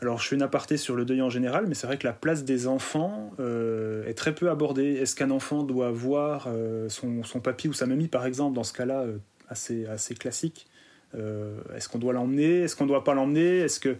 Alors 0.00 0.20
je 0.20 0.28
fais 0.28 0.36
une 0.36 0.42
aparté 0.42 0.76
sur 0.76 0.94
le 0.94 1.04
deuil 1.04 1.22
en 1.22 1.30
général, 1.30 1.66
mais 1.66 1.74
c'est 1.74 1.88
vrai 1.88 1.98
que 1.98 2.06
la 2.06 2.12
place 2.12 2.44
des 2.44 2.68
enfants 2.68 3.32
euh, 3.40 4.06
est 4.06 4.14
très 4.14 4.32
peu 4.32 4.48
abordée. 4.48 4.92
Est-ce 4.94 5.16
qu'un 5.16 5.32
enfant 5.32 5.64
doit 5.64 5.90
voir 5.90 6.48
son, 6.88 7.24
son 7.24 7.40
papy 7.40 7.66
ou 7.66 7.72
sa 7.72 7.86
mamie, 7.86 8.06
par 8.06 8.24
exemple, 8.24 8.54
dans 8.54 8.62
ce 8.62 8.72
cas-là, 8.72 9.06
assez 9.48 10.14
classique 10.14 10.68
euh, 11.14 11.60
est-ce 11.74 11.88
qu'on 11.88 11.98
doit 11.98 12.12
l'emmener? 12.12 12.60
Est-ce 12.60 12.76
qu'on 12.76 12.84
ne 12.84 12.90
doit 12.90 13.04
pas 13.04 13.14
l'emmener? 13.14 13.58
Est-ce 13.58 13.80
que 13.80 13.96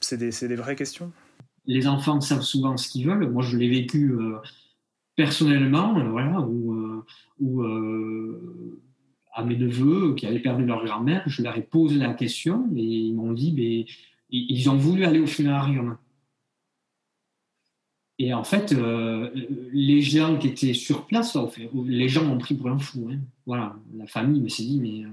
c'est 0.00 0.18
des, 0.18 0.56
vraies 0.56 0.76
questions? 0.76 1.12
Les 1.66 1.86
enfants 1.86 2.20
savent 2.20 2.42
souvent 2.42 2.76
ce 2.76 2.88
qu'ils 2.88 3.06
veulent. 3.06 3.28
Moi, 3.30 3.42
je 3.42 3.56
l'ai 3.56 3.68
vécu 3.68 4.12
euh, 4.12 4.36
personnellement, 5.16 5.98
euh, 5.98 6.08
voilà, 6.08 6.40
où, 6.40 6.92
à 9.32 9.44
mes 9.44 9.56
neveux 9.56 10.14
qui 10.14 10.26
avaient 10.26 10.38
perdu 10.38 10.64
leur 10.64 10.84
grand-mère, 10.84 11.22
je 11.26 11.42
leur 11.42 11.56
ai 11.56 11.62
posé 11.62 11.96
la 11.96 12.14
question 12.14 12.70
et 12.74 12.82
ils 12.82 13.14
m'ont 13.14 13.32
dit, 13.32 13.52
mais, 13.52 13.86
ils 14.30 14.70
ont 14.70 14.76
voulu 14.76 15.04
aller 15.04 15.20
au 15.20 15.26
funérarium. 15.26 15.98
Et 18.18 18.32
en 18.32 18.44
fait, 18.44 18.74
les 19.72 20.00
gens 20.00 20.38
qui 20.38 20.48
étaient 20.48 20.72
sur 20.72 21.06
place, 21.06 21.36
les 21.84 22.08
gens 22.08 22.26
ont 22.28 22.38
pris 22.38 22.54
pour 22.54 22.68
un 22.70 22.78
fou. 22.78 23.08
Hein. 23.12 23.18
Voilà, 23.44 23.76
la 23.94 24.06
famille 24.06 24.40
me 24.40 24.48
s'est 24.48 24.64
dit, 24.64 24.80
mais 24.80 25.04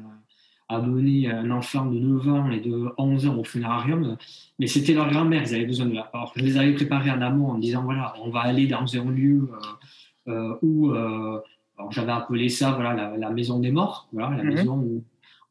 amener 0.70 1.30
un 1.30 1.52
enfant 1.52 1.86
de 1.86 1.98
9 2.00 2.28
ans 2.30 2.52
et 2.52 2.60
de 2.60 2.90
11 2.98 3.28
ans 3.28 3.38
au 3.38 3.44
funérarium, 3.44 4.18
mais 4.60 4.68
c'était 4.68 4.94
leur 4.94 5.10
grand-mère, 5.10 5.44
ils 5.44 5.56
avaient 5.56 5.66
besoin 5.66 5.88
de 5.88 5.96
la 5.96 6.02
Alors, 6.14 6.34
je 6.36 6.44
les 6.44 6.58
avais 6.58 6.74
préparés 6.74 7.12
en 7.12 7.22
amont 7.22 7.50
en 7.50 7.58
disant 7.58 7.84
voilà, 7.84 8.14
on 8.24 8.30
va 8.30 8.42
aller 8.42 8.68
dans 8.68 8.96
un 8.96 9.12
lieu 9.12 9.50
euh, 10.28 10.32
euh, 10.32 10.56
où, 10.62 10.92
euh, 10.92 11.40
j'avais 11.90 12.12
appelé 12.12 12.50
ça 12.50 12.72
voilà, 12.72 13.18
la, 13.18 13.30
maison 13.30 13.60
des 13.60 13.72
morts, 13.72 14.08
voilà, 14.14 14.38
la 14.38 14.44
mhm. 14.44 14.54
maison 14.54 14.78
où 14.78 15.04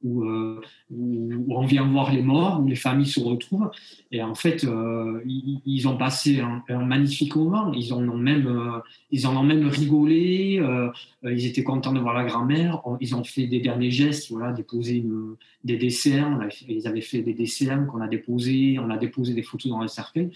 euh, 0.05 0.61
où, 0.91 1.55
on 1.55 1.65
vient 1.65 1.87
voir 1.87 2.13
les 2.13 2.23
morts, 2.23 2.61
où 2.61 2.67
les 2.67 2.77
familles 2.77 3.07
se 3.07 3.21
retrouvent. 3.21 3.71
Et 4.11 4.23
en 4.23 4.35
fait, 4.35 4.65
euh, 4.65 5.23
ils, 5.25 5.87
ont 5.89 5.97
passé 5.97 6.41
un, 6.41 6.85
magnifique 6.85 7.37
moment. 7.37 7.73
Ils 7.73 7.93
en 7.93 8.07
ont 8.09 8.17
même, 8.17 8.47
euh, 8.47 8.79
ils 9.11 9.27
en 9.27 9.37
ont 9.37 9.43
même 9.43 9.67
rigolé. 9.67 10.63
ils 11.25 11.47
étaient 11.47 11.65
contents 11.65 11.93
de 11.93 12.01
voir 12.01 12.15
la 12.15 12.25
grand-mère. 12.25 12.83
Ils 13.01 13.15
ont 13.15 13.25
fait 13.25 13.47
des 13.47 13.61
derniers 13.61 13.91
gestes, 13.91 14.31
voilà, 14.31 14.53
déposer 14.53 15.05
des 15.65 15.77
desserts. 15.77 16.39
ils 16.69 16.87
avaient 16.87 17.01
fait 17.01 17.23
des 17.23 17.35
desserts 17.35 17.87
qu'on 17.87 18.01
a 18.01 18.09
déposés. 18.09 18.79
On 18.79 18.91
a 18.91 18.97
déposé 18.97 19.35
des 19.35 19.43
photos 19.43 19.71
dans 19.71 19.81
le 19.81 19.89
cercueil. 19.89 20.31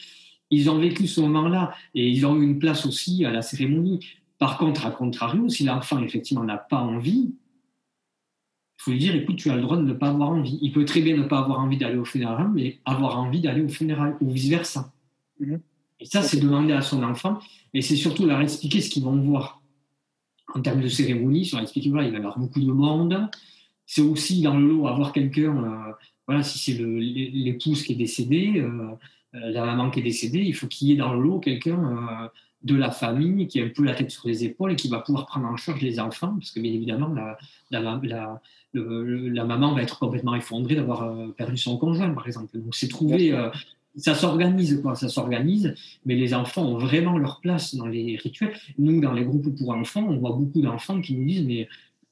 Ils 0.50 0.70
ont 0.70 0.78
vécu 0.78 1.08
ce 1.08 1.20
moment-là 1.22 1.74
et 1.94 2.08
ils 2.08 2.24
ont 2.24 2.36
eu 2.36 2.44
une 2.44 2.58
place 2.58 2.86
aussi 2.86 3.24
à 3.24 3.30
la 3.30 3.42
cérémonie. 3.42 4.06
Par 4.38 4.58
contre, 4.58 4.86
à 4.86 4.90
contrario, 4.90 5.48
si 5.48 5.64
l'enfant 5.64 6.00
effectivement 6.02 6.44
n'a 6.44 6.58
pas 6.58 6.78
envie, 6.78 7.34
il 8.78 8.82
faut 8.82 8.90
lui 8.90 8.98
dire, 8.98 9.14
écoute, 9.14 9.36
tu 9.36 9.50
as 9.50 9.56
le 9.56 9.62
droit 9.62 9.76
de 9.76 9.82
ne 9.82 9.92
pas 9.92 10.08
avoir 10.08 10.30
envie. 10.30 10.58
Il 10.60 10.72
peut 10.72 10.84
très 10.84 11.00
bien 11.00 11.16
ne 11.16 11.24
pas 11.24 11.38
avoir 11.38 11.60
envie 11.60 11.78
d'aller 11.78 11.96
au 11.96 12.04
funérail, 12.04 12.46
mais 12.54 12.78
avoir 12.84 13.18
envie 13.18 13.40
d'aller 13.40 13.62
au 13.62 13.68
funérail, 13.68 14.14
ou 14.20 14.30
vice-versa. 14.30 14.92
Mhm. 15.40 15.60
Et 16.00 16.04
ça, 16.04 16.22
c'est 16.22 16.38
demander 16.38 16.74
à 16.74 16.82
son 16.82 17.02
enfant, 17.02 17.38
mais 17.72 17.80
c'est 17.80 17.96
surtout 17.96 18.26
leur 18.26 18.40
expliquer 18.40 18.80
ce 18.80 18.90
qu'ils 18.90 19.04
vont 19.04 19.16
voir. 19.16 19.62
En 20.54 20.60
termes 20.60 20.82
de 20.82 20.88
cérémonie, 20.88 21.44
sur 21.44 21.58
expliquer, 21.58 21.90
voilà, 21.90 22.06
il 22.06 22.10
va 22.10 22.18
y 22.18 22.20
avoir 22.20 22.38
beaucoup 22.38 22.60
de 22.60 22.70
monde. 22.70 23.28
C'est 23.86 24.02
aussi 24.02 24.42
dans 24.42 24.56
le 24.56 24.66
lot 24.66 24.86
avoir 24.88 25.12
quelqu'un, 25.12 25.56
euh, 25.56 25.92
voilà, 26.26 26.42
si 26.42 26.58
c'est 26.58 26.78
l'épouse 26.78 27.82
qui 27.82 27.92
est 27.92 27.96
décédée, 27.96 28.54
euh, 28.58 28.90
euh, 29.34 29.50
la 29.50 29.64
maman 29.64 29.90
qui 29.90 30.00
est 30.00 30.02
décédée, 30.02 30.40
il 30.40 30.54
faut 30.54 30.66
qu'il 30.66 30.88
y 30.88 30.92
ait 30.92 30.96
dans 30.96 31.14
le 31.14 31.22
lot 31.22 31.40
quelqu'un 31.40 32.30
de 32.62 32.74
la 32.74 32.90
famille 32.90 33.46
qui 33.46 33.60
a 33.60 33.64
un 33.64 33.68
peu 33.68 33.84
la 33.84 33.94
tête 33.94 34.10
sur 34.10 34.26
les 34.26 34.44
épaules 34.44 34.72
et 34.72 34.76
qui 34.76 34.88
va 34.88 35.00
pouvoir 35.00 35.26
prendre 35.26 35.46
en 35.46 35.56
charge 35.56 35.80
les 35.82 36.00
enfants, 36.00 36.34
parce 36.38 36.50
que 36.50 36.60
bien 36.60 36.72
évidemment, 36.72 37.08
la, 37.08 37.38
la, 37.70 38.40
la 38.74 39.44
maman 39.44 39.74
va 39.74 39.82
être 39.82 39.98
complètement 39.98 40.34
effondrée 40.34 40.74
d'avoir 40.74 41.04
euh, 41.04 41.28
perdu 41.36 41.56
son 41.56 41.76
conjoint, 41.76 42.10
par 42.10 42.26
exemple. 42.26 42.58
Donc 42.58 42.74
c'est 42.74 42.88
trouver, 42.88 43.32
euh, 43.32 43.50
ça 43.96 44.14
s'organise 44.14 44.80
quoi, 44.82 44.94
ça 44.94 45.08
s'organise, 45.08 45.74
mais 46.04 46.14
les 46.14 46.34
enfants 46.34 46.66
ont 46.66 46.78
vraiment 46.78 47.18
leur 47.18 47.40
place 47.40 47.74
dans 47.74 47.86
les 47.86 48.16
rituels. 48.16 48.54
Nous, 48.78 49.00
dans 49.00 49.12
les 49.12 49.24
groupes 49.24 49.56
pour 49.56 49.70
enfants, 49.70 50.06
on 50.08 50.18
voit 50.18 50.32
beaucoup 50.32 50.60
d'enfants 50.60 51.00
qui 51.00 51.14
nous 51.14 51.24
disent 51.24 51.46
mais 51.46 51.68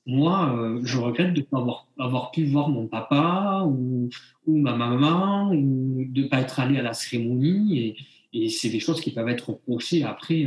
moi, 0.06 0.54
euh, 0.56 0.80
je 0.84 0.98
regrette 0.98 1.32
de 1.32 1.40
ne 1.40 1.44
pas 1.44 1.58
avoir, 1.58 1.86
avoir, 1.98 2.30
pu 2.30 2.44
voir 2.44 2.68
mon 2.68 2.86
papa 2.86 3.64
ou, 3.66 4.10
ou 4.46 4.58
ma 4.58 4.76
maman 4.76 5.50
ou 5.50 6.04
de 6.06 6.22
ne 6.22 6.28
pas 6.28 6.40
être 6.40 6.60
allé 6.60 6.78
à 6.78 6.82
la 6.82 6.92
cérémonie. 6.92 7.78
Et, 7.78 7.96
Et 8.34 8.48
c'est 8.48 8.68
des 8.68 8.80
choses 8.80 9.00
qui 9.00 9.12
peuvent 9.12 9.28
être 9.28 9.50
reprochées 9.50 10.02
après, 10.02 10.46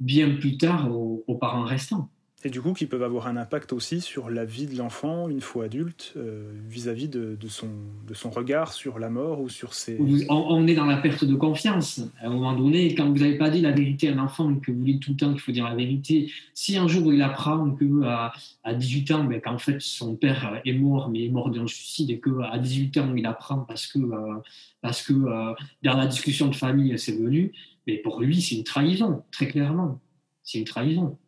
bien 0.00 0.28
plus 0.34 0.58
tard, 0.58 0.90
aux 0.92 1.38
parents 1.40 1.64
restants. 1.64 2.10
Et 2.46 2.48
du 2.48 2.62
coup, 2.62 2.74
qui 2.74 2.86
peuvent 2.86 3.02
avoir 3.02 3.26
un 3.26 3.36
impact 3.36 3.72
aussi 3.72 4.00
sur 4.00 4.30
la 4.30 4.44
vie 4.44 4.66
de 4.66 4.78
l'enfant 4.78 5.28
une 5.28 5.40
fois 5.40 5.64
adulte, 5.64 6.12
euh, 6.16 6.48
vis-à-vis 6.68 7.08
de, 7.08 7.36
son, 7.48 7.66
de 8.06 8.14
son 8.14 8.30
regard 8.30 8.72
sur 8.72 9.00
la 9.00 9.10
mort 9.10 9.40
ou 9.40 9.48
sur 9.48 9.74
ses... 9.74 9.98
On, 10.28 10.64
est 10.68 10.76
dans 10.76 10.84
la 10.84 10.98
perte 10.98 11.24
de 11.24 11.34
confiance. 11.34 12.02
À 12.20 12.28
un 12.28 12.30
moment 12.30 12.54
donné, 12.54 12.94
quand 12.94 13.10
vous 13.10 13.18
n'avez 13.18 13.36
pas 13.36 13.50
dit 13.50 13.62
la 13.62 13.72
vérité 13.72 14.10
à 14.10 14.12
un 14.12 14.20
enfant, 14.20 14.54
que 14.60 14.70
vous 14.70 14.84
dites 14.84 15.02
tout 15.02 15.10
le 15.10 15.16
temps 15.16 15.32
qu'il 15.32 15.40
faut 15.40 15.50
dire 15.50 15.64
la 15.64 15.74
vérité, 15.74 16.30
si 16.54 16.76
un 16.76 16.86
jour 16.86 17.12
il 17.12 17.20
apprend 17.20 17.72
qu'à 17.72 18.32
à 18.62 18.74
18 18.74 19.10
ans, 19.10 19.24
ben, 19.24 19.40
qu'en 19.40 19.58
fait 19.58 19.80
son 19.80 20.14
père 20.14 20.60
est 20.64 20.72
mort, 20.72 21.10
mais 21.10 21.24
est 21.24 21.30
mort 21.30 21.50
d'un 21.50 21.66
suicide, 21.66 22.10
et 22.10 22.20
qu'à 22.20 22.58
18 22.58 22.98
ans 22.98 23.12
il 23.16 23.26
apprend 23.26 23.58
parce 23.58 23.88
que, 23.88 23.98
euh, 23.98 24.34
parce 24.82 25.02
que 25.02 25.14
euh, 25.14 25.52
dans 25.82 25.96
la 25.96 26.06
discussion 26.06 26.46
de 26.46 26.54
famille 26.54 26.96
c'est 26.96 27.18
venu, 27.18 27.50
mais 27.88 27.96
pour 27.96 28.20
lui 28.20 28.40
c'est 28.40 28.54
une 28.54 28.62
trahison, 28.62 29.24
très 29.32 29.48
clairement. 29.48 30.00
C'est 30.44 30.60
une 30.60 30.64
trahison. 30.64 31.18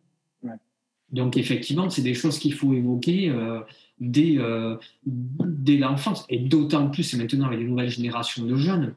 Donc 1.13 1.37
effectivement, 1.37 1.89
c'est 1.89 2.03
des 2.03 2.15
choses 2.15 2.39
qu'il 2.39 2.55
faut 2.55 2.75
évoquer 2.75 3.31
euh, 3.31 3.61
dès, 3.99 4.37
euh, 4.39 4.77
dès 5.07 5.77
l'enfance. 5.77 6.27
Et 6.29 6.39
d'autant 6.39 6.89
plus 6.91 7.15
maintenant 7.15 7.47
avec 7.47 7.61
les 7.61 7.67
nouvelles 7.67 7.89
générations 7.89 8.45
de 8.45 8.57
jeunes, 8.57 8.95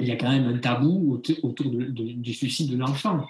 il 0.00 0.08
y 0.08 0.10
a 0.10 0.16
quand 0.16 0.30
même 0.30 0.46
un 0.46 0.58
tabou 0.58 1.20
autour 1.42 1.70
du 1.70 2.34
suicide 2.34 2.70
de 2.70 2.76
l'enfant 2.76 3.24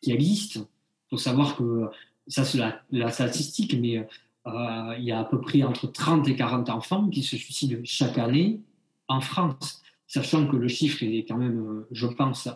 qui 0.00 0.12
existe. 0.12 0.56
Il 0.56 1.10
faut 1.10 1.16
savoir 1.18 1.56
que, 1.56 1.86
ça 2.26 2.44
c'est 2.44 2.58
la, 2.90 3.10
statistique, 3.10 3.76
mais 3.78 3.98
euh, 4.46 4.94
il 4.98 5.04
y 5.04 5.12
a 5.12 5.20
à 5.20 5.24
peu 5.24 5.40
près 5.40 5.62
entre 5.62 5.88
30 5.88 6.28
et 6.28 6.36
40 6.36 6.70
enfants 6.70 7.08
qui 7.08 7.22
se 7.22 7.36
suicident 7.36 7.78
chaque 7.84 8.18
année 8.18 8.60
en 9.08 9.20
France, 9.20 9.82
sachant 10.06 10.46
que 10.46 10.56
le 10.56 10.68
chiffre 10.68 11.02
est 11.02 11.26
quand 11.28 11.36
même, 11.36 11.84
je 11.90 12.06
pense, 12.06 12.48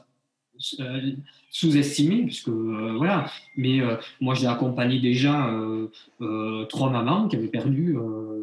sous-estimé, 1.51 2.25
puisque 2.25 2.49
euh, 2.49 2.95
voilà. 2.97 3.31
Mais 3.57 3.81
euh, 3.81 3.97
moi, 4.21 4.35
j'ai 4.35 4.47
accompagné 4.47 5.01
déjà 5.01 5.51
trois 6.69 6.91
mamans 6.91 7.29
qui 7.29 7.37
avaient 7.37 7.49
perdu 7.49 7.97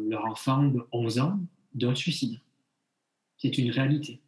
leur 0.08 0.24
enfant 0.26 0.64
de 0.64 0.80
11 0.92 1.18
ans 1.20 1.40
d'un 1.74 1.94
suicide. 1.94 2.38
C'est 3.38 3.56
une 3.58 3.70
réalité. 3.70 4.20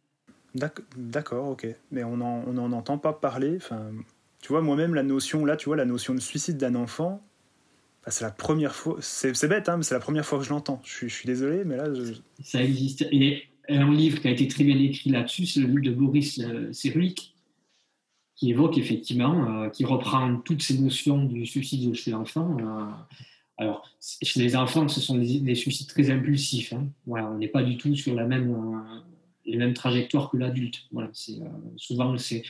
D'accord, 0.55 1.49
ok. 1.49 1.67
Mais 1.91 2.03
on 2.03 2.17
n'en 2.17 2.43
on 2.47 2.71
entend 2.71 2.97
pas 2.97 3.13
parler. 3.13 3.55
Enfin, 3.57 3.91
tu 4.41 4.49
vois, 4.49 4.61
moi-même, 4.61 4.95
la 4.95 5.03
notion, 5.03 5.45
là, 5.45 5.55
tu 5.55 5.65
vois, 5.65 5.75
la 5.75 5.85
notion 5.85 6.13
de 6.13 6.19
suicide 6.19 6.57
d'un 6.57 6.75
enfant, 6.75 7.21
bah, 8.03 8.11
c'est 8.11 8.23
la 8.23 8.31
première 8.31 8.75
fois. 8.75 8.97
C'est 8.99 9.47
bête, 9.47 9.69
hein, 9.69 9.77
mais 9.77 9.83
c'est 9.83 9.93
la 9.93 9.99
première 9.99 10.25
fois 10.25 10.39
que 10.39 10.45
je 10.45 10.49
l'entends. 10.49 10.81
Je, 10.83 11.07
suis 11.07 11.25
désolé, 11.25 11.63
mais 11.65 11.77
là. 11.77 11.85
Ça 12.43 12.63
existe. 12.63 13.03
Et 13.11 13.43
un 13.69 13.91
livre 13.91 14.19
qui 14.19 14.27
a 14.27 14.31
été 14.31 14.47
très 14.47 14.63
bien 14.63 14.77
écrit 14.77 15.11
là-dessus, 15.11 15.45
c'est 15.45 15.59
le 15.59 15.67
livre 15.67 15.83
de 15.83 15.91
Boris 15.91 16.41
Cyrulnik, 16.71 17.30
qui 18.41 18.49
évoque 18.49 18.79
effectivement, 18.79 19.65
euh, 19.65 19.69
qui 19.69 19.85
reprend 19.85 20.37
toutes 20.37 20.63
ces 20.63 20.75
notions 20.79 21.25
du 21.25 21.45
suicide 21.45 21.93
chez 21.93 22.09
l'enfant. 22.09 22.57
Euh, 22.59 22.85
alors, 23.59 23.87
chez 23.99 24.41
les 24.41 24.55
enfants, 24.55 24.87
ce 24.87 24.99
sont 24.99 25.15
des, 25.15 25.53
suicides 25.53 25.85
très 25.85 26.09
impulsifs. 26.09 26.73
Hein. 26.73 26.87
Voilà, 27.05 27.27
on 27.27 27.37
n'est 27.37 27.47
pas 27.47 27.61
du 27.61 27.77
tout 27.77 27.95
sur 27.95 28.15
la 28.15 28.25
même, 28.25 28.51
euh, 28.51 28.99
les 29.45 29.59
mêmes 29.59 29.75
trajectoires 29.75 30.31
que 30.31 30.37
l'adulte. 30.37 30.87
Voilà, 30.91 31.11
c'est, 31.13 31.37
souvent, 31.77 32.17
c'est, 32.17 32.41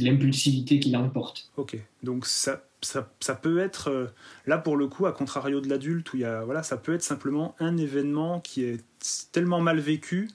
l'impulsivité 0.00 0.80
qui 0.80 0.90
l'emporte. 0.90 1.48
Ok, 1.56 1.78
donc 2.02 2.26
ça, 2.26 2.64
ça, 2.80 3.08
ça, 3.20 3.36
peut 3.36 3.60
être, 3.60 4.12
là 4.48 4.58
pour 4.58 4.76
le 4.76 4.88
coup, 4.88 5.06
à 5.06 5.12
contrario 5.12 5.60
de 5.60 5.68
l'adulte, 5.68 6.12
où 6.12 6.16
y 6.16 6.24
a, 6.24 6.42
voilà, 6.42 6.64
ça 6.64 6.76
peut 6.76 6.92
être 6.92 7.04
simplement 7.04 7.54
un 7.60 7.76
événement 7.76 8.40
qui 8.40 8.64
est 8.64 8.84
tellement 9.30 9.60
mal 9.60 9.78
vécu 9.78 10.28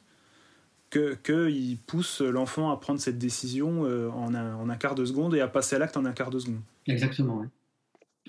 qu'il 0.91 1.17
que 1.23 1.75
pousse 1.87 2.21
l'enfant 2.21 2.69
à 2.71 2.77
prendre 2.77 2.99
cette 2.99 3.17
décision 3.17 3.85
euh, 3.85 4.09
en, 4.09 4.35
un, 4.35 4.55
en, 4.55 4.69
un, 4.69 4.75
quart 4.75 4.95
de 4.95 5.05
seconde 5.05 5.33
et 5.35 5.41
à 5.41 5.47
passer 5.47 5.77
à 5.77 5.79
l'acte 5.79 5.97
en 5.97 6.05
un 6.05 6.11
quart 6.11 6.29
de 6.29 6.39
seconde. 6.39 6.61
Exactement. 6.85 7.45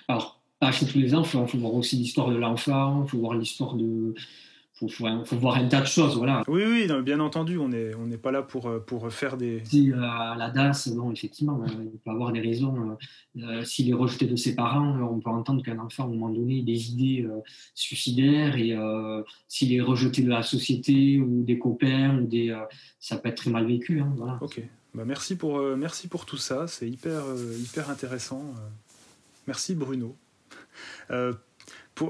Alors, 0.09 0.41
pas 0.61 0.73
chez 0.73 0.87
tous 0.87 0.99
les 0.99 1.15
enfants, 1.15 1.45
il 1.47 1.51
faut 1.51 1.59
voir 1.59 1.75
aussi 1.75 1.97
l'histoire 1.97 2.31
de 2.31 2.37
l'enfant, 2.37 3.03
il 3.05 3.11
faut 3.11 3.19
voir 3.19 3.35
l'histoire 3.35 3.75
de, 3.75 4.15
faut, 4.89 5.25
faut, 5.25 5.37
voir 5.37 5.57
un 5.57 5.69
tas 5.69 5.81
de 5.81 5.87
choses, 5.87 6.17
voilà. 6.17 6.43
Oui, 6.49 6.63
oui, 6.67 6.89
bien 7.03 7.21
entendu, 7.21 7.59
on 7.59 7.69
n'est 7.69 7.95
on 7.95 8.09
pas 8.19 8.31
là 8.31 8.43
pour, 8.43 8.67
euh, 8.67 8.79
pour 8.79 9.11
faire 9.13 9.37
des... 9.37 9.63
Si, 9.65 9.93
euh, 9.93 9.97
la 9.97 10.51
DAS, 10.51 10.89
non, 10.89 11.13
effectivement, 11.13 11.63
euh, 11.63 11.67
il 11.93 11.99
peut 11.99 12.11
avoir 12.11 12.33
des 12.33 12.41
raisons. 12.41 12.97
S'il 13.65 13.91
est 13.91 13.95
rejeté 13.95 14.27
de 14.27 14.37
ses 14.37 14.55
parents, 14.55 14.99
on 15.01 15.21
peut 15.21 15.31
entendre 15.31 15.63
qu'un 15.63 15.79
enfant, 15.79 16.05
à 16.05 16.07
un 16.07 16.11
moment 16.11 16.31
donné, 16.31 16.63
des 16.63 16.91
idées 16.91 17.27
suicidaires, 17.75 18.57
et 18.57 18.77
s'il 19.49 19.73
est 19.73 19.81
rejeté 19.81 20.23
de 20.23 20.29
la 20.29 20.43
société, 20.43 21.19
ou 21.19 21.43
des 21.43 21.59
copains, 21.59 22.19
ou 22.19 22.27
des, 22.27 22.57
ça 23.01 23.17
peut 23.17 23.29
être 23.29 23.37
très 23.37 23.51
mal 23.51 23.67
vécu. 23.67 24.01
Hein, 24.01 24.13
voilà. 24.17 24.39
Ok, 24.41 24.63
bah, 24.95 25.05
merci, 25.07 25.37
pour, 25.37 25.61
merci 25.77 26.09
pour 26.09 26.27
tout 26.27 26.37
ça, 26.37 26.67
c'est 26.67 26.89
hyper, 26.89 27.23
hyper 27.59 27.91
intéressant. 27.91 28.43
Merci 29.47 29.75
Bruno. 29.75 30.17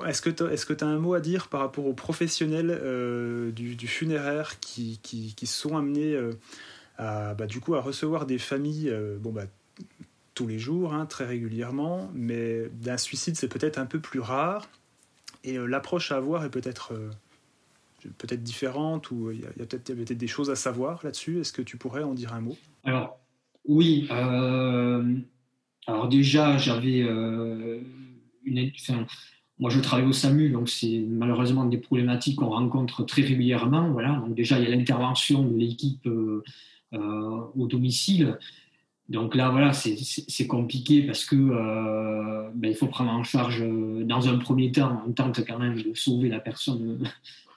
Est-ce 0.07 0.22
que 0.22 0.72
tu 0.72 0.85
as 0.85 0.87
un 0.87 0.98
mot 0.98 1.14
à 1.14 1.20
dire 1.20 1.48
par 1.48 1.61
rapport 1.61 1.87
aux 1.87 1.92
professionnels 1.92 2.70
euh, 2.70 3.50
du, 3.50 3.87
funéraire 3.87 4.61
qui, 4.61 4.98
qui, 5.02 5.46
sont 5.46 5.76
amenés 5.76 6.14
euh, 6.14 6.33
à, 6.98 7.35
bah, 7.35 7.46
du 7.46 7.61
coup, 7.61 7.74
à 7.74 7.81
recevoir 7.81 8.26
des 8.26 8.38
familles 8.38 8.90
euh, 8.90 9.18
bon, 9.18 9.33
bah, 9.33 9.44
tous 10.35 10.46
les 10.46 10.59
jours, 10.59 10.94
hein, 10.94 11.07
très 11.07 11.26
régulièrement, 11.26 12.11
mais 12.14 12.68
d'un 12.72 12.96
suicide 12.96 13.37
c'est 13.37 13.48
peut-être 13.48 13.78
un 13.78 13.87
peu 13.87 14.00
plus 14.00 14.20
rare 14.20 14.68
et 15.44 15.59
l'approche 15.59 16.12
à 16.12 16.16
avoir 16.16 16.44
est 16.44 16.50
peut-être 16.50 16.94
peut-être 18.18 18.42
différente 18.42 19.11
ou 19.11 19.31
il 19.31 19.40
y 19.40 19.44
a, 19.44 19.50
peut-être 19.50 19.92
peut 19.92 20.14
des 20.14 20.26
choses 20.26 20.50
à 20.50 20.57
savoir 20.57 21.00
là-dessus. 21.05 21.40
Est-ce 21.40 21.52
que 21.52 21.62
tu 21.62 21.76
pourrais 21.76 22.02
en 22.02 22.14
dire 22.14 22.33
un 22.33 22.40
mot? 22.40 22.57
Alors 22.85 23.18
oui. 23.66 24.09
alors 24.11 26.09
déjà 26.09 26.57
j'avais 26.57 27.00
une, 28.44 28.72
moi, 29.59 29.71
je 29.71 29.81
travaille 29.81 30.07
au 30.07 30.12
SAMU, 30.12 30.51
donc 30.51 30.69
c'est 30.69 31.05
malheureusement 31.09 31.65
des 31.67 31.79
problématiques 31.79 32.37
qu'on 32.37 32.51
rencontre 32.51 33.05
très 33.05 33.23
régulièrement. 33.23 33.91
Voilà. 33.91 34.17
Donc 34.17 34.35
déjà, 34.35 34.59
il 34.59 34.65
y 34.65 34.67
a 34.67 34.75
l'intervention 34.75 35.43
de 35.45 35.57
l'équipe 35.57 36.07
euh, 36.07 36.43
euh, 36.95 37.41
au 37.57 37.67
domicile. 37.67 38.38
Donc 39.09 39.35
là, 39.35 39.51
voilà, 39.51 39.73
c'est 39.73 40.47
compliqué 40.47 41.03
parce 41.03 41.25
que 41.25 41.37
euh, 41.37 42.49
ben, 42.55 42.71
il 42.71 42.75
faut 42.75 42.87
prendre 42.87 43.11
en 43.11 43.25
charge, 43.25 43.62
dans 44.05 44.29
un 44.29 44.38
premier 44.38 44.73
temps, 44.73 45.03
on 45.07 45.12
tente 45.12 45.47
quand 45.47 45.59
même 45.59 45.81
de 45.83 45.93
sauver 45.95 46.29
la 46.29 46.41
personne 46.41 46.99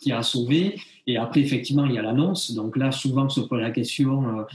qui 0.01 0.11
a 0.11 0.21
sauvé. 0.21 0.79
Et 1.07 1.17
après, 1.17 1.39
effectivement, 1.39 1.85
il 1.85 1.93
y 1.93 1.97
a 1.97 2.01
l'annonce. 2.01 2.53
Donc 2.53 2.75
là, 2.75 2.91
souvent, 2.91 3.29
se 3.29 3.39
pose 3.39 3.61
la 3.61 3.71
question 3.71 4.45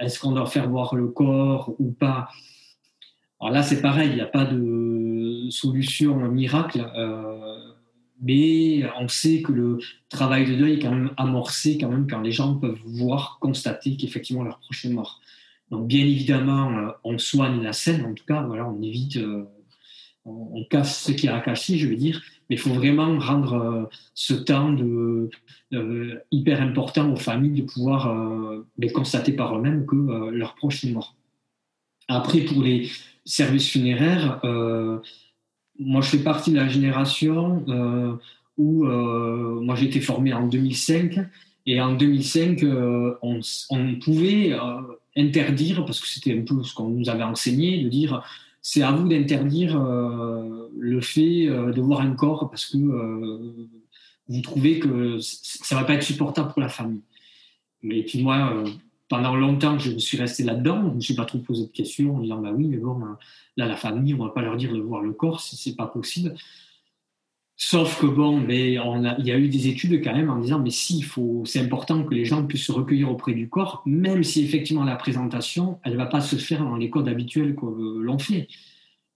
est-ce 0.00 0.18
qu'on 0.18 0.32
doit 0.32 0.46
faire 0.46 0.68
voir 0.68 0.94
le 0.94 1.08
corps 1.08 1.74
ou 1.78 1.90
pas? 1.92 2.28
Alors 3.40 3.52
là, 3.52 3.62
c'est 3.62 3.82
pareil, 3.82 4.08
il 4.10 4.14
n'y 4.14 4.22
a 4.22 4.26
pas 4.26 4.46
de 4.46 5.03
solution 5.50 6.16
miracle, 6.30 6.90
euh, 6.96 7.58
mais 8.20 8.84
on 9.00 9.08
sait 9.08 9.42
que 9.42 9.52
le 9.52 9.78
travail 10.08 10.46
de 10.46 10.54
deuil 10.54 10.74
est 10.74 10.78
quand 10.78 10.90
même 10.90 11.10
amorcé 11.16 11.78
quand 11.78 11.88
même 11.88 12.06
quand 12.08 12.20
les 12.20 12.32
gens 12.32 12.54
peuvent 12.54 12.80
voir, 12.84 13.38
constater 13.40 13.96
qu'effectivement 13.96 14.44
leur 14.44 14.58
prochain 14.60 14.90
est 14.90 14.94
mort. 14.94 15.20
Donc 15.70 15.86
bien 15.88 16.04
évidemment, 16.04 16.70
euh, 16.76 16.90
on 17.04 17.18
soigne 17.18 17.62
la 17.62 17.72
scène, 17.72 18.04
en 18.04 18.14
tout 18.14 18.24
cas, 18.26 18.42
voilà, 18.42 18.68
on 18.68 18.80
évite, 18.82 19.16
euh, 19.16 19.44
on, 20.24 20.64
casse 20.70 21.04
ce 21.04 21.12
qui 21.12 21.28
a 21.28 21.36
à 21.36 21.54
je 21.54 21.86
veux 21.86 21.96
dire, 21.96 22.22
mais 22.48 22.56
il 22.56 22.58
faut 22.58 22.72
vraiment 22.72 23.18
rendre 23.18 23.90
ce 24.14 24.34
temps 24.34 24.72
de, 24.72 25.30
hyper 26.30 26.62
important 26.62 27.10
aux 27.12 27.16
familles 27.16 27.62
de 27.62 27.66
pouvoir 27.66 28.14
ben, 28.78 28.92
constater 28.92 29.32
par 29.32 29.58
eux-mêmes 29.58 29.84
que 29.86 30.30
leur 30.30 30.54
proche 30.54 30.84
est 30.84 30.92
mort. 30.92 31.14
Après, 32.08 32.40
pour 32.40 32.62
les 32.62 32.90
services 33.24 33.68
funéraires, 33.70 34.40
moi, 35.78 36.00
je 36.00 36.10
fais 36.10 36.18
partie 36.18 36.52
de 36.52 36.56
la 36.56 36.68
génération 36.68 37.64
euh, 37.68 38.14
où 38.56 38.86
euh, 38.86 39.60
moi 39.60 39.74
j'ai 39.74 39.86
été 39.86 40.00
formé 40.00 40.32
en 40.32 40.46
2005 40.46 41.18
et 41.66 41.80
en 41.80 41.94
2005 41.94 42.62
euh, 42.62 43.14
on, 43.22 43.40
pouvait 44.00 44.56
interdire 45.16 45.84
parce 45.84 46.00
que 46.00 46.06
c'était 46.06 46.38
un 46.38 46.42
peu 46.42 46.62
ce 46.62 46.74
qu'on 46.74 46.88
nous 46.88 47.08
avait 47.08 47.24
enseigné 47.24 47.82
de 47.82 47.88
dire 47.88 48.22
c'est 48.62 48.82
à 48.82 48.92
vous 48.92 49.08
d'interdire 49.08 49.76
le 49.76 51.00
fait 51.00 51.46
de 51.46 51.80
voir 51.80 52.00
un 52.00 52.12
corps 52.12 52.48
parce 52.48 52.66
que 52.66 52.78
vous 54.28 54.40
trouvez 54.40 54.78
que 54.78 55.18
ça 55.20 55.74
va 55.74 55.84
pas 55.84 55.94
être 55.94 56.02
supportable 56.02 56.52
pour 56.52 56.60
la 56.60 56.68
famille. 56.68 57.02
Mais 57.82 58.02
puis 58.02 58.22
moi, 58.22 58.64
pendant 59.14 59.36
longtemps, 59.36 59.78
je 59.78 59.96
suis 59.98 60.18
resté 60.18 60.42
là-dedans. 60.42 60.82
Je 60.82 60.88
ne 60.88 60.94
me 60.94 61.00
suis 61.00 61.14
pas 61.14 61.24
trop 61.24 61.38
posé 61.38 61.66
de 61.66 61.70
questions 61.70 62.16
en 62.16 62.20
disant 62.20 62.40
bah 62.40 62.50
oui, 62.52 62.66
mais 62.66 62.78
bon, 62.78 63.00
euh, 63.00 63.14
là, 63.56 63.66
la 63.66 63.76
famille, 63.76 64.12
on 64.12 64.18
ne 64.18 64.24
va 64.24 64.30
pas 64.30 64.42
leur 64.42 64.56
dire 64.56 64.72
de 64.72 64.80
voir 64.80 65.02
le 65.02 65.12
corps 65.12 65.40
si 65.40 65.56
c'est 65.56 65.76
pas 65.76 65.86
possible. 65.86 66.34
Sauf 67.56 68.00
que 68.00 68.06
bon, 68.06 68.40
mais 68.40 68.76
on 68.80 69.04
a, 69.04 69.16
il 69.18 69.26
y 69.26 69.30
a 69.30 69.38
eu 69.38 69.48
des 69.48 69.68
études 69.68 70.02
quand 70.02 70.12
même 70.12 70.30
en 70.30 70.40
disant 70.40 70.58
mais 70.58 70.70
si, 70.70 71.00
faut, 71.02 71.44
c'est 71.46 71.60
important 71.60 72.02
que 72.02 72.12
les 72.12 72.24
gens 72.24 72.44
puissent 72.44 72.66
se 72.66 72.72
recueillir 72.72 73.08
auprès 73.08 73.34
du 73.34 73.48
corps, 73.48 73.84
même 73.86 74.24
si 74.24 74.42
effectivement 74.42 74.82
la 74.82 74.96
présentation, 74.96 75.78
elle 75.84 75.92
ne 75.92 75.98
va 75.98 76.06
pas 76.06 76.20
se 76.20 76.34
faire 76.34 76.64
dans 76.64 76.74
les 76.74 76.90
codes 76.90 77.06
habituels 77.06 77.54
que 77.54 77.66
l'on 77.66 78.18
fait. 78.18 78.48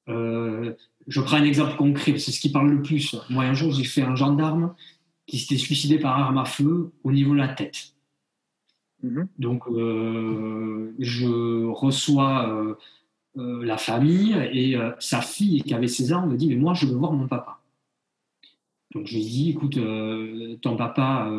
Euh, 0.09 0.75
je 1.09 1.21
prends 1.21 1.39
un 1.39 1.45
exemple 1.45 1.77
concret, 1.77 2.17
c'est 2.19 2.31
ce 2.31 2.39
qui 2.39 2.53
parle 2.53 2.71
le 2.71 2.83
plus. 2.83 3.17
Moi, 3.31 3.43
un 3.43 3.55
jour, 3.55 3.73
j'ai 3.73 3.83
fait 3.83 4.03
un 4.03 4.15
gendarme 4.15 4.75
qui 5.27 5.39
s'était 5.39 5.57
suicidé 5.57 5.99
par 5.99 6.17
arme 6.17 6.39
à 6.39 6.45
feu 6.45 6.93
au 7.03 7.11
niveau 7.11 7.33
de 7.33 7.39
la 7.39 7.49
tête. 7.49 7.98
Mhm. 9.03 9.29
Donc, 9.39 9.63
je 10.99 11.67
reçois 11.67 12.77
la 13.35 13.77
famille 13.77 14.35
et 14.53 14.77
sa 14.99 15.21
fille 15.21 15.63
qui 15.63 15.75
avait 15.75 15.89
16 15.89 16.13
ans 16.13 16.27
me 16.27 16.37
dit, 16.37 16.49
mais 16.49 16.57
moi, 16.57 16.75
je 16.75 16.87
veux 16.87 16.97
voir 16.97 17.13
mon 17.13 17.29
papa. 17.29 17.61
Donc, 18.95 19.07
je 19.07 19.15
lui 19.15 19.25
dis, 19.25 19.51
écoute, 19.51 19.79
ton 20.63 20.77
papa 20.77 21.31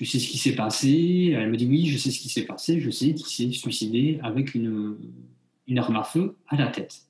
tu 0.00 0.06
sais 0.06 0.18
ce 0.18 0.28
qui 0.28 0.38
s'est 0.38 0.54
passé? 0.54 1.34
Elle 1.36 1.50
me 1.50 1.58
dit 1.58 1.66
oui, 1.66 1.84
je 1.84 1.98
sais 1.98 2.10
ce 2.10 2.18
qui 2.18 2.30
s'est 2.30 2.46
passé, 2.46 2.80
je 2.80 2.88
sais 2.88 3.12
qu'il 3.12 3.26
s'est 3.26 3.52
suicidé 3.52 4.18
avec 4.22 4.54
une, 4.54 4.96
arme 5.76 5.96
à 5.96 6.04
feu 6.04 6.38
à 6.48 6.56
la 6.56 6.68
tête. 6.68 7.02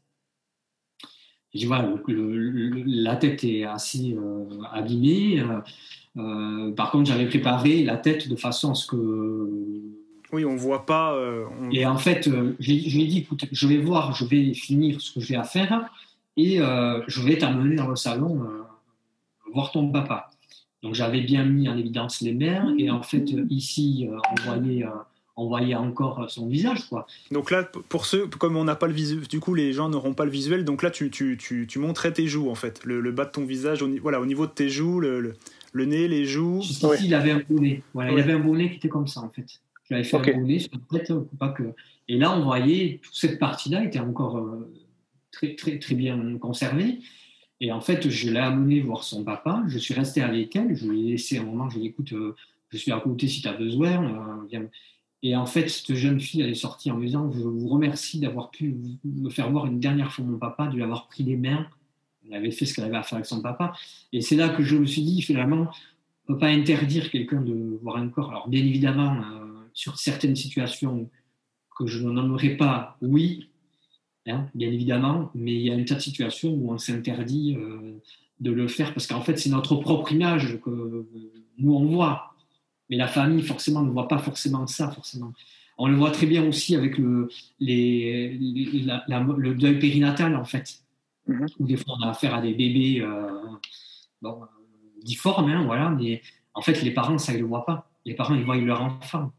Je 1.55 1.61
dis 1.61 1.67
voilà, 1.67 1.95
la 2.09 3.15
tête 3.15 3.45
est 3.45 3.63
assez 3.63 4.15
euh, 4.15 4.45
abîmée. 4.73 5.41
Euh, 6.17 6.21
euh, 6.21 6.73
par 6.73 6.91
contre, 6.91 7.09
j'avais 7.09 7.27
préparé 7.27 7.83
la 7.85 7.97
tête 7.97 8.29
de 8.29 8.37
façon 8.37 8.73
à 8.73 8.75
ce 8.75 8.87
que. 8.87 9.49
Oui, 10.33 10.45
on 10.45 10.57
voit 10.57 10.87
pas. 10.87 11.19
Et 11.73 11.85
en 11.87 11.99
fait, 11.99 12.31
je 12.61 12.71
lui 12.71 13.03
ai 13.03 13.07
dit 13.07 13.19
écoute, 13.19 13.47
je 13.51 13.67
vais 13.67 13.79
voir, 13.79 14.15
je 14.15 14.25
vais 14.25 14.55
finir 14.55 15.01
ce 15.01 15.13
que 15.13 15.21
j'ai 15.21 15.35
à 15.35 15.43
faire 15.43 15.91
et 16.37 16.59
je 16.59 17.23
vais 17.23 17.37
t'amener 17.37 17.75
dans 17.75 17.89
le 17.89 17.97
salon 17.97 18.47
voir 19.53 19.73
ton 19.73 19.91
papa. 19.91 20.31
Donc 20.85 20.95
j'avais 20.95 21.23
bien 21.23 21.45
mis 21.45 21.69
en 21.69 21.77
évidence 21.77 22.21
les 22.21 22.33
mères 22.33 22.69
et 22.79 22.91
en 22.91 23.03
fait 23.03 23.25
ici 23.51 24.07
on 24.09 24.53
voyait, 24.53 24.85
on 25.37 25.49
voyait 25.49 25.75
encore 25.75 26.31
son 26.31 26.47
visage 26.47 26.89
quoi. 26.89 27.09
Donc 27.33 27.51
là 27.51 27.65
pour 27.65 28.07
ceux 28.07 28.29
comme 28.29 28.55
on 28.55 28.63
n'a 28.63 28.77
pas 28.77 28.87
le 28.87 28.93
visuel, 28.93 29.27
du 29.27 29.41
coup 29.41 29.55
les 29.55 29.73
gens 29.73 29.89
n'auront 29.89 30.15
pas 30.15 30.25
le 30.25 30.31
visuel 30.31 30.65
donc 30.65 30.85
là 30.85 30.93
tu, 30.93 31.11
tu, 31.11 31.37
tu, 31.37 31.67
tu, 31.67 31.81
montrais 31.81 32.13
tes 32.13 32.29
joues 32.29 32.51
en 32.51 32.55
fait, 32.55 32.81
le, 32.85 33.11
bas 33.11 33.25
de 33.25 33.33
ton 33.33 33.45
visage, 33.45 33.83
au, 33.83 33.91
voilà 34.01 34.21
au 34.21 34.27
niveau 34.27 34.47
de 34.47 34.53
tes 34.53 34.69
joues, 34.69 35.01
le, 35.01 35.21
le, 35.21 35.35
nez, 35.75 36.09
les 36.09 36.25
joues. 36.25 36.63
Il 37.03 37.15
avait 37.15 37.33
un 37.33 37.43
bonnet, 37.49 37.83
voilà, 37.95 38.13
il 38.13 38.19
avait 38.19 38.33
un 38.33 38.41
bonnet 38.41 38.71
qui 38.71 38.77
était 38.77 38.89
comme 38.89 39.07
ça 39.07 39.21
en 39.21 39.31
fait. 39.31 39.47
J'avais 39.89 40.05
fait 40.05 40.17
un 40.17 40.39
bonnet 40.39 40.59
sur 40.59 40.71
la 40.93 40.99
tête 40.99 41.13
pas 41.39 41.49
que. 41.49 41.75
Et 42.09 42.19
là 42.19 42.37
on 42.37 42.45
voyait 42.45 43.01
toute 43.03 43.15
cette 43.15 43.39
partie 43.39 43.71
là 43.71 43.85
était 43.85 43.99
encore 43.99 44.39
euh, 44.39 44.73
très 45.31 45.55
très 45.55 45.79
très 45.79 45.95
bien 45.95 46.39
conservée. 46.39 46.99
Et 47.61 47.73
en 47.73 47.81
fait, 47.81 48.09
je 48.09 48.31
l'ai 48.31 48.39
amené 48.39 48.81
voir 48.81 49.05
son 49.05 49.23
papa. 49.23 49.63
Je 49.69 49.79
suis 49.79 49.93
resté 49.93 50.23
avec 50.23 50.57
elle. 50.57 50.75
Je 50.75 50.89
lui 50.89 51.09
ai 51.09 51.11
laissé 51.13 51.39
un 51.39 51.45
moment. 51.45 51.69
Je 51.69 51.77
lui 51.77 51.81
ai 51.81 51.89
dit, 51.89 51.91
écoute, 51.91 52.13
euh, 52.15 52.35
je 52.71 52.79
suis 52.79 52.91
à 52.91 52.99
côté 53.01 53.29
si 53.29 53.43
tu 53.43 53.49
as 53.49 53.53
besoin. 53.53 54.47
Euh, 54.53 54.67
et 55.23 55.37
en 55.37 55.45
fait, 55.45 55.69
cette 55.69 55.95
jeune 55.95 56.19
fille, 56.19 56.41
elle 56.41 56.49
est 56.49 56.55
sortie 56.55 56.91
en 56.91 56.97
me 56.97 57.05
disant, 57.05 57.31
je 57.31 57.41
vous 57.41 57.69
remercie 57.69 58.19
d'avoir 58.19 58.51
pu 58.51 58.77
me 59.05 59.29
faire 59.29 59.51
voir 59.51 59.67
une 59.67 59.79
dernière 59.79 60.11
fois 60.11 60.25
mon 60.25 60.39
papa, 60.39 60.69
de 60.69 60.77
lui 60.77 60.83
avoir 60.83 61.09
pris 61.09 61.23
les 61.23 61.37
mains. 61.37 61.67
Elle 62.31 62.37
avait 62.37 62.51
fait 62.51 62.67
ce 62.67 62.75
qu'elle 62.75 62.85
avait 62.85 62.97
à 62.97 63.03
faire 63.03 63.17
avec 63.17 63.27
son 63.27 63.43
papa. 63.43 63.73
Et 64.13 64.21
c'est 64.21 64.37
là 64.37 64.49
que 64.49 64.63
je 64.63 64.77
me 64.77 64.87
suis 64.87 65.03
dit, 65.03 65.23
finalement, 65.23 65.71
on 66.29 66.33
ne 66.33 66.35
peut 66.35 66.39
pas 66.39 66.49
interdire 66.49 67.11
quelqu'un 67.11 67.41
de 67.41 67.79
voir 67.83 67.97
un 67.97 68.09
corps. 68.09 68.31
Alors, 68.31 68.49
bien 68.49 68.65
évidemment, 68.65 69.17
euh, 69.17 69.47
sur 69.75 69.99
certaines 69.99 70.37
situations 70.37 71.11
que 71.77 71.87
je 71.87 72.07
nommerai 72.07 72.57
pas, 72.57 72.97
oui, 73.01 73.51
Hein, 74.27 74.49
bien 74.55 74.71
évidemment, 74.71 75.31
mais 75.35 75.55
il 75.55 75.63
y 75.63 75.71
a 75.71 75.75
une 75.75 75.87
tas 75.87 75.95
de 75.95 76.01
situations 76.01 76.51
où 76.51 76.73
on 76.73 76.79
s'interdit 76.79 77.57
euh, 77.57 77.99
de 78.41 78.53
le 78.53 78.69
faire 78.69 78.93
parce 78.93 79.07
qu'en 79.07 79.23
fait, 79.23 79.39
c'est 79.39 79.49
notre 79.49 79.77
propre 79.77 80.13
image 80.13 80.61
que 80.61 81.07
nous 81.59 81.75
on 81.75 81.87
voit. 81.87 82.35
Mais 82.91 82.97
la 82.97 83.09
famille, 83.09 83.43
forcément, 83.43 83.83
ne 83.83 83.91
voit 83.91 84.09
pas 84.09 84.19
forcément 84.19 84.67
ça, 84.67 84.91
forcément. 84.91 85.33
On 85.79 85.89
le 85.89 85.97
voit 85.97 86.11
très 86.11 86.27
bien 86.27 86.45
aussi 86.47 86.77
avec 86.77 86.99
le, 86.99 87.31
deuil 89.55 89.79
périnatal, 89.79 90.37
en 90.37 90.45
fait. 90.45 90.83
Mm-hmm. 91.31 91.55
Où 91.61 91.67
des 91.67 91.77
fois, 91.77 91.95
on 91.99 92.03
a 92.07 92.11
affaire 92.11 92.35
à 92.35 92.43
des 92.43 92.55
bébés 92.55 93.01
euh, 93.03 93.29
bon, 94.21 94.41
difformes, 95.03 95.51
hein, 95.51 95.65
voilà, 95.65 95.91
mais 95.91 96.21
en 96.55 96.63
fait, 96.63 96.83
les 96.83 96.91
parents, 96.93 97.19
ça, 97.19 97.33
ils 97.33 97.37
ne 97.37 97.43
le 97.43 97.47
voient 97.47 97.65
pas. 97.65 97.91
Les 98.05 98.15
parents, 98.15 98.35
ils 98.35 98.45
voient 98.45 98.57
leur 98.57 98.83
enfant. 98.83 99.33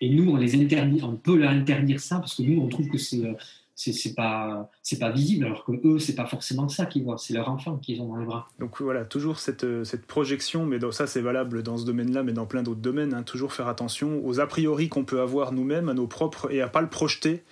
Et 0.00 0.10
nous, 0.10 0.30
on 0.30 0.36
les 0.36 0.54
interdit, 0.54 1.00
on 1.02 1.16
peut 1.16 1.36
leur 1.36 1.50
interdire 1.50 2.00
ça 2.00 2.18
parce 2.18 2.34
que 2.36 2.42
nous, 2.42 2.60
on 2.62 2.68
trouve 2.68 2.88
que 2.88 2.98
c'est 2.98 3.24
euh, 3.24 3.34
c'est 3.78 4.14
pas 4.14 4.70
c'est 4.82 4.98
pas 4.98 5.10
visible 5.10 5.46
alors 5.46 5.64
que 5.64 5.72
eux 5.84 5.98
c'est 6.00 6.16
pas 6.16 6.26
forcément 6.26 6.68
ça 6.68 6.84
qu'ils 6.86 7.04
voient 7.04 7.16
c'est 7.16 7.32
leur 7.32 7.48
enfant 7.48 7.76
qu'ils 7.76 8.00
ont 8.00 8.08
dans 8.08 8.16
les 8.16 8.26
bras 8.26 8.48
donc 8.58 8.82
voilà 8.82 9.04
toujours 9.04 9.38
cette, 9.38 9.84
cette 9.84 10.04
projection 10.04 10.66
mais 10.66 10.78
ça 10.90 11.06
c'est 11.06 11.20
valable 11.20 11.62
dans 11.62 11.76
ce 11.76 11.84
domaine-là 11.84 12.24
mais 12.24 12.32
dans 12.32 12.46
plein 12.46 12.64
d'autres 12.64 12.80
domaines 12.80 13.14
hein. 13.14 13.22
toujours 13.22 13.52
faire 13.52 13.68
attention 13.68 14.20
aux 14.26 14.40
a 14.40 14.46
priori 14.48 14.88
qu'on 14.88 15.04
peut 15.04 15.20
avoir 15.20 15.52
nous-mêmes 15.52 15.88
à 15.88 15.94
nos 15.94 16.08
propres 16.08 16.52
et 16.52 16.60
à 16.60 16.66
pas 16.66 16.80
le 16.80 16.88
projeter 16.88 17.44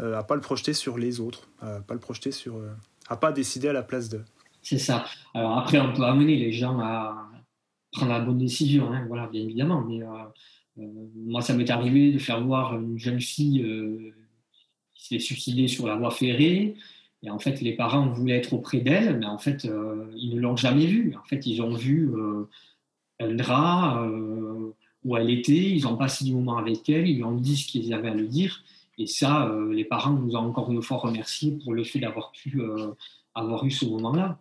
euh, 0.00 0.18
à 0.18 0.22
pas 0.22 0.34
le 0.34 0.42
projeter 0.42 0.74
sur 0.74 0.98
les 0.98 1.20
autres 1.20 1.48
à 1.62 1.80
pas 1.80 1.94
le 1.94 2.00
projeter 2.00 2.32
sur 2.32 2.56
euh, 2.56 2.68
pas 3.16 3.32
décider 3.32 3.68
à 3.68 3.72
la 3.72 3.82
place 3.82 4.08
d'eux 4.08 4.24
c'est 4.62 4.78
ça 4.78 5.04
alors 5.34 5.58
après 5.58 5.80
on 5.80 5.92
peut 5.92 6.04
amener 6.04 6.36
les 6.36 6.52
gens 6.52 6.78
à 6.80 7.28
prendre 7.92 8.12
la 8.12 8.20
bonne 8.20 8.38
décision 8.38 8.92
hein, 8.92 9.04
voilà 9.08 9.26
bien 9.26 9.42
évidemment 9.42 9.82
mais 9.82 10.02
euh, 10.02 10.86
moi 11.16 11.42
ça 11.42 11.54
m'est 11.54 11.70
arrivé 11.70 12.12
de 12.12 12.18
faire 12.18 12.42
voir 12.42 12.78
une 12.78 12.98
jeune 12.98 13.20
fille 13.20 14.12
s'est 15.02 15.18
suicidé 15.18 15.68
sur 15.68 15.86
la 15.86 15.96
voie 15.96 16.10
ferrée. 16.10 16.74
Et 17.22 17.30
en 17.30 17.38
fait, 17.38 17.60
les 17.60 17.72
parents 17.72 18.08
voulaient 18.08 18.36
être 18.36 18.52
auprès 18.52 18.80
d'elle, 18.80 19.18
mais 19.18 19.26
en 19.26 19.38
fait, 19.38 19.64
euh, 19.64 20.06
ils 20.16 20.34
ne 20.34 20.40
l'ont 20.40 20.56
jamais 20.56 20.86
vue. 20.86 21.14
En 21.20 21.24
fait, 21.24 21.46
ils 21.46 21.62
ont 21.62 21.74
vu 21.74 22.10
euh, 22.14 22.48
Eldra, 23.18 24.02
euh, 24.04 24.72
où 25.04 25.16
elle 25.16 25.30
était, 25.30 25.70
ils 25.70 25.86
ont 25.86 25.96
passé 25.96 26.24
du 26.24 26.32
moment 26.32 26.56
avec 26.56 26.88
elle, 26.88 27.08
ils 27.08 27.16
lui 27.16 27.24
ont 27.24 27.36
dit 27.36 27.56
ce 27.56 27.66
qu'ils 27.66 27.92
avaient 27.94 28.08
à 28.08 28.14
lui 28.14 28.28
dire. 28.28 28.62
Et 29.02 29.06
ça, 29.06 29.46
euh, 29.48 29.72
les 29.72 29.84
parents 29.84 30.12
nous 30.12 30.36
ont 30.36 30.46
encore 30.46 30.70
une 30.70 30.82
fois 30.82 30.98
remercié 30.98 31.58
pour 31.62 31.72
le 31.74 31.84
fait 31.84 31.98
d'avoir 31.98 32.32
pu 32.32 32.60
avoir 33.34 33.64
eu 33.64 33.70
ce 33.70 33.84
moment-là. 33.86 34.38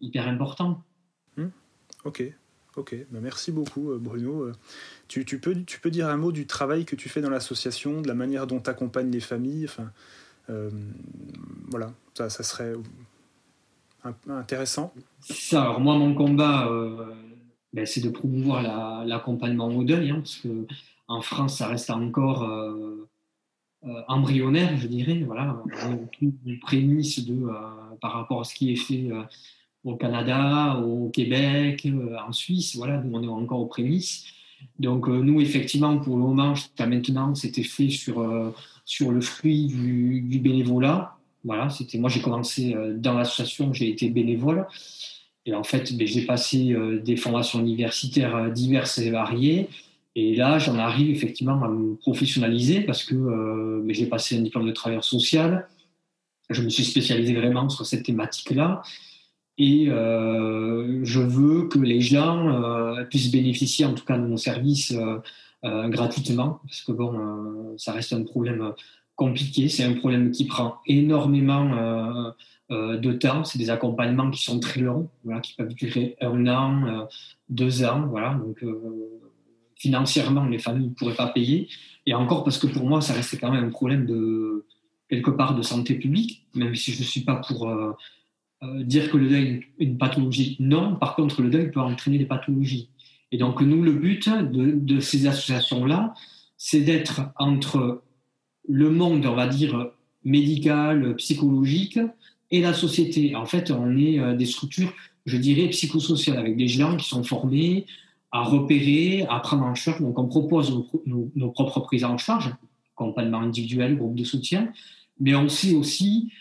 Hyper 0.00 0.28
important. 0.28 0.82
Hmm. 1.36 1.48
Ok, 2.04 2.22
Ok, 2.76 2.94
ben, 3.10 3.20
merci 3.22 3.52
beaucoup 3.52 3.90
euh, 3.90 3.98
Bruno. 3.98 4.42
Euh, 4.42 4.52
tu, 5.08 5.24
peux, 5.40 5.54
tu 5.64 5.80
peux 5.80 5.90
dire 5.90 6.08
un 6.08 6.18
mot 6.18 6.30
du 6.30 6.46
travail 6.46 6.84
que 6.84 6.94
tu 6.94 7.08
fais 7.08 7.22
dans 7.22 7.30
l'association, 7.30 8.02
de 8.02 8.08
la 8.08 8.14
manière 8.14 8.46
dont 8.46 8.60
tu 8.60 8.68
accompagnes 8.68 9.10
les 9.10 9.20
familles 9.20 9.64
enfin, 9.64 9.90
euh, 10.50 10.70
Voilà, 11.70 11.92
ça, 12.12 12.28
ça 12.28 12.42
serait 12.42 12.74
intéressant. 14.28 14.92
Ça, 15.20 15.62
alors 15.62 15.80
moi, 15.80 15.96
mon 15.96 16.14
combat, 16.14 16.70
ben, 17.72 17.86
c'est 17.86 18.02
de 18.02 18.10
promouvoir 18.10 19.04
l'accompagnement 19.04 19.68
au 19.68 19.82
deuil, 19.82 20.10
hein, 20.10 20.16
parce 20.16 20.36
que 20.36 20.66
en 21.08 21.22
France, 21.22 21.58
ça 21.58 21.68
reste 21.68 21.90
encore 21.90 22.46
embryonnaire, 24.08 24.76
je 24.76 24.86
dirais. 24.88 25.22
Voilà, 25.26 25.62
une 26.20 26.60
prémisse 26.60 27.24
de, 27.24 27.46
par 28.00 28.12
rapport 28.12 28.40
à 28.40 28.44
ce 28.44 28.54
qui 28.54 28.72
est 28.72 28.76
fait 28.76 29.10
au 29.86 29.94
Canada, 29.94 30.80
au 30.84 31.08
Québec, 31.10 31.86
euh, 31.86 32.16
en 32.26 32.32
Suisse. 32.32 32.76
Voilà, 32.76 32.98
nous, 32.98 33.16
on 33.16 33.22
est 33.22 33.28
encore 33.28 33.60
aux 33.60 33.66
prémices. 33.66 34.24
Donc, 34.78 35.08
euh, 35.08 35.22
nous, 35.22 35.40
effectivement, 35.40 35.96
pour 35.98 36.16
le 36.16 36.22
moment, 36.22 36.54
jusqu'à 36.54 36.86
maintenant, 36.86 37.34
c'était 37.34 37.62
fait 37.62 37.88
sur, 37.88 38.20
euh, 38.20 38.52
sur 38.84 39.12
le 39.12 39.20
fruit 39.20 39.66
du, 39.66 40.40
bénévolat. 40.40 41.16
Voilà, 41.44 41.70
c'était 41.70 41.98
moi, 41.98 42.10
j'ai 42.10 42.20
commencé 42.20 42.74
dans 42.96 43.14
l'association, 43.14 43.72
j'ai 43.72 43.88
été 43.88 44.10
bénévole. 44.10 44.66
Et 45.44 45.54
en 45.54 45.62
fait, 45.62 45.96
ben, 45.96 46.04
j'ai 46.04 46.26
passé 46.26 46.74
des 47.04 47.16
formations 47.16 47.60
universitaires 47.60 48.50
diverses 48.50 48.98
et 48.98 49.10
variées. 49.10 49.68
Et 50.16 50.34
là, 50.34 50.58
j'en 50.58 50.76
arrive 50.78 51.10
effectivement 51.10 51.62
à 51.62 51.68
me 51.68 51.94
professionnaliser 51.94 52.80
parce 52.80 53.04
que 53.04 53.14
ben, 53.14 53.94
j'ai 53.94 54.06
passé 54.06 54.36
un 54.36 54.40
diplôme 54.40 54.66
de 54.66 54.72
travailleur 54.72 55.04
social. 55.04 55.68
Je 56.50 56.62
me 56.62 56.70
suis 56.70 56.84
spécialisé 56.84 57.34
vraiment 57.34 57.68
sur 57.68 57.84
cette 57.86 58.02
thématique-là. 58.04 58.82
Et 59.58 59.88
euh, 59.88 61.00
je 61.02 61.20
veux 61.20 61.68
que 61.68 61.78
les 61.78 62.00
gens 62.00 62.48
euh, 62.48 63.04
puissent 63.04 63.30
bénéficier, 63.30 63.84
en 63.84 63.94
tout 63.94 64.04
cas, 64.04 64.18
de 64.18 64.26
mon 64.26 64.36
service 64.36 64.92
euh, 64.92 65.88
gratuitement, 65.88 66.60
parce 66.64 66.82
que 66.82 66.92
bon, 66.92 67.74
ça 67.78 67.92
reste 67.92 68.12
un 68.12 68.22
problème 68.22 68.72
compliqué. 69.16 69.68
C'est 69.68 69.84
un 69.84 69.94
problème 69.94 70.30
qui 70.30 70.44
prend 70.44 70.76
énormément 70.86 72.32
de 72.70 73.12
temps. 73.12 73.44
C'est 73.44 73.58
des 73.58 73.70
accompagnements 73.70 74.30
qui 74.30 74.42
sont 74.42 74.60
très 74.60 74.80
longs, 74.80 75.08
voilà, 75.24 75.40
qui 75.40 75.54
peuvent 75.54 75.74
durer 75.74 76.16
un 76.20 76.46
an, 76.46 77.08
deux 77.48 77.82
ans. 77.82 78.06
Voilà, 78.08 78.34
donc 78.34 78.62
financièrement, 79.76 80.46
les 80.46 80.58
familles 80.58 80.88
ne 80.88 80.94
pourraient 80.94 81.14
pas 81.14 81.28
payer. 81.28 81.68
Et 82.06 82.14
encore 82.14 82.44
parce 82.44 82.58
que 82.58 82.66
pour 82.66 82.86
moi, 82.86 83.00
ça 83.00 83.12
reste 83.12 83.38
quand 83.40 83.52
même 83.52 83.64
un 83.64 83.70
problème 83.70 84.06
de 84.06 84.66
quelque 85.08 85.30
part 85.30 85.54
de 85.54 85.62
santé 85.62 85.94
publique, 85.94 86.46
même 86.54 86.74
si 86.74 86.92
je 86.92 87.00
ne 87.00 87.04
suis 87.04 87.20
pas 87.20 87.36
pour 87.36 87.68
euh, 87.68 87.92
dire 88.82 89.10
que 89.10 89.16
le 89.16 89.28
deuil 89.28 89.60
est 89.78 89.84
une 89.84 89.98
pathologie, 89.98 90.56
non. 90.60 90.96
Par 90.96 91.14
contre, 91.14 91.42
le 91.42 91.50
deuil 91.50 91.70
peut 91.70 91.80
entraîner 91.80 92.18
des 92.18 92.26
pathologies. 92.26 92.88
Et 93.32 93.38
donc, 93.38 93.60
nous, 93.60 93.82
le 93.82 93.92
but 93.92 94.28
de, 94.28 95.00
ces 95.00 95.26
associations-là, 95.26 96.14
c'est 96.56 96.80
d'être 96.80 97.22
entre 97.36 98.02
le 98.68 98.90
monde, 98.90 99.26
on 99.26 99.34
va 99.34 99.46
dire, 99.46 99.90
médical, 100.24 101.14
psychologique, 101.16 101.98
et 102.50 102.60
la 102.60 102.72
société. 102.72 103.34
En 103.34 103.44
fait, 103.44 103.70
on 103.70 103.96
est 103.96 104.20
euh, 104.20 104.34
des 104.34 104.46
structures, 104.46 104.92
je 105.26 105.36
dirais, 105.36 105.68
psychosociales, 105.68 106.38
avec 106.38 106.56
des 106.56 106.68
gens 106.68 106.96
qui 106.96 107.08
sont 107.08 107.24
formés 107.24 107.86
à 108.36 108.42
repérer, 108.42 109.26
à 109.28 109.40
prendre 109.40 109.64
en 109.64 109.74
charge. 109.74 110.00
Donc, 110.00 110.18
on 110.18 110.26
propose 110.26 110.84
nos, 111.06 111.50
propres 111.50 111.80
prises 111.80 112.04
en 112.04 112.18
charge, 112.18 112.54
accompagnement 112.94 113.40
individuel, 113.40 113.96
groupe 113.96 114.14
de 114.14 114.24
soutien, 114.24 114.72
mais 115.20 115.34
on 115.34 115.48
sait 115.48 115.74
aussi 115.74 116.32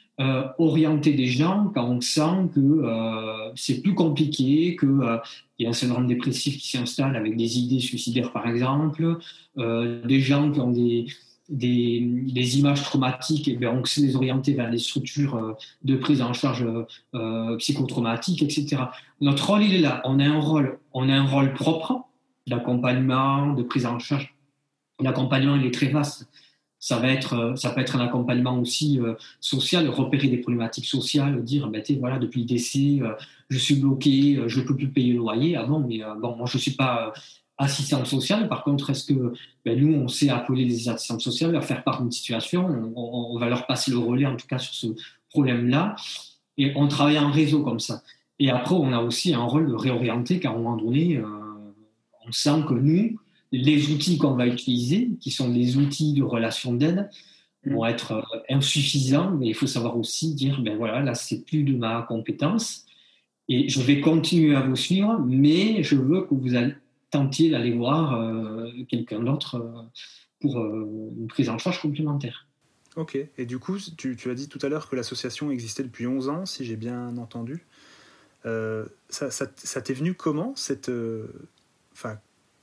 orienter 0.57 1.13
des 1.13 1.27
gens 1.27 1.71
quand 1.73 1.89
on 1.89 1.99
sent 1.99 2.49
que 2.53 2.81
c'est 3.55 3.81
plus 3.81 3.93
compliqué, 3.93 4.77
qu'il 4.79 5.19
y 5.59 5.65
a 5.65 5.69
un 5.69 5.73
syndrome 5.73 6.07
dépressif 6.07 6.57
qui 6.57 6.69
s'installe 6.69 7.15
avec 7.17 7.35
des 7.35 7.59
idées 7.59 7.81
suicidaires 7.81 8.31
par 8.31 8.47
exemple, 8.47 9.17
des 9.57 10.19
gens 10.21 10.51
qui 10.51 10.59
ont 10.61 10.71
des, 10.71 11.07
des, 11.49 12.57
images 12.57 12.83
traumatiques, 12.83 13.47
et 13.47 13.51
eh 13.51 13.55
bien 13.55 13.71
on 13.71 13.83
sait 13.85 14.01
les 14.01 14.15
orienter 14.15 14.53
vers 14.53 14.69
des 14.69 14.77
structures 14.77 15.35
euh, 15.35 15.53
de 15.83 15.95
prise 15.95 16.21
en 16.21 16.33
charge 16.33 16.65
euh, 17.13 17.57
psychotraumatique, 17.57 18.41
etc. 18.41 18.83
Notre 19.21 19.47
rôle, 19.47 19.63
il 19.63 19.73
est 19.75 19.81
là. 19.81 20.01
On 20.05 20.19
a 20.19 20.25
un 20.25 20.39
rôle, 20.39 20.79
on 20.93 21.09
a 21.09 21.13
un 21.13 21.25
rôle 21.25 21.53
propre 21.53 22.05
d'accompagnement, 22.47 23.53
de 23.53 23.63
prise 23.63 23.85
en 23.85 23.99
charge. 23.99 24.35
L'accompagnement, 24.99 25.55
il 25.55 25.65
est 25.65 25.73
très 25.73 25.87
vaste. 25.87 26.27
Ça, 26.79 26.99
va 26.99 27.07
être, 27.09 27.33
euh, 27.33 27.55
ça 27.55 27.71
peut 27.71 27.81
être 27.81 27.95
un 27.95 28.01
accompagnement 28.01 28.59
aussi 28.59 28.99
social, 29.39 29.87
repérer 29.89 30.27
des 30.27 30.37
problématiques 30.37 30.85
sociales, 30.85 31.43
dire, 31.43 31.67
ben, 31.67 31.83
voilà, 31.99 32.19
depuis 32.19 32.41
le 32.41 32.47
décès, 32.47 32.99
je 33.49 33.57
suis 33.57 33.75
bloqué, 33.75 34.39
je 34.47 34.59
ne 34.59 34.65
peux 34.65 34.75
plus 34.75 34.89
payer 34.89 35.13
le 35.13 35.19
loyer. 35.19 35.55
Avant, 35.55 35.79
mais 35.79 36.01
bon, 36.19 36.35
moi, 36.35 36.45
je 36.47 36.57
ne 36.57 36.61
suis 36.61 36.71
pas 36.71 37.13
assistante 37.57 38.05
sociale. 38.05 38.47
Par 38.47 38.63
contre, 38.63 38.89
est-ce 38.89 39.05
que 39.05 39.33
ben, 39.63 39.79
nous, 39.79 39.97
on 39.97 40.07
sait 40.07 40.29
appeler 40.29 40.65
les 40.65 40.89
assistantes 40.89 41.21
sociales, 41.21 41.51
leur 41.51 41.63
faire 41.63 41.83
part 41.83 42.01
d'une 42.01 42.11
situation, 42.11 42.67
on, 42.95 43.37
va 43.39 43.49
leur 43.49 43.65
passer 43.65 43.91
le 43.91 43.97
relais, 43.97 44.25
en 44.25 44.35
tout 44.35 44.47
cas, 44.47 44.59
sur 44.59 44.73
ce 44.73 44.87
problème-là. 45.29 45.95
Et 46.57 46.73
on 46.75 46.87
travaille 46.87 47.19
en 47.19 47.31
réseau 47.31 47.63
comme 47.63 47.79
ça. 47.79 48.01
Et 48.39 48.49
après, 48.49 48.75
on 48.75 48.91
a 48.91 49.01
aussi 49.01 49.33
un 49.33 49.43
rôle 49.43 49.69
de 49.69 49.73
réorienter, 49.73 50.39
car 50.39 50.53
à 50.53 50.55
un 50.55 50.57
moment 50.59 50.77
donné, 50.77 51.17
euh, 51.17 51.25
on 52.27 52.31
sent 52.31 52.63
que 52.67 52.73
nous, 52.73 53.17
les 53.51 53.91
outils 53.91 54.17
qu'on 54.17 54.35
va 54.35 54.47
utiliser, 54.47 55.11
qui 55.21 55.31
sont 55.31 55.49
les 55.49 55.77
outils 55.77 56.13
de 56.13 56.23
relation 56.23 56.73
d'aide, 56.73 57.09
mmh. 57.65 57.73
vont 57.73 57.85
être 57.85 58.11
euh, 58.11 58.39
insuffisants, 58.49 59.31
mais 59.31 59.47
il 59.47 59.55
faut 59.55 59.67
savoir 59.67 59.97
aussi 59.97 60.33
dire, 60.33 60.59
ben 60.61 60.77
voilà, 60.77 61.01
là, 61.01 61.15
c'est 61.15 61.45
plus 61.45 61.63
de 61.63 61.77
ma 61.77 62.01
compétence, 62.01 62.85
et 63.47 63.69
je 63.69 63.81
vais 63.81 64.01
continuer 64.01 64.55
à 64.55 64.61
vous 64.61 64.75
suivre, 64.75 65.19
mais 65.25 65.83
je 65.83 65.95
veux 65.95 66.23
que 66.23 66.33
vous 66.33 66.55
tentiez 67.15 67.49
d'aller 67.49 67.71
voir 67.71 68.13
euh, 68.13 68.69
quelqu'un 68.89 69.19
d'autre 69.19 69.55
euh, 69.55 69.81
pour 70.41 70.59
euh, 70.59 71.13
une 71.17 71.27
prise 71.27 71.49
en 71.49 71.57
charge 71.57 71.81
complémentaire. 71.81 72.47
Ok, 72.97 73.17
et 73.37 73.45
du 73.45 73.59
coup, 73.59 73.77
tu, 73.97 74.15
tu 74.15 74.29
as 74.29 74.35
dit 74.35 74.47
tout 74.47 74.59
à 74.61 74.69
l'heure 74.69 74.89
que 74.89 74.95
l'association 74.95 75.51
existait 75.51 75.83
depuis 75.83 76.07
11 76.07 76.29
ans, 76.29 76.45
si 76.45 76.63
j'ai 76.63 76.77
bien 76.77 77.17
entendu. 77.17 77.65
ça, 78.43 79.31
ça, 79.31 79.81
t'est 79.81 79.93
venu 79.93 80.13
comment 80.13 80.53
cette, 80.55 80.89
enfin, 81.91 82.17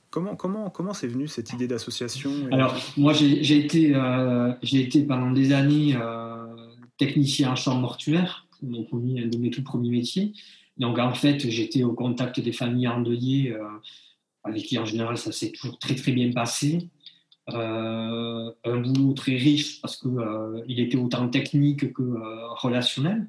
comment 0.09 0.35
comment 0.35 0.71
comment 0.71 0.93
c'est 0.93 1.07
venu 1.07 1.27
cette 1.27 1.53
idée 1.53 1.67
d'association 1.67 2.31
Alors 2.51 2.75
moi 2.97 3.13
j'ai 3.13 3.57
été 3.57 3.93
j'ai 4.63 4.81
été 4.81 5.03
pendant 5.03 5.29
des 5.29 5.51
années 5.51 5.95
technicien 6.97 7.51
en 7.51 7.55
chambre 7.55 7.81
mortuaire, 7.81 8.47
mon 8.63 8.83
premier, 8.85 9.23
un 9.23 9.27
de 9.27 9.37
mes 9.37 9.51
tout 9.51 9.63
premiers 9.63 9.91
métiers. 9.91 10.33
Donc 10.77 10.97
en 10.97 11.13
fait 11.13 11.47
j'étais 11.47 11.83
au 11.83 11.93
contact 11.93 12.39
des 12.39 12.53
familles 12.53 12.87
endeuillées 12.87 13.55
avec 14.43 14.63
qui 14.63 14.77
en 14.77 14.85
général 14.85 15.17
ça 15.17 15.31
s'est 15.31 15.51
toujours 15.51 15.79
très 15.79 15.95
très 15.95 16.11
bien 16.11 16.31
passé. 16.31 16.89
Euh, 17.49 18.51
un 18.63 18.77
boulot 18.77 19.13
très 19.13 19.35
riche 19.35 19.81
parce 19.81 19.97
qu'il 19.97 20.17
euh, 20.17 20.63
il 20.69 20.79
était 20.79 20.95
autant 20.95 21.27
technique 21.27 21.91
que 21.91 22.01
euh, 22.01 22.47
relationnel. 22.53 23.27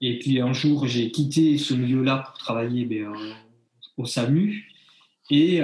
Et 0.00 0.18
puis 0.18 0.40
un 0.40 0.52
jour, 0.52 0.86
j'ai 0.86 1.10
quitté 1.10 1.58
ce 1.58 1.74
milieu-là 1.74 2.18
pour 2.18 2.38
travailler 2.38 2.84
ben, 2.84 3.12
au 3.96 4.04
SAMU. 4.04 4.68
Et 5.30 5.58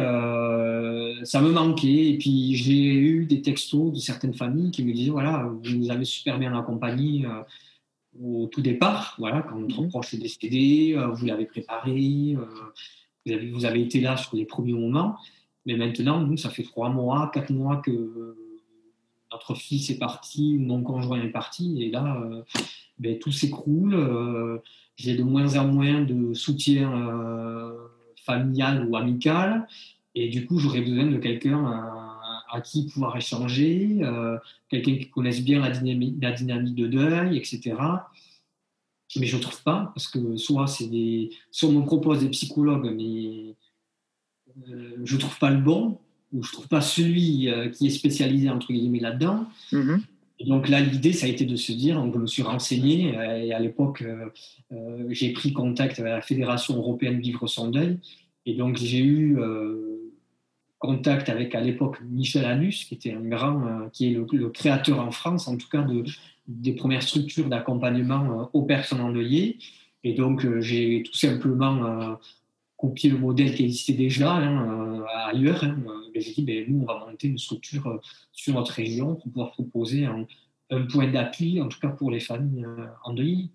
ça 1.24 1.41
me 1.43 1.51
manquait. 1.51 2.11
Et 2.11 2.18
puis 2.18 2.55
j'ai 2.55 2.95
eu 2.95 3.26
des 3.26 3.43
textos 3.43 3.93
de 3.93 3.99
certaines 3.99 4.35
familles 4.35 4.70
qui 4.70 4.85
me 4.85 4.93
disaient 4.93 5.11
voilà, 5.11 5.51
vous 5.62 5.76
nous 5.76 5.91
avez 5.91 6.05
super 6.05 6.39
bien 6.39 6.57
accompagnés 6.57 7.26
au 8.20 8.47
tout 8.47 8.62
départ, 8.62 9.14
voilà, 9.18 9.43
quand 9.43 9.59
notre 9.59 9.83
mmh. 9.83 9.89
proche 9.89 10.14
est 10.14 10.18
décédé, 10.18 10.97
vous 11.14 11.26
l'avez 11.26 11.45
préparé, 11.45 12.37
vous 13.53 13.64
avez, 13.64 13.83
été 13.83 14.01
là 14.01 14.16
sur 14.16 14.37
les 14.37 14.45
premiers 14.45 14.72
moments, 14.72 15.16
mais 15.66 15.76
maintenant, 15.76 16.20
nous, 16.20 16.37
ça 16.37 16.51
fait 16.51 16.62
trois 16.62 16.89
mois, 16.89 17.31
quatre 17.33 17.51
mois 17.51 17.76
que 17.76 18.37
notre 19.31 19.55
fils 19.55 19.91
est 19.91 19.99
parti, 19.99 20.57
mon 20.59 20.83
conjoint 20.83 21.20
est 21.20 21.29
parti, 21.29 21.83
et 21.83 21.91
là, 21.91 22.22
euh, 22.22 22.43
ben, 22.99 23.18
tout 23.18 23.33
s'écroule. 23.33 23.95
Euh, 23.95 24.59
j'ai 24.97 25.16
de 25.16 25.22
moins 25.22 25.57
en 25.57 25.68
moins 25.68 26.03
de 26.03 26.35
soutien 26.35 26.91
euh, 26.93 27.72
familial 28.24 28.87
ou 28.89 28.97
amical, 28.97 29.68
et 30.14 30.29
du 30.29 30.47
coup, 30.47 30.59
j'aurais 30.59 30.81
besoin 30.81 31.07
de 31.07 31.18
quelqu'un 31.18 31.64
à, 32.51 32.61
qui 32.62 32.87
pouvoir 32.87 33.16
échanger, 33.16 34.01
quelqu'un 34.68 34.97
qui 34.97 35.11
connaisse 35.11 35.45
bien 35.45 35.61
la 35.61 35.70
dynamique, 35.70 36.16
la 36.20 36.33
dynamique 36.33 36.74
de 36.74 36.89
deuil, 36.89 37.37
etc 37.37 37.76
mais 39.16 39.26
je 39.26 39.36
ne 39.36 39.42
trouve 39.42 39.62
pas, 39.62 39.90
parce 39.94 40.09
que 40.09 40.36
soit, 40.36 40.66
c'est 40.66 40.86
des, 40.86 41.30
soit 41.50 41.68
on 41.68 41.72
me 41.72 41.84
propose 41.84 42.20
des 42.20 42.28
psychologues, 42.28 42.92
mais 42.94 43.54
euh, 44.70 44.96
je 45.04 45.14
ne 45.14 45.20
trouve 45.20 45.38
pas 45.38 45.50
le 45.50 45.61
bon, 45.61 45.98
ou 46.32 46.42
je 46.42 46.48
ne 46.48 46.52
trouve 46.52 46.68
pas 46.68 46.82
celui 46.82 47.48
euh, 47.48 47.70
qui 47.70 47.86
est 47.86 47.90
spécialisé 47.90 48.50
entre 48.50 48.72
guillemets 48.72 49.00
là-dedans. 49.00 49.46
Mm-hmm. 49.72 50.00
donc 50.46 50.68
là, 50.68 50.80
l'idée, 50.80 51.12
ça 51.12 51.26
a 51.26 51.28
été 51.28 51.46
de 51.46 51.56
se 51.56 51.72
dire, 51.72 51.96
donc 51.96 52.14
je 52.14 52.18
me 52.18 52.26
suis 52.26 52.42
renseigné, 52.42 53.16
euh, 53.16 53.42
et 53.42 53.52
à 53.52 53.59
l'époque, 53.59 54.04
j'ai 55.09 55.32
pris 55.32 55.52
contact 55.52 55.98
avec 56.00 56.12
la 56.12 56.20
Fédération 56.20 56.76
européenne 56.76 57.20
Vivre 57.20 57.46
son 57.46 57.70
deuil, 57.70 57.98
et 58.44 58.54
donc 58.54 58.76
j'ai 58.76 59.02
eu 59.02 59.38
contact 60.78 61.28
avec 61.28 61.54
à 61.54 61.61
l'époque 61.61 61.98
Michel 62.09 62.44
Anus, 62.44 62.84
qui 62.84 62.94
était 62.94 63.12
un 63.12 63.22
grand, 63.22 63.88
qui 63.92 64.09
est 64.09 64.11
le, 64.11 64.26
le, 64.30 64.48
créateur 64.50 65.00
en 65.00 65.11
France, 65.11 65.48
en 65.48 65.56
tout 65.56 65.68
cas, 65.68 65.82
de, 65.82 66.04
des 66.49 66.72
premières 66.72 67.03
structures 67.03 67.49
d'accompagnement 67.49 68.40
euh, 68.40 68.44
aux 68.55 68.62
personnes 68.62 69.01
endeuillées. 69.01 69.59
Et 70.03 70.14
donc, 70.14 70.44
euh, 70.44 70.61
j'ai 70.61 71.03
tout 71.05 71.14
simplement 71.14 71.84
euh, 71.84 72.14
copié 72.76 73.11
le 73.11 73.18
modèle 73.18 73.55
qui 73.55 73.64
existait 73.64 73.92
déjà 73.92 74.34
hein, 74.34 75.05
ailleurs. 75.26 75.62
Hein. 75.62 75.78
J'ai 76.14 76.32
dit, 76.32 76.42
ben, 76.42 76.64
nous, 76.68 76.82
on 76.82 76.86
va 76.86 77.07
monter 77.07 77.28
une 77.28 77.38
structure 77.38 78.01
sur 78.32 78.55
notre 78.55 78.72
région 78.72 79.14
pour 79.14 79.30
pouvoir 79.30 79.53
proposer 79.53 80.07
un, 80.07 80.26
point 80.90 81.11
d'appui, 81.11 81.61
en 81.61 81.68
tout 81.68 81.80
cas 81.80 81.88
pour 81.88 82.11
les 82.11 82.20
familles 82.20 82.66
endeuillées. 83.05 83.51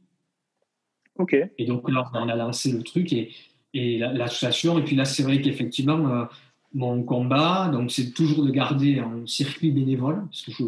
OK. 1.19 1.35
Et 1.57 1.65
donc 1.65 1.89
là, 1.89 2.09
on 2.13 2.27
a 2.27 2.35
lancé 2.35 2.71
le 2.71 2.81
truc 2.81 3.13
et, 3.13 3.31
et 3.73 3.99
l'association. 3.99 4.79
Et 4.79 4.83
puis 4.83 4.95
là, 4.95 5.05
c'est 5.05 5.23
vrai 5.23 5.39
qu'effectivement, 5.39 6.27
mon 6.73 7.03
combat, 7.03 7.69
donc, 7.71 7.91
c'est 7.91 8.11
toujours 8.11 8.43
de 8.43 8.51
garder 8.51 8.99
un 8.99 9.25
circuit 9.27 9.71
bénévole, 9.71 10.25
parce 10.25 10.41
que 10.41 10.51
je 10.51 10.63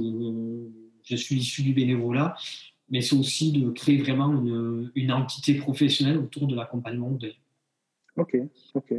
je 1.06 1.16
suis 1.16 1.36
issu 1.36 1.64
du 1.64 1.74
bénévolat, 1.74 2.36
mais 2.90 3.02
c'est 3.02 3.16
aussi 3.16 3.52
de 3.52 3.70
créer 3.70 3.98
vraiment 3.98 4.32
une, 4.32 4.92
une, 4.96 5.12
entité 5.12 5.56
professionnelle 5.56 6.18
autour 6.18 6.48
de 6.48 6.56
l'accompagnement 6.56 7.18
Ok, 8.18 8.38
ok. 8.74 8.94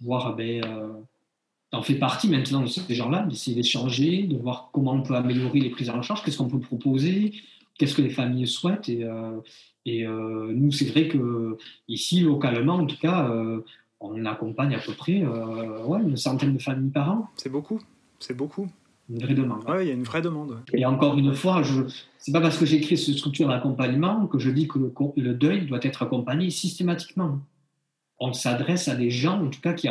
Voir, 0.00 0.34
ben, 0.34 0.64
euh, 0.64 0.92
en 1.72 1.82
fait 1.82 1.94
partie 1.94 2.28
maintenant 2.28 2.62
de 2.62 2.66
ces 2.66 2.94
gens-là, 2.94 3.22
d'essayer 3.26 3.54
d'échanger, 3.54 4.22
de 4.22 4.36
voir 4.36 4.70
comment 4.72 4.92
on 4.92 5.02
peut 5.02 5.14
améliorer 5.14 5.60
les 5.60 5.70
prises 5.70 5.90
en 5.90 6.02
charge, 6.02 6.22
qu'est-ce 6.24 6.38
qu'on 6.38 6.48
peut 6.48 6.60
proposer, 6.60 7.34
qu'est-ce 7.78 7.94
que 7.94 8.02
les 8.02 8.10
familles 8.10 8.46
souhaitent. 8.46 8.88
Et, 8.88 9.04
euh, 9.04 9.38
et 9.84 10.06
euh, 10.06 10.52
nous, 10.54 10.72
c'est 10.72 10.86
vrai 10.86 11.08
que 11.08 11.58
ici, 11.88 12.20
localement, 12.20 12.74
en 12.74 12.86
tout 12.86 12.98
cas, 12.98 13.30
on 14.00 14.24
accompagne 14.24 14.74
à 14.74 14.78
peu 14.78 14.94
près 14.94 15.22
ouais, 15.24 16.00
une 16.00 16.16
centaine 16.16 16.54
de 16.54 16.62
familles 16.62 16.90
par 16.90 17.10
an. 17.10 17.28
C'est 17.36 17.50
beaucoup, 17.50 17.80
c'est 18.18 18.36
beaucoup 18.36 18.68
une 19.10 19.18
vraie 19.18 19.34
demande. 19.34 19.64
Oui, 19.68 19.74
il 19.82 19.88
y 19.88 19.90
a 19.90 19.94
une 19.94 20.04
vraie 20.04 20.22
demande. 20.22 20.58
Et 20.72 20.86
encore 20.86 21.18
une 21.18 21.34
fois, 21.34 21.62
ce 21.64 21.80
n'est 21.80 22.32
pas 22.32 22.40
parce 22.40 22.56
que 22.58 22.66
j'ai 22.66 22.80
créé 22.80 22.96
cette 22.96 23.16
structure 23.16 23.48
d'accompagnement 23.48 24.26
que 24.26 24.38
je 24.38 24.50
dis 24.50 24.68
que 24.68 24.78
le, 25.16 25.34
deuil 25.34 25.66
doit 25.66 25.80
être 25.82 26.02
accompagné 26.02 26.50
systématiquement. 26.50 27.40
On 28.18 28.32
s'adresse 28.32 28.88
à 28.88 28.94
des 28.94 29.10
gens, 29.10 29.44
en 29.44 29.48
tout 29.48 29.60
cas, 29.60 29.72
qui 29.72 29.88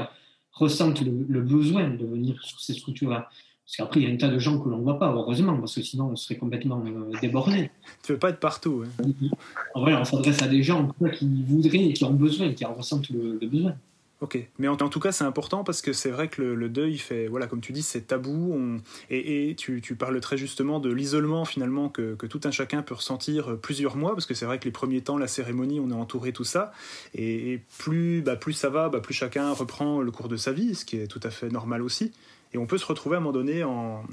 ressentent 0.53 1.01
le, 1.01 1.41
besoin 1.41 1.89
de 1.89 2.05
venir 2.05 2.41
sur 2.43 2.59
ces 2.61 2.73
structures-là. 2.73 3.29
Parce 3.65 3.77
qu'après, 3.77 3.99
il 3.99 4.07
y 4.07 4.11
a 4.11 4.13
un 4.13 4.17
tas 4.17 4.29
de 4.29 4.39
gens 4.39 4.59
que 4.59 4.69
l'on 4.69 4.77
ne 4.77 4.83
voit 4.83 4.97
pas, 4.97 5.11
heureusement, 5.11 5.57
parce 5.57 5.75
que 5.75 5.81
sinon, 5.81 6.09
on 6.11 6.15
serait 6.15 6.37
complètement 6.37 6.83
euh, 6.85 7.19
débordé. 7.19 7.69
Tu 8.03 8.11
ne 8.11 8.15
veux 8.15 8.19
pas 8.19 8.29
être 8.29 8.39
partout. 8.39 8.83
Hein. 8.85 9.29
on 9.75 10.05
s'adresse 10.05 10.41
à 10.41 10.47
des 10.47 10.63
gens 10.63 10.89
qui 11.13 11.43
voudraient, 11.43 11.93
qui 11.93 12.03
ont 12.03 12.13
besoin, 12.13 12.53
qui 12.53 12.65
en 12.65 12.73
ressentent 12.73 13.09
le 13.09 13.45
besoin. 13.45 13.75
Ok, 14.21 14.37
mais 14.57 14.67
en, 14.67 14.75
tout 14.75 14.99
cas 14.99 15.13
c'est 15.13 15.23
important 15.23 15.63
parce 15.63 15.81
que 15.81 15.93
c'est 15.93 16.11
vrai 16.11 16.27
que 16.27 16.41
le, 16.41 16.67
deuil 16.67 16.97
fait, 16.97 17.27
voilà, 17.27 17.47
comme 17.47 17.61
tu 17.61 17.71
dis, 17.71 17.81
c'est 17.81 18.01
tabou. 18.01 18.81
et, 19.09 19.55
tu, 19.57 19.95
parles 19.95 20.19
très 20.19 20.35
justement 20.35 20.81
de 20.81 20.91
l'isolement 20.91 21.45
finalement 21.45 21.87
que, 21.87 22.15
tout 22.25 22.41
un 22.43 22.51
chacun 22.51 22.81
peut 22.81 22.95
ressentir 22.95 23.57
plusieurs 23.61 23.95
mois 23.95 24.11
parce 24.15 24.25
que 24.25 24.33
c'est 24.33 24.45
vrai 24.45 24.59
que 24.59 24.65
les 24.65 24.71
premiers 24.71 24.99
temps, 24.99 25.17
la 25.17 25.27
cérémonie, 25.27 25.79
on 25.79 25.89
est 25.89 25.93
entouré 25.93 26.33
tout 26.33 26.43
ça. 26.43 26.73
Et, 27.15 27.61
plus, 27.77 28.21
bah, 28.21 28.35
plus 28.35 28.51
ça 28.51 28.69
va, 28.69 28.89
bah, 28.89 28.99
plus 28.99 29.13
chacun 29.13 29.53
reprend 29.53 30.01
le 30.01 30.11
cours 30.11 30.27
de 30.27 30.35
sa 30.35 30.51
vie, 30.51 30.75
ce 30.75 30.83
qui 30.83 30.97
est 30.97 31.07
tout 31.07 31.21
à 31.23 31.29
fait 31.29 31.47
normal 31.47 31.81
aussi. 31.81 32.11
Et 32.53 32.57
on 32.57 32.65
peut 32.65 32.77
se 32.77 32.85
retrouver 32.85 33.15
à 33.15 33.19
un 33.19 33.21
moment 33.21 33.31
donné 33.31 33.63
en, 33.63 34.03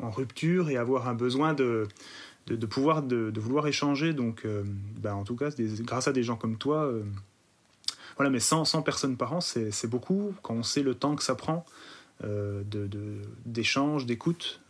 rupture 0.00 0.70
et 0.70 0.76
avoir 0.76 1.08
un 1.08 1.14
besoin 1.14 1.54
de, 1.54 1.86
de, 2.48 2.66
pouvoir, 2.66 3.04
de, 3.04 3.32
vouloir 3.38 3.68
échanger. 3.68 4.12
Donc, 4.12 4.44
euh, 4.44 4.64
bah, 5.00 5.14
en 5.14 5.22
tout 5.22 5.36
cas, 5.36 5.50
grâce 5.82 6.08
à 6.08 6.12
des 6.12 6.24
gens 6.24 6.36
comme 6.36 6.56
toi. 6.56 6.86
Euh, 6.86 7.04
voilà, 8.22 8.30
mais 8.30 8.38
100, 8.38 8.66
100 8.66 8.82
personnes 8.82 9.16
par 9.16 9.32
an, 9.32 9.40
c'est 9.40 9.90
beaucoup 9.90 10.32
quand 10.42 10.54
on 10.54 10.62
sait 10.62 10.84
le 10.84 10.94
temps 10.94 11.16
que 11.16 11.24
ça 11.24 11.34
prend 11.34 11.64
euh, 12.22 12.62
d'échange, 13.44 14.06
d'écoute, 14.06 14.60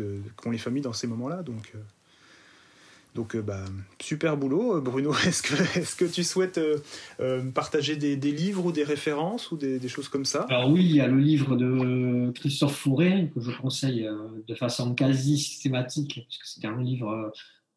euh, 0.00 0.18
qu'ont 0.34 0.50
les 0.50 0.58
familles 0.58 0.82
dans 0.82 0.92
ces 0.92 1.06
moments-là. 1.06 1.44
Donc, 1.44 1.70
euh, 1.76 1.78
Donc, 3.14 3.36
bah, 3.36 3.64
super 4.00 4.36
boulot, 4.36 4.80
Bruno. 4.80 5.14
Est-ce 5.28 5.42
que, 5.42 5.78
est 5.78 5.96
que 5.96 6.06
tu 6.06 6.24
souhaites 6.24 6.60
partager 7.54 7.94
des, 7.94 8.16
livres 8.32 8.66
ou 8.66 8.72
des 8.72 8.82
références 8.82 9.52
ou 9.52 9.56
des, 9.56 9.78
des, 9.78 9.88
choses 9.88 10.08
comme 10.08 10.24
ça? 10.24 10.40
Alors 10.48 10.68
oui, 10.68 10.84
il 10.84 10.96
y 10.96 11.00
a 11.00 11.06
le 11.06 11.20
livre 11.20 11.54
de 11.54 12.32
Christophe 12.32 12.74
Fourré 12.74 13.30
que 13.32 13.40
je 13.40 13.52
conseille 13.52 14.10
de 14.48 14.54
façon 14.56 14.92
quasi 14.92 15.38
systématique, 15.38 16.26
puisque 16.28 16.46
c'est 16.46 16.66
un 16.66 16.82
livre 16.82 17.32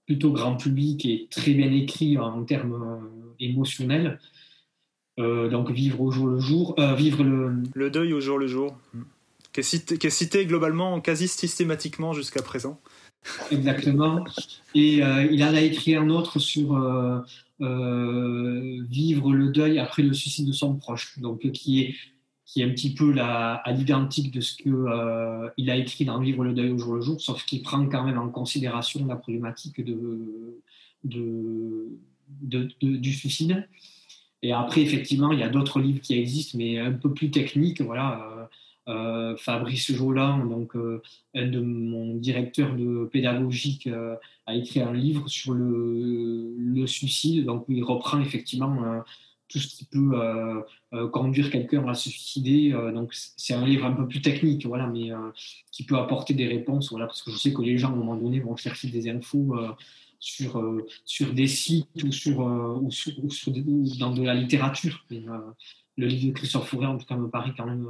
plutôt 0.07 0.31
grand 0.31 0.55
public 0.57 1.05
et 1.05 1.27
très 1.29 1.53
bien 1.53 1.71
écrit 1.71 2.17
en 2.17 2.43
termes 2.43 3.07
émotionnels. 3.39 4.19
Euh, 5.19 5.49
donc 5.49 5.69
vivre 5.69 5.99
au 5.99 6.09
jour 6.09 6.27
le 6.27 6.39
jour, 6.39 6.73
euh, 6.79 6.95
vivre 6.95 7.23
le... 7.23 7.63
Le 7.73 7.89
deuil 7.89 8.13
au 8.13 8.21
jour 8.21 8.37
le 8.37 8.47
jour, 8.47 8.77
qui 9.51 9.59
est 9.59 9.63
cité, 9.63 10.09
cité 10.09 10.45
globalement 10.45 11.01
quasi 11.01 11.27
systématiquement 11.27 12.13
jusqu'à 12.13 12.41
présent. 12.41 12.79
Exactement. 13.51 14.23
Et 14.73 15.03
euh, 15.03 15.27
il 15.29 15.43
en 15.43 15.53
a 15.53 15.61
écrit 15.61 15.95
un 15.95 16.09
autre 16.09 16.39
sur 16.39 16.67
vivre 17.59 19.33
le 19.33 19.49
deuil 19.49 19.77
après 19.79 20.01
le 20.01 20.13
suicide 20.13 20.47
de 20.47 20.53
son 20.53 20.75
proche, 20.75 21.19
donc 21.19 21.51
qui 21.51 21.81
est 21.81 21.95
qui 22.45 22.61
est 22.61 22.65
un 22.65 22.69
petit 22.71 22.93
peu 22.93 23.11
la, 23.13 23.53
à 23.53 23.71
l'identique 23.71 24.31
de 24.31 24.41
ce 24.41 24.55
que 24.55 25.51
il 25.57 25.69
a 25.69 25.75
écrit 25.75 26.05
dans 26.05 26.19
Vivre 26.19 26.43
le 26.43 26.53
deuil 26.53 26.71
au 26.71 26.77
jour 26.77 26.95
le 26.95 27.01
jour, 27.01 27.21
sauf 27.21 27.45
qu'il 27.45 27.61
prend 27.61 27.85
quand 27.87 28.03
même 28.03 28.17
en 28.17 28.29
considération 28.29 29.05
la 29.05 29.15
problématique 29.15 29.83
de, 29.85 30.57
de, 31.03 31.87
de 32.41 32.67
du 32.79 33.13
suicide. 33.13 33.67
Et 34.43 34.53
après, 34.53 34.81
effectivement, 34.81 35.31
il 35.31 35.39
y 35.39 35.43
a 35.43 35.49
d'autres 35.49 35.79
livres 35.79 36.01
qui 36.01 36.17
existent, 36.17 36.57
mais 36.57 36.79
un 36.79 36.91
peu 36.91 37.13
plus 37.13 37.29
techniques. 37.29 37.81
Voilà, 37.81 38.49
euh, 38.87 39.33
euh 39.33 39.37
Fabrice 39.37 39.91
Jolan, 39.91 40.45
donc 40.45 40.75
euh, 40.75 41.01
un 41.35 41.47
de 41.47 41.59
mon 41.59 42.15
directeur 42.15 42.75
de 42.75 43.05
pédagogique, 43.11 43.87
a 44.47 44.55
écrit 44.55 44.81
un 44.81 44.93
livre 44.93 45.27
sur 45.27 45.53
le, 45.53 46.55
le, 46.57 46.87
suicide, 46.87 47.45
donc 47.45 47.65
il 47.69 47.83
reprend 47.83 48.19
effectivement 48.19 49.03
tout 49.47 49.59
ce 49.59 49.67
qui 49.67 49.85
peut 49.85 50.11
conduire 51.11 51.51
quelqu'un 51.51 51.87
à 51.87 51.93
se 51.93 52.09
suicider. 52.09 52.71
donc 52.93 53.13
c'est 53.13 53.53
un 53.53 53.65
livre 53.65 53.85
un 53.85 53.91
peu 53.91 54.07
plus 54.07 54.21
technique, 54.21 54.65
voilà, 54.65 54.87
mais 54.87 55.11
qui 55.71 55.83
peut 55.83 55.97
apporter 55.97 56.33
des 56.33 56.47
réponses, 56.47 56.89
voilà, 56.89 57.05
parce 57.05 57.21
que 57.21 57.31
je 57.31 57.37
sais 57.37 57.53
que 57.53 57.61
les 57.61 57.77
gens 57.77 57.89
à 57.89 57.93
un 57.93 57.95
moment 57.95 58.15
donné 58.15 58.39
vont 58.39 58.55
chercher 58.55 58.87
des 58.89 59.09
infos 59.09 59.55
sur, 60.21 60.59
euh, 60.59 60.85
sur 61.03 61.33
des 61.33 61.47
sites 61.47 62.03
ou, 62.03 62.11
sur, 62.11 62.47
euh, 62.47 62.79
ou, 62.79 62.91
sur, 62.91 63.11
dans 63.99 64.13
de 64.13 64.23
la 64.23 64.35
littérature. 64.35 65.03
Euh, 65.11 65.17
le 65.97 66.07
livre 66.07 66.27
de 66.27 66.37
Christophe 66.37 66.69
Fourré, 66.69 66.85
en 66.85 66.97
tout 66.97 67.05
cas, 67.05 67.17
me 67.17 67.27
paraît 67.27 67.53
quand 67.57 67.65
même 67.65 67.87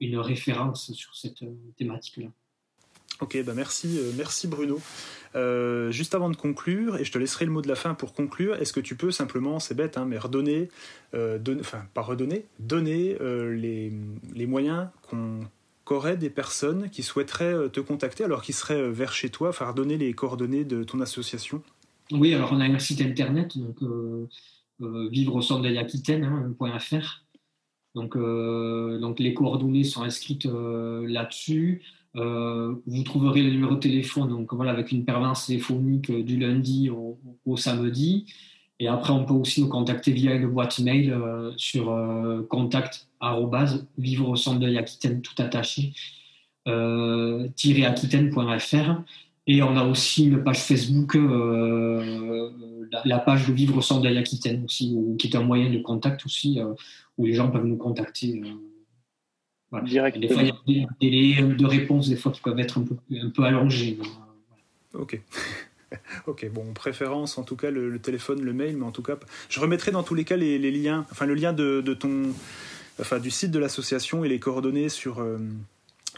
une 0.00 0.18
référence 0.18 0.92
sur 0.92 1.16
cette 1.16 1.44
thématique-là. 1.76 2.28
Ok, 3.20 3.42
bah 3.44 3.54
merci, 3.54 3.98
merci 4.16 4.46
Bruno. 4.48 4.80
juste 5.90 6.14
avant 6.14 6.30
de 6.30 6.36
conclure, 6.36 6.96
et 6.96 7.04
je 7.04 7.12
te 7.12 7.18
laisserai 7.18 7.44
le 7.44 7.50
mot 7.50 7.62
de 7.62 7.68
la 7.68 7.74
fin 7.74 7.94
pour 7.94 8.12
conclure, 8.12 8.56
est-ce 8.56 8.72
que 8.72 8.80
tu 8.80 8.96
peux 8.96 9.10
simplement, 9.10 9.58
c'est 9.60 9.74
bête, 9.74 9.96
hein, 9.98 10.04
mais 10.04 10.18
redonner, 10.18 10.68
enfin 11.12 11.86
pas 11.92 12.02
redonner, 12.02 12.44
donner 12.58 13.16
les, 13.20 13.92
les, 14.34 14.46
moyens 14.46 14.88
qu'on 15.02 15.40
qu'auraient 15.84 16.16
des 16.16 16.30
personnes 16.30 16.88
qui 16.90 17.02
souhaiteraient 17.02 17.54
euh, 17.54 17.68
te 17.68 17.80
contacter 17.80 18.24
alors 18.24 18.42
qu'ils 18.42 18.54
seraient 18.54 18.80
euh, 18.80 18.90
vers 18.90 19.12
chez 19.12 19.30
toi, 19.30 19.52
faire 19.52 19.74
donner 19.74 19.98
les 19.98 20.12
coordonnées 20.12 20.64
de 20.64 20.84
ton 20.84 21.00
association? 21.00 21.62
Oui, 22.10 22.34
alors 22.34 22.52
on 22.52 22.60
a 22.60 22.64
un 22.64 22.78
site 22.78 23.00
internet, 23.00 23.56
donc 23.56 23.82
euh, 23.82 24.28
vivre 25.10 25.36
au 25.36 25.42
centre 25.42 25.62
de 25.62 25.74
Donc, 27.94 28.18
donc 29.00 29.20
les 29.20 29.32
coordonnées 29.32 29.84
sont 29.84 30.02
inscrites 30.02 30.44
là-dessus. 30.44 31.82
vous 32.14 33.02
trouverez 33.04 33.42
le 33.42 33.50
numéro 33.50 33.76
de 33.76 33.80
téléphone 33.80 34.28
donc 34.28 34.52
voilà, 34.52 34.72
avec 34.72 34.92
une 34.92 35.06
permanence 35.06 35.46
téléphonique 35.46 36.10
du 36.10 36.38
lundi 36.38 36.90
au, 36.90 37.56
samedi. 37.56 38.26
Et 38.80 38.88
après, 38.88 39.12
on 39.12 39.24
peut 39.24 39.34
aussi 39.34 39.62
nous 39.62 39.68
contacter 39.68 40.10
via 40.12 40.34
une 40.34 40.48
boîte 40.48 40.78
mail 40.80 41.16
sur 41.56 41.96
contact 42.48 43.08
vivre 43.98 44.28
au 44.28 44.36
centre 44.36 44.60
de 44.60 44.76
Aquitaine 44.76 45.22
tout 45.22 45.34
attaché, 45.38 45.92
euh, 46.68 47.48
aquitaine.fr. 47.48 49.02
Et 49.46 49.62
on 49.62 49.76
a 49.76 49.84
aussi 49.84 50.26
une 50.26 50.42
page 50.42 50.60
Facebook, 50.60 51.16
euh, 51.16 52.50
la, 53.04 53.18
page 53.18 53.46
de 53.46 53.52
Vivre 53.52 53.76
au 53.76 53.82
centre 53.82 54.00
de 54.00 54.16
Aquitaine 54.16 54.64
aussi, 54.64 54.96
qui 55.18 55.26
est 55.26 55.36
un 55.36 55.42
moyen 55.42 55.70
de 55.70 55.78
contact 55.78 56.24
aussi, 56.24 56.60
euh, 56.60 56.72
où 57.18 57.26
les 57.26 57.34
gens 57.34 57.50
peuvent 57.50 57.66
nous 57.66 57.76
contacter. 57.76 58.42
Euh, 58.42 59.80
Directement. 59.82 60.26
Des 60.26 60.32
fois, 60.32 60.42
il 60.66 60.78
y 60.78 60.82
a 60.82 60.86
des 61.00 61.10
délais 61.10 61.42
de 61.42 61.66
réponse, 61.66 62.08
des 62.08 62.16
fois, 62.16 62.32
qui 62.32 62.40
peuvent 62.40 62.58
être 62.58 62.78
un 62.78 62.84
peu, 62.84 62.96
un 63.12 63.30
peu 63.30 63.42
allongés. 63.42 63.98
Ok. 64.94 65.20
Ok, 66.26 66.46
bon, 66.50 66.72
préférence 66.72 67.38
en 67.38 67.42
tout 67.42 67.56
cas 67.56 67.70
le, 67.70 67.98
téléphone, 67.98 68.42
le 68.42 68.52
mail, 68.52 68.76
mais 68.76 68.84
en 68.84 68.92
tout 68.92 69.02
cas, 69.02 69.16
je 69.48 69.60
remettrai 69.60 69.90
dans 69.90 70.02
tous 70.02 70.14
les 70.14 70.24
cas 70.24 70.36
les, 70.36 70.58
liens, 70.70 71.06
enfin 71.10 71.26
le 71.26 71.34
lien 71.34 71.52
de, 71.52 71.80
ton, 71.94 72.32
enfin, 73.00 73.18
du 73.18 73.30
site 73.30 73.50
de 73.50 73.58
l'association 73.58 74.24
et 74.24 74.28
les 74.28 74.38
coordonnées 74.38 74.88
sur, 74.88 75.20
euh, 75.20 75.38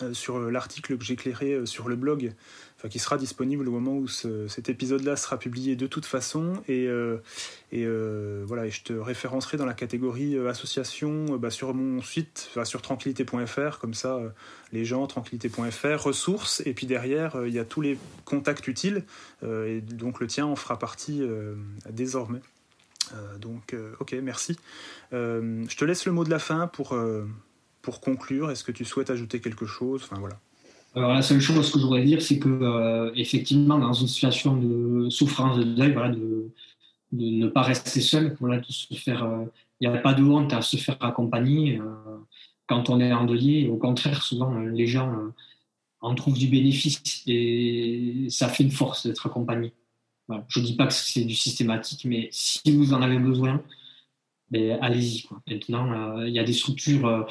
euh, 0.02 0.12
sur 0.12 0.38
l'article 0.38 0.96
que 0.96 1.44
euh, 1.44 1.66
sur 1.66 1.88
le 1.88 1.96
blog, 1.96 2.32
enfin, 2.76 2.88
qui 2.88 2.98
sera 2.98 3.16
disponible 3.18 3.68
au 3.68 3.70
moment 3.70 3.96
où 3.96 4.08
cet 4.08 4.68
épisode-là 4.68 5.16
sera 5.16 5.38
publié 5.38 5.76
de 5.76 5.86
toute 5.86 6.06
façon. 6.06 6.62
Et, 6.68 6.88
et 7.72 7.86
voilà, 8.44 8.66
et 8.66 8.70
je 8.70 8.82
te 8.82 8.92
référencerai 8.92 9.56
dans 9.56 9.66
la 9.66 9.74
catégorie 9.74 10.38
association 10.46 11.36
bah, 11.36 11.50
sur 11.50 11.74
mon 11.74 12.02
site, 12.02 12.50
sur 12.64 12.82
tranquillité.fr, 12.82 13.78
comme 13.78 13.94
ça, 13.94 14.20
les 14.72 14.84
gens, 14.84 15.06
tranquillité.fr, 15.06 16.02
ressources, 16.02 16.62
et 16.66 16.74
puis 16.74 16.86
derrière, 16.86 17.46
il 17.46 17.52
y 17.52 17.58
a 17.58 17.64
tous 17.64 17.80
les 17.80 17.98
contacts 18.24 18.68
utiles, 18.68 19.04
et 19.42 19.80
donc 19.80 20.20
le 20.20 20.26
tien 20.26 20.46
en 20.46 20.56
fera 20.56 20.78
partie 20.78 21.22
désormais. 21.90 22.40
Euh, 23.14 23.38
donc, 23.38 23.74
euh, 23.74 23.94
ok, 24.00 24.14
merci. 24.22 24.58
Euh, 25.12 25.64
je 25.68 25.76
te 25.76 25.84
laisse 25.84 26.06
le 26.06 26.12
mot 26.12 26.24
de 26.24 26.30
la 26.30 26.38
fin 26.38 26.66
pour, 26.66 26.96
pour 27.82 28.00
conclure. 28.00 28.50
Est-ce 28.50 28.64
que 28.64 28.72
tu 28.72 28.84
souhaites 28.84 29.10
ajouter 29.10 29.40
quelque 29.40 29.66
chose? 29.66 30.02
Enfin, 30.04 30.18
voilà. 30.18 30.38
La 30.96 31.20
seule 31.20 31.40
chose 31.40 31.70
que 31.70 31.78
je 31.78 31.84
voudrais 31.84 32.04
dire, 32.04 32.22
c'est 32.22 32.38
que, 32.38 33.12
effectivement, 33.16 33.78
dans 33.78 33.92
une 33.92 34.08
situation 34.08 34.56
de 34.56 35.10
souffrance, 35.10 35.58
de 35.58 35.64
deuil, 35.64 35.92
de, 35.92 36.50
ne 37.12 37.48
pas 37.48 37.62
rester 37.62 38.00
seul, 38.00 38.34
de 38.40 38.62
se 38.68 38.94
faire. 38.94 39.28
Il 39.80 39.88
n'y 39.90 39.94
a 39.94 39.98
pas 39.98 40.14
de 40.14 40.22
honte 40.22 40.54
à 40.54 40.62
se 40.62 40.78
faire 40.78 40.96
accompagner 41.00 41.80
quand 42.66 42.88
on 42.88 42.98
est 43.00 43.12
endeuillé. 43.12 43.68
Au 43.68 43.76
contraire, 43.76 44.22
souvent, 44.22 44.58
les 44.58 44.86
gens 44.86 45.12
en 46.00 46.14
trouvent 46.14 46.38
du 46.38 46.48
bénéfice 46.48 47.22
et 47.26 48.26
ça 48.30 48.48
fait 48.48 48.62
une 48.62 48.70
force 48.70 49.06
d'être 49.06 49.26
accompagné. 49.26 49.72
Je 50.48 50.60
ne 50.60 50.64
dis 50.64 50.74
pas 50.74 50.86
que 50.86 50.92
c'est 50.92 51.24
du 51.24 51.34
systématique, 51.34 52.04
mais 52.04 52.28
si 52.32 52.60
vous 52.72 52.92
en 52.92 53.02
avez 53.02 53.18
besoin, 53.18 53.62
ben, 54.50 54.78
allez-y. 54.80 55.28
Maintenant, 55.48 55.92
euh, 55.92 56.28
il 56.28 56.34
y 56.34 56.38
a 56.38 56.44
des 56.44 56.52
structures 56.52 57.06
euh, 57.06 57.22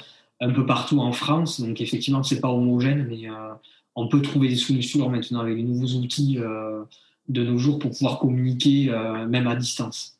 un 0.42 0.52
peu 0.52 0.66
partout 0.66 1.00
en 1.00 1.12
France, 1.12 1.62
donc 1.62 1.80
effectivement, 1.82 2.24
ce 2.24 2.36
n'est 2.36 2.42
pas 2.42 2.50
homogène, 2.50 3.08
mais 3.10 3.30
euh, 3.30 3.54
on 3.96 4.08
peut 4.08 4.22
trouver 4.22 4.50
des 4.50 4.56
solutions 4.56 5.10
maintenant 5.10 5.40
avec 5.40 5.56
les 5.56 5.64
nouveaux 5.64 6.00
outils 6.00 6.38
de 7.30 7.44
nos 7.44 7.58
jours 7.58 7.80
pour 7.80 7.92
pouvoir 7.92 8.20
communiquer 8.20 8.92
même 9.30 9.48
à 9.48 9.56
distance. 9.56 10.20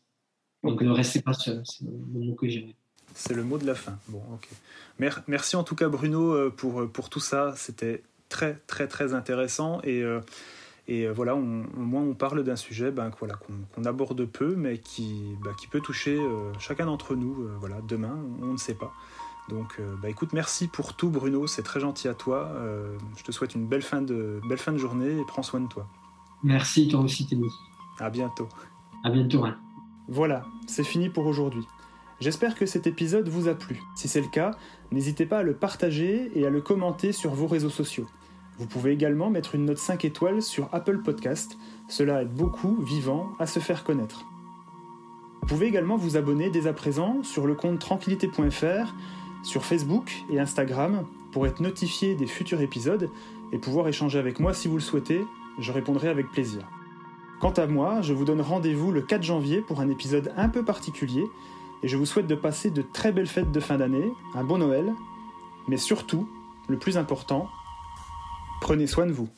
Donc 0.64 0.82
ne 0.82 0.92
restez 0.92 1.22
pas 1.22 1.34
seul, 1.34 1.62
c'est 1.66 1.84
le 1.84 2.20
mot 2.22 2.36
que 2.36 2.48
j'ai. 2.48 2.74
C'est 3.14 3.34
le 3.34 3.44
mot 3.44 3.58
de 3.58 3.66
la 3.66 3.76
fin. 3.76 3.98
Bon, 4.08 4.22
ok. 4.34 4.48
Merci 5.28 5.58
en 5.58 5.64
tout 5.64 5.76
cas 5.76 5.90
Bruno 5.90 6.50
pour, 6.52 6.90
pour 6.90 7.10
tout 7.10 7.20
ça. 7.20 7.54
C'était 7.58 8.02
très 8.30 8.62
très 8.66 8.88
très 8.88 9.14
intéressant 9.14 9.82
et 9.84 10.06
et 10.88 11.08
euh, 11.08 11.12
voilà, 11.12 11.36
au 11.36 11.40
moins 11.40 12.04
on 12.04 12.14
parle 12.14 12.44
d'un 12.44 12.56
sujet 12.56 12.92
ben, 12.92 13.12
voilà, 13.20 13.36
qu'on 13.36 13.86
aborde 13.86 14.26
peu, 14.26 14.56
mais 14.56 14.78
qui, 14.78 15.36
ben, 15.44 15.52
qui 15.60 15.68
peut 15.68 15.82
toucher 15.82 16.16
euh, 16.16 16.52
chacun 16.60 16.86
d'entre 16.86 17.16
nous. 17.16 17.44
Euh, 17.44 17.56
voilà, 17.60 17.78
demain, 17.88 18.18
on, 18.42 18.54
ne 18.54 18.58
sait 18.58 18.76
pas. 18.76 18.94
Donc, 19.50 19.80
bah, 20.02 20.10
écoute, 20.10 20.34
merci 20.34 20.68
pour 20.68 20.96
tout, 20.96 21.10
Bruno. 21.10 21.46
C'est 21.46 21.62
très 21.62 21.80
gentil 21.80 22.08
à 22.08 22.14
toi. 22.14 22.52
je 23.16 23.24
te 23.24 23.32
souhaite 23.32 23.56
une 23.56 23.68
belle 23.68 23.84
fin 23.84 24.02
de, 24.02 24.42
belle 24.50 24.58
fin 24.58 24.72
de 24.72 24.78
journée 24.78 25.12
et 25.20 25.24
prends 25.28 25.44
soin 25.44 25.60
de 25.60 25.68
toi. 25.68 25.88
Merci, 26.44 26.88
toi 26.88 27.02
aussi, 27.02 27.28
Teddy. 27.28 27.50
À 28.00 28.10
bientôt. 28.10 28.48
À 29.04 29.10
bientôt. 29.10 29.46
Hein. 29.46 29.58
Voilà, 30.08 30.46
c'est 30.68 30.84
fini 30.84 31.10
pour 31.10 31.26
aujourd'hui. 31.26 31.66
J'espère 32.20 32.56
que 32.56 32.66
cet 32.66 32.88
épisode 32.88 33.28
vous 33.28 33.48
a 33.48 33.56
plu. 33.56 33.82
Si 33.96 34.08
c'est 34.08 34.22
le 34.22 34.28
cas, 34.28 34.52
n'hésitez 34.92 35.26
pas 35.26 35.40
à 35.40 35.44
le 35.44 35.54
partager 35.54 36.32
et 36.34 36.46
à 36.46 36.50
le 36.50 36.62
commenter 36.62 37.12
sur 37.12 37.32
vos 37.32 37.48
réseaux 37.48 37.70
sociaux. 37.70 38.08
Vous 38.58 38.68
pouvez 38.68 38.92
également 38.92 39.30
mettre 39.30 39.56
une 39.56 39.66
note 39.66 39.80
5 39.80 40.06
étoiles 40.06 40.42
sur 40.42 40.70
Apple 40.72 41.02
Podcast, 41.02 41.58
cela 41.90 42.22
aide 42.22 42.34
beaucoup, 42.34 42.82
vivant, 42.84 43.34
à 43.40 43.48
se 43.48 43.60
faire 43.60 43.84
connaître. 43.84 44.26
Vous 45.42 45.48
pouvez 45.48 45.66
également 45.66 45.98
vous 45.98 46.16
abonner 46.16 46.50
dès 46.50 46.68
à 46.68 46.74
présent 46.74 47.22
sur 47.24 47.48
le 47.48 47.54
compte 47.54 47.80
tranquillité.fr, 47.80 48.96
sur 49.46 49.64
Facebook 49.64 50.12
et 50.30 50.40
Instagram 50.40 51.06
pour 51.32 51.48
être 51.48 51.62
notifié 51.62 52.16
des 52.16 52.28
futurs 52.28 52.62
épisodes 52.62 53.10
et 53.52 53.58
pouvoir 53.58 53.88
échanger 53.88 54.20
avec 54.20 54.40
moi 54.40 54.54
si 54.54 54.68
vous 54.68 54.76
le 54.76 54.82
souhaitez, 54.82 55.22
je 55.60 55.72
répondrai 55.72 56.10
avec 56.10 56.30
plaisir. 56.32 56.68
Quant 57.40 57.52
à 57.52 57.68
moi, 57.68 58.02
je 58.02 58.14
vous 58.14 58.26
donne 58.26 58.42
rendez-vous 58.42 58.92
le 58.92 59.02
4 59.02 59.24
janvier 59.24 59.62
pour 59.62 59.80
un 59.80 59.90
épisode 59.90 60.34
un 60.36 60.50
peu 60.50 60.64
particulier 60.66 61.24
et 61.84 61.88
je 61.88 61.98
vous 61.98 62.06
souhaite 62.06 62.28
de 62.28 62.36
passer 62.36 62.72
de 62.72 62.82
très 62.82 63.12
belles 63.12 63.28
fêtes 63.28 63.52
de 63.52 63.60
fin 63.60 63.78
d'année, 63.78 64.12
un 64.34 64.44
bon 64.44 64.58
Noël, 64.58 64.94
mais 65.68 65.78
surtout, 65.78 66.28
le 66.68 66.78
plus 66.78 66.98
important, 66.98 67.50
Prenez 68.62 68.88
soin 68.88 69.06
de 69.06 69.12
vous. 69.12 69.30